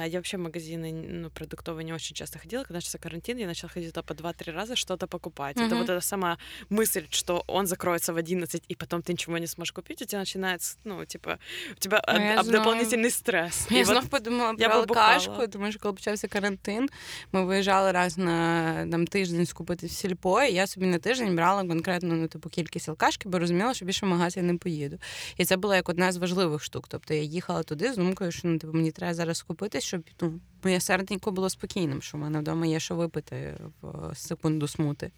а, 0.00 0.06
Я 0.06 0.18
вообще 0.18 0.36
в 0.36 0.40
магазины 0.40 0.92
ну, 0.92 1.30
продуктовые 1.30 1.84
не 1.84 1.92
очень 1.94 2.14
часто 2.16 2.38
ходила. 2.38 2.62
Когда 2.64 2.74
начался 2.74 2.98
карантин, 2.98 3.38
я 3.38 3.46
начала 3.46 3.70
ходить 3.72 3.92
туда 3.92 4.02
по 4.02 4.14
2-3 4.14 4.52
раза 4.52 4.76
что-то 4.76 5.06
покупать. 5.06 5.56
Это 5.56 5.66
Мгм. 5.74 5.78
вот 5.78 5.88
эта 5.90 6.00
сама 6.00 6.38
мысль, 6.70 7.06
что 7.10 7.44
он 7.46 7.66
закроется 7.66 8.12
в 8.12 8.16
11, 8.16 8.62
и 8.68 8.74
потом 8.74 9.00
ты 9.02 9.12
ничего 9.12 9.38
не 9.38 9.46
сможешь 9.46 9.72
купить, 9.72 10.02
у 10.02 10.04
тебя 10.04 10.18
начинается, 10.20 10.76
ну, 10.84 11.04
типа, 11.04 11.38
у 11.72 11.74
тебя 11.78 12.02
Ну, 12.08 12.14
об- 12.14 12.20
я 12.22 12.40
об- 12.40 12.46
знаю. 12.46 12.64
дополнительный 12.64 13.10
стресс. 13.10 13.66
Я 13.70 13.76
И 13.80 13.84
вот 13.84 13.92
знов 13.92 14.08
подумала 14.08 14.54
я 14.58 14.68
про 14.68 14.80
би 14.80 14.86
бухала. 14.86 15.06
алкашку, 15.06 15.46
тому 15.46 15.70
що 15.70 15.80
коли 15.80 15.94
почався 15.94 16.28
карантин, 16.28 16.88
ми 17.32 17.44
виїжджали 17.44 17.92
раз 17.92 18.18
на 18.18 18.86
там, 18.90 19.06
тиждень 19.06 19.46
скупити 19.46 19.86
в 19.86 19.90
сільпо, 19.90 20.42
і 20.42 20.52
я 20.54 20.66
собі 20.66 20.86
на 20.86 20.98
тиждень 20.98 21.36
брала 21.36 21.64
конкретно 21.64 22.14
ну, 22.14 22.28
типу, 22.28 22.48
кількість 22.48 22.88
алкашки, 22.88 23.28
бо 23.28 23.38
розуміла, 23.38 23.74
що 23.74 23.84
більше 23.84 24.06
в 24.06 24.08
магазин 24.08 24.46
не 24.46 24.56
поїду. 24.56 24.98
І 25.36 25.44
це 25.44 25.56
була 25.56 25.76
як 25.76 25.88
одна 25.88 26.12
з 26.12 26.16
важливих 26.16 26.62
штук. 26.62 26.88
Тобто 26.88 27.14
я 27.14 27.22
їхала 27.22 27.62
туди 27.62 27.92
з 27.92 27.96
думкою, 27.96 28.32
що 28.32 28.48
ну, 28.48 28.58
типу, 28.58 28.72
мені 28.72 28.90
треба 28.90 29.14
зараз 29.14 29.38
скупитись, 29.38 29.84
щоб 29.90 30.02
ну, 30.20 30.40
моє 30.64 30.80
серденько 30.80 31.30
було 31.30 31.50
спокійним, 31.50 32.02
що 32.02 32.18
в 32.18 32.20
мене 32.20 32.38
вдома 32.38 32.66
є 32.66 32.80
що 32.80 32.94
випити 32.94 33.56
в 33.82 34.16
секунду 34.16 34.68
смути. 34.68 35.10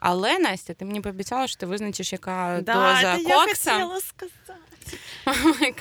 Але 0.00 0.38
Настя, 0.38 0.74
ти 0.74 0.84
мені 0.84 1.00
пообіцяла, 1.00 1.46
що 1.46 1.60
ти 1.60 1.66
визначиш, 1.66 2.12
яка 2.12 2.60
да, 2.62 2.74
доза 2.74 3.14
это 3.14 3.28
я 3.28 3.46
кокса. 3.46 3.70
хотела 3.72 4.00
сказать. 4.00 4.58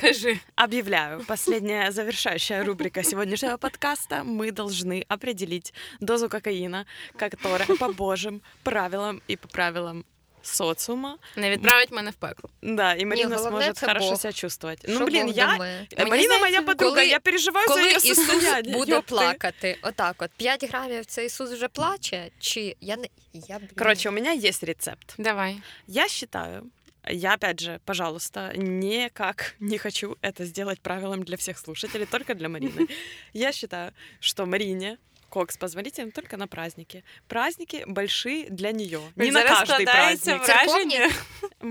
Кажи. 0.02 0.39
Объявляю, 0.56 1.24
последняя 1.26 1.91
завершающая 1.91 2.64
рубрика 2.64 3.04
сегодняшнего 3.04 3.58
подкаста. 3.58 4.24
Мы 4.24 4.52
должны 4.52 5.06
определить 5.08 5.74
дозу 6.00 6.30
кокаина, 6.30 6.86
которая 7.18 7.68
по 7.80 7.93
божьим 7.93 8.41
правилам 8.64 9.22
и 9.30 9.38
по 9.38 9.48
правилам 9.48 10.06
социума. 10.41 11.18
Не 11.36 11.50
відправить 11.52 11.91
мене 11.91 12.12
в 12.12 12.14
пекло. 12.14 12.50
Да, 12.62 12.95
и 12.95 13.06
Марина 13.06 13.36
головне 13.36 13.50
сможет 13.60 13.78
це 13.78 13.88
хорошо 13.88 14.10
Бог. 14.10 14.18
себя 14.20 14.34
чувствовать. 14.34 14.89
Що 14.89 15.00
ну, 15.00 15.06
блин, 15.06 15.26
Бог 15.26 15.36
я... 15.36 15.52
думає? 15.52 15.88
Э, 15.91 15.98
Мені 15.98 16.10
Марина 16.10 16.28
моя 16.28 16.39
здається, 16.39 16.62
подруга, 16.62 16.95
коли- 16.95 17.08
я 17.08 17.20
переживаю 17.20 17.68
за 17.68 17.74
Коли 17.74 17.86
ее 17.88 17.95
Ісус 17.98 18.18
состояние. 18.18 18.74
буде 18.78 18.95
ёпты. 18.95 19.02
плакати, 19.02 19.78
отак, 19.82 20.22
от 20.22 20.32
5 20.38 20.70
грамів 20.70 21.06
це 21.06 21.26
Ісус 21.26 21.52
вже 21.52 21.68
плаче, 21.68 22.30
чи 22.39 22.76
я 22.82 22.98
не 22.98 23.08
я 23.34 23.58
блін. 23.60 23.70
Короче, 23.78 24.10
у 24.10 24.12
меня 24.12 24.34
есть 24.34 24.64
рецепт. 24.64 25.16
Давай. 25.18 25.58
Я 25.88 26.08
считаю, 26.08 26.64
я 27.10 27.34
опять 27.34 27.60
же, 27.62 27.80
пожалуйста, 27.86 28.54
никак 28.56 29.56
не 29.60 29.78
хочу 29.78 30.18
это 30.22 30.45
сделать 30.45 30.80
правилом 30.82 31.24
для 31.24 31.36
всех 31.36 31.58
слушателей, 31.58 32.06
только 32.06 32.34
для 32.36 32.48
Марины. 32.48 32.88
Я 33.34 33.52
считаю, 33.52 33.91
что 34.20 34.45
Марине 34.45 34.98
кокс 35.32 35.58
позволителен 35.58 36.12
только 36.12 36.38
на 36.38 36.48
праздники. 36.48 37.04
Праздники 37.28 37.84
большие 37.88 38.48
для 38.50 38.72
нее, 38.72 39.00
не 39.16 39.32
на 39.32 39.41
Зараз 39.41 39.60
каждый 39.60 39.66
складається 39.84 40.38
праздник. 40.38 40.68
враження. 40.68 41.10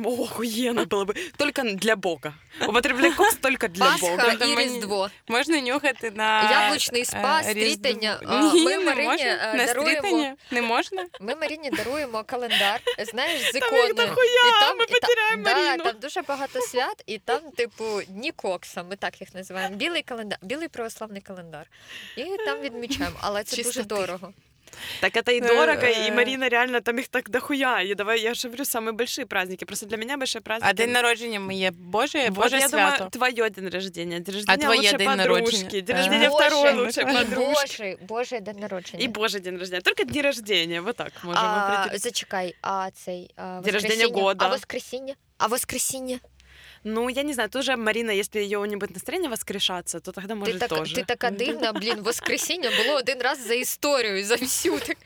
О, 0.04 0.22
охуенно 0.22 0.84
было 0.84 1.04
бы. 1.04 1.16
Только 1.36 1.62
для 1.62 1.96
Бога. 1.96 2.34
Употребляй 2.68 3.12
кокс 3.12 3.36
только 3.36 3.68
для 3.68 3.84
Бога. 4.00 4.16
Пасха 4.16 4.36
Там 4.36 4.50
і 4.50 4.54
мені- 4.56 4.74
Різдво. 4.74 5.10
Можна 5.28 5.60
нюхати 5.60 6.10
на 6.10 6.50
Яблучний 6.50 7.04
спас, 7.04 7.46
е, 7.46 7.54
Різдво. 7.54 7.72
стрітання. 7.72 8.20
А, 8.26 8.52
Ні, 8.52 8.64
Ми 8.64 8.78
не 8.78 8.84
Марині 8.84 9.08
можна. 9.08 9.26
е, 9.26 9.54
на 9.54 9.66
даруємо. 9.66 9.98
стрітання 10.00 10.36
не 10.50 10.62
можна. 10.62 11.06
Ми 11.20 11.34
Маріні 11.34 11.70
даруємо 11.70 12.24
календар, 12.26 12.80
знаєш, 13.12 13.40
з 13.42 13.52
Там 13.52 13.54
їх 13.54 13.64
іконою. 13.64 13.94
дохуя, 13.94 14.74
ми 14.78 14.84
і 14.84 14.86
та- 14.86 14.94
потеряємо 15.00 15.42
да, 15.44 15.54
Маріну. 15.54 15.84
там 15.84 15.94
дуже 16.00 16.22
багато 16.22 16.60
свят, 16.60 17.02
і 17.06 17.18
там, 17.18 17.40
типу, 17.56 17.84
дні 18.08 18.32
кокса, 18.32 18.82
ми 18.82 18.96
так 18.96 19.20
їх 19.20 19.34
називаємо. 19.34 19.76
Білий 19.76 20.02
календар, 20.02 20.38
білий 20.42 20.68
православний 20.68 21.20
календар. 21.22 21.66
І 22.16 22.24
там 22.24 22.60
відмічаємо, 22.60 23.16
але 23.20 23.44
це 23.50 23.56
дуже 23.56 23.62
Чистоти. 23.72 23.88
дорого. 23.88 24.32
Так 25.00 25.16
это 25.16 25.32
и 25.32 25.40
Э, 25.40 25.48
дорого, 25.48 25.86
и 25.86 26.10
э. 26.10 26.14
Марина 26.14 26.48
реально 26.48 26.80
там 26.80 26.98
их 26.98 27.08
так 27.08 27.30
дохуя. 27.30 27.82
И 27.82 27.94
давай, 27.94 28.20
я 28.20 28.34
же 28.34 28.48
говорю, 28.48 28.64
самые 28.64 28.92
большие 28.92 29.24
праздники. 29.26 29.64
Просто 29.64 29.86
для 29.86 29.96
меня 29.96 30.16
большие 30.16 30.40
праздники. 30.42 30.70
А 30.70 30.74
день 30.74 30.92
народження 30.92 31.40
моє 31.40 31.70
Боже, 31.70 32.18
Вот 32.28 32.34
Боже 32.34 32.58
я 32.58 32.68
свято. 32.68 32.96
думаю, 32.96 33.10
твое 33.34 33.50
день 33.50 33.68
рождения, 33.70 34.20
день 34.20 34.34
рождения 34.34 34.64
твоє 34.64 34.80
лучшей 34.80 34.98
день 34.98 35.06
подружки, 35.06 35.28
народження? 35.32 35.80
день 35.80 35.96
А. 35.96 35.98
рождения 35.98 36.28
Боже, 36.30 36.46
второй 36.48 36.72
і 36.72 36.76
лучшей 36.76 37.04
Боже. 37.04 37.16
І 37.22 37.24
подружки. 37.24 37.52
Божий, 37.78 37.96
Божий 38.08 38.40
день 38.40 38.56
народження. 38.58 39.04
И 39.04 39.08
Божий 39.08 39.40
день 39.40 39.58
рождения. 39.58 39.80
Только 39.82 40.04
дни 40.04 40.22
рождения, 40.22 40.80
вот 40.80 40.96
так 40.96 41.12
можем 41.24 41.42
а, 41.44 41.74
определить. 41.74 42.02
зачекай, 42.02 42.54
а 42.62 42.90
цей 42.90 43.30
а, 43.36 43.60
День 43.64 43.74
рождения 43.74 43.94
воскресіння? 43.96 44.22
года. 44.22 44.44
А 44.44 44.48
воскресіння? 44.48 45.14
А 45.38 45.46
воскресіння? 45.46 46.18
Ну, 46.83 47.09
я 47.09 47.23
не 47.23 47.33
знаю, 47.33 47.49
тоже 47.49 47.75
Марина, 47.77 48.11
если 48.11 48.39
ее 48.39 48.67
не 48.67 48.75
будет 48.75 48.93
настроение 48.95 49.29
воскрешаться, 49.29 49.99
то 49.99 50.11
тогда 50.11 50.33
Ти, 50.33 50.39
может 50.39 50.59
так, 50.59 50.69
тоже. 50.69 50.95
ти 50.95 51.03
така 51.03 51.29
дивна, 51.31 51.73
блін, 51.73 52.01
воскресіння 52.01 52.71
було 52.83 52.97
один 52.97 53.21
раз 53.21 53.47
за 53.47 53.53
історію, 53.53 54.25
за 54.25 54.35
всю. 54.35 54.79
Так, 54.79 54.97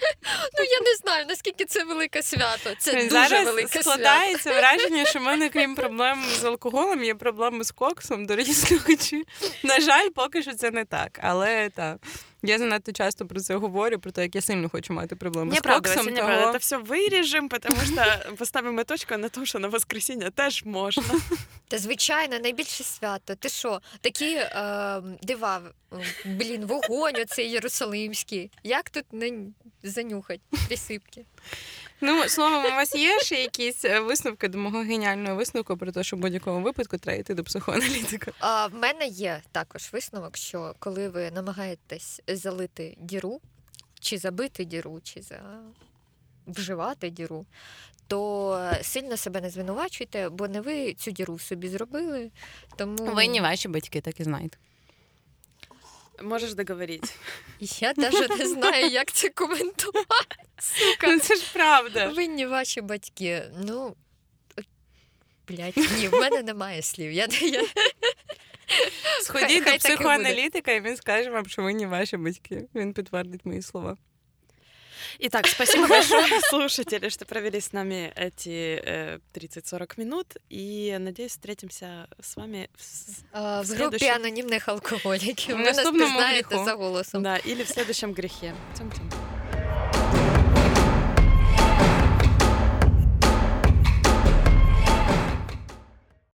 ну 0.57 0.63
я 0.63 0.79
не 0.91 0.95
знаю, 0.95 1.25
наскільки 1.29 1.65
це 1.65 1.83
велике 1.83 2.23
свято. 2.23 2.69
Це 2.79 2.93
дуже 2.93 3.09
Зараз 3.09 3.45
велике 3.45 3.67
свято. 3.67 3.83
складається 3.89 4.53
враження, 4.59 5.05
що 5.05 5.19
в 5.19 5.21
мене, 5.21 5.49
крім 5.49 5.75
проблем 5.75 6.23
з 6.41 6.43
алкоголем, 6.43 7.03
є 7.03 7.15
проблеми 7.15 7.63
з 7.63 7.71
коксом. 7.71 8.25
Дорогі 8.25 8.53
слухачі. 8.53 9.23
На 9.63 9.79
жаль, 9.79 10.09
поки 10.15 10.41
що 10.41 10.53
це 10.53 10.71
не 10.71 10.85
так. 10.85 11.19
Але 11.23 11.69
так. 11.69 11.97
Я 12.44 12.58
занадто 12.58 12.92
часто 12.92 13.26
про 13.26 13.40
це 13.40 13.56
говорю, 13.56 13.98
про 13.98 14.10
те, 14.12 14.22
як 14.22 14.34
я 14.34 14.40
сильно 14.40 14.68
хочу 14.68 14.92
мати 14.92 15.16
проблеми 15.16 15.50
Не 15.50 15.56
з 15.56 15.60
оправдывайся, 15.60 15.94
коксом. 15.94 16.06
не 16.14 16.20
того- 16.20 16.28
оправдывайся. 16.32 16.52
Это 16.54 16.58
все 16.58 16.76
вырежем, 16.78 17.48
потому 17.48 17.76
что 17.76 18.34
поставим 18.38 18.80
и 18.80 18.84
точку 18.84 19.16
на 19.16 19.28
том, 19.28 19.46
что 19.46 19.58
на 19.58 19.68
воскресенье 19.68 20.30
теж 20.30 20.64
можно. 20.64 21.02
Та 21.68 21.78
звичайно, 21.78 22.38
найбільше 22.38 22.84
свято. 22.84 23.34
Ти 23.34 23.48
що? 23.48 23.80
Такі 24.00 24.34
е, 24.34 25.02
дива, 25.22 25.60
м, 25.92 26.00
блін, 26.24 26.64
вогонь 26.66 27.16
оцей 27.22 27.50
єрусалимський. 27.50 28.50
Як 28.62 28.90
тут 28.90 29.04
не 29.12 29.32
занюхать 29.82 30.40
присипки? 30.66 31.24
Ну, 32.01 32.29
словом, 32.29 32.65
у 32.65 32.69
вас 32.69 32.95
є 32.95 33.19
ще 33.19 33.35
якісь 33.41 33.85
е, 33.85 33.99
висновки 33.99 34.47
до 34.47 34.57
мого 34.57 34.79
геніального 34.79 35.35
висновку 35.35 35.77
про 35.77 35.91
те, 35.91 36.03
що 36.03 36.15
в 36.15 36.19
будь-якому 36.19 36.61
випадку 36.61 36.97
треба 36.97 37.19
йти 37.19 37.33
до 37.33 37.43
психоаналітика. 37.43 38.31
А 38.39 38.67
в 38.67 38.73
мене 38.73 39.07
є 39.07 39.41
також 39.51 39.89
висновок, 39.93 40.37
що 40.37 40.75
коли 40.79 41.09
ви 41.09 41.31
намагаєтесь 41.31 42.21
залити 42.27 42.97
діру, 42.99 43.41
чи 43.99 44.17
забити 44.17 44.65
діру, 44.65 44.99
чи 45.03 45.21
за... 45.21 45.39
вживати 46.47 47.09
діру, 47.09 47.45
то 48.07 48.71
сильно 48.81 49.17
себе 49.17 49.41
не 49.41 49.49
звинувачуйте, 49.49 50.29
бо 50.29 50.47
не 50.47 50.61
ви 50.61 50.93
цю 50.93 51.11
діру 51.11 51.39
собі 51.39 51.69
зробили. 51.69 52.31
Тому 52.75 53.05
Винні 53.05 53.41
ваші 53.41 53.67
батьки, 53.67 54.01
так 54.01 54.19
і 54.19 54.23
знаєте. 54.23 54.57
Можешь 56.23 56.53
договорити. 56.53 57.09
я 57.59 57.93
навіть 57.97 58.37
не 58.39 58.47
знаю, 58.47 58.87
як 58.87 59.11
це 59.11 59.29
коментувати. 59.29 60.35
Сука. 60.59 61.07
Ну 61.07 61.19
це 61.19 61.35
ж 61.35 61.43
правда. 61.53 62.07
Винні 62.07 62.45
ваші 62.45 62.81
батьки. 62.81 63.43
Ну. 63.67 63.95
блядь, 65.47 65.77
ні, 65.77 66.07
в 66.07 66.13
мене 66.13 66.43
немає 66.43 66.81
слів. 66.81 67.11
Я, 67.11 67.27
я... 67.41 67.65
Сходіть 69.21 69.47
Хай- 69.47 69.59
до 69.59 69.65
хай 69.65 69.75
і 69.75 69.79
психоаналітика, 69.79 70.71
і 70.71 70.81
він 70.81 70.97
скаже 70.97 71.29
вам, 71.29 71.45
що 71.45 71.63
винні 71.63 71.85
ваші 71.85 72.17
батьки. 72.17 72.67
Він 72.75 72.93
підтвердить 72.93 73.45
мої 73.45 73.61
слова. 73.61 73.97
Итак, 75.18 75.46
спасибо 75.46 75.86
большое, 75.88 76.40
слушатели, 76.40 77.08
что 77.08 77.24
провели 77.24 77.60
с 77.60 77.72
нами 77.72 78.12
эти 78.16 78.82
э, 78.84 79.18
30-40 79.34 80.00
минут. 80.00 80.26
И 80.52 80.96
надеюсь, 81.00 81.32
встретимся 81.32 82.06
с 82.20 82.36
вами 82.36 82.68
в, 82.76 82.82
с- 82.82 83.24
А, 83.32 83.60
в 83.60 83.66
групі 83.66 83.76
Следующий. 83.76 84.08
анонімних 84.08 84.68
алкоголіків. 84.68 85.54
В 85.54 85.58
Ви 85.58 85.64
нас 85.64 85.76
наступному 85.76 86.06
пізнаєте 86.12 86.48
гріху. 86.48 86.64
за 86.64 86.72
голосом. 86.74 87.22
да, 87.22 87.36
или 87.46 87.62
в 87.62 87.68
следующем 87.68 88.14
грехе. 88.14 88.52
Тем-тем. 88.78 89.10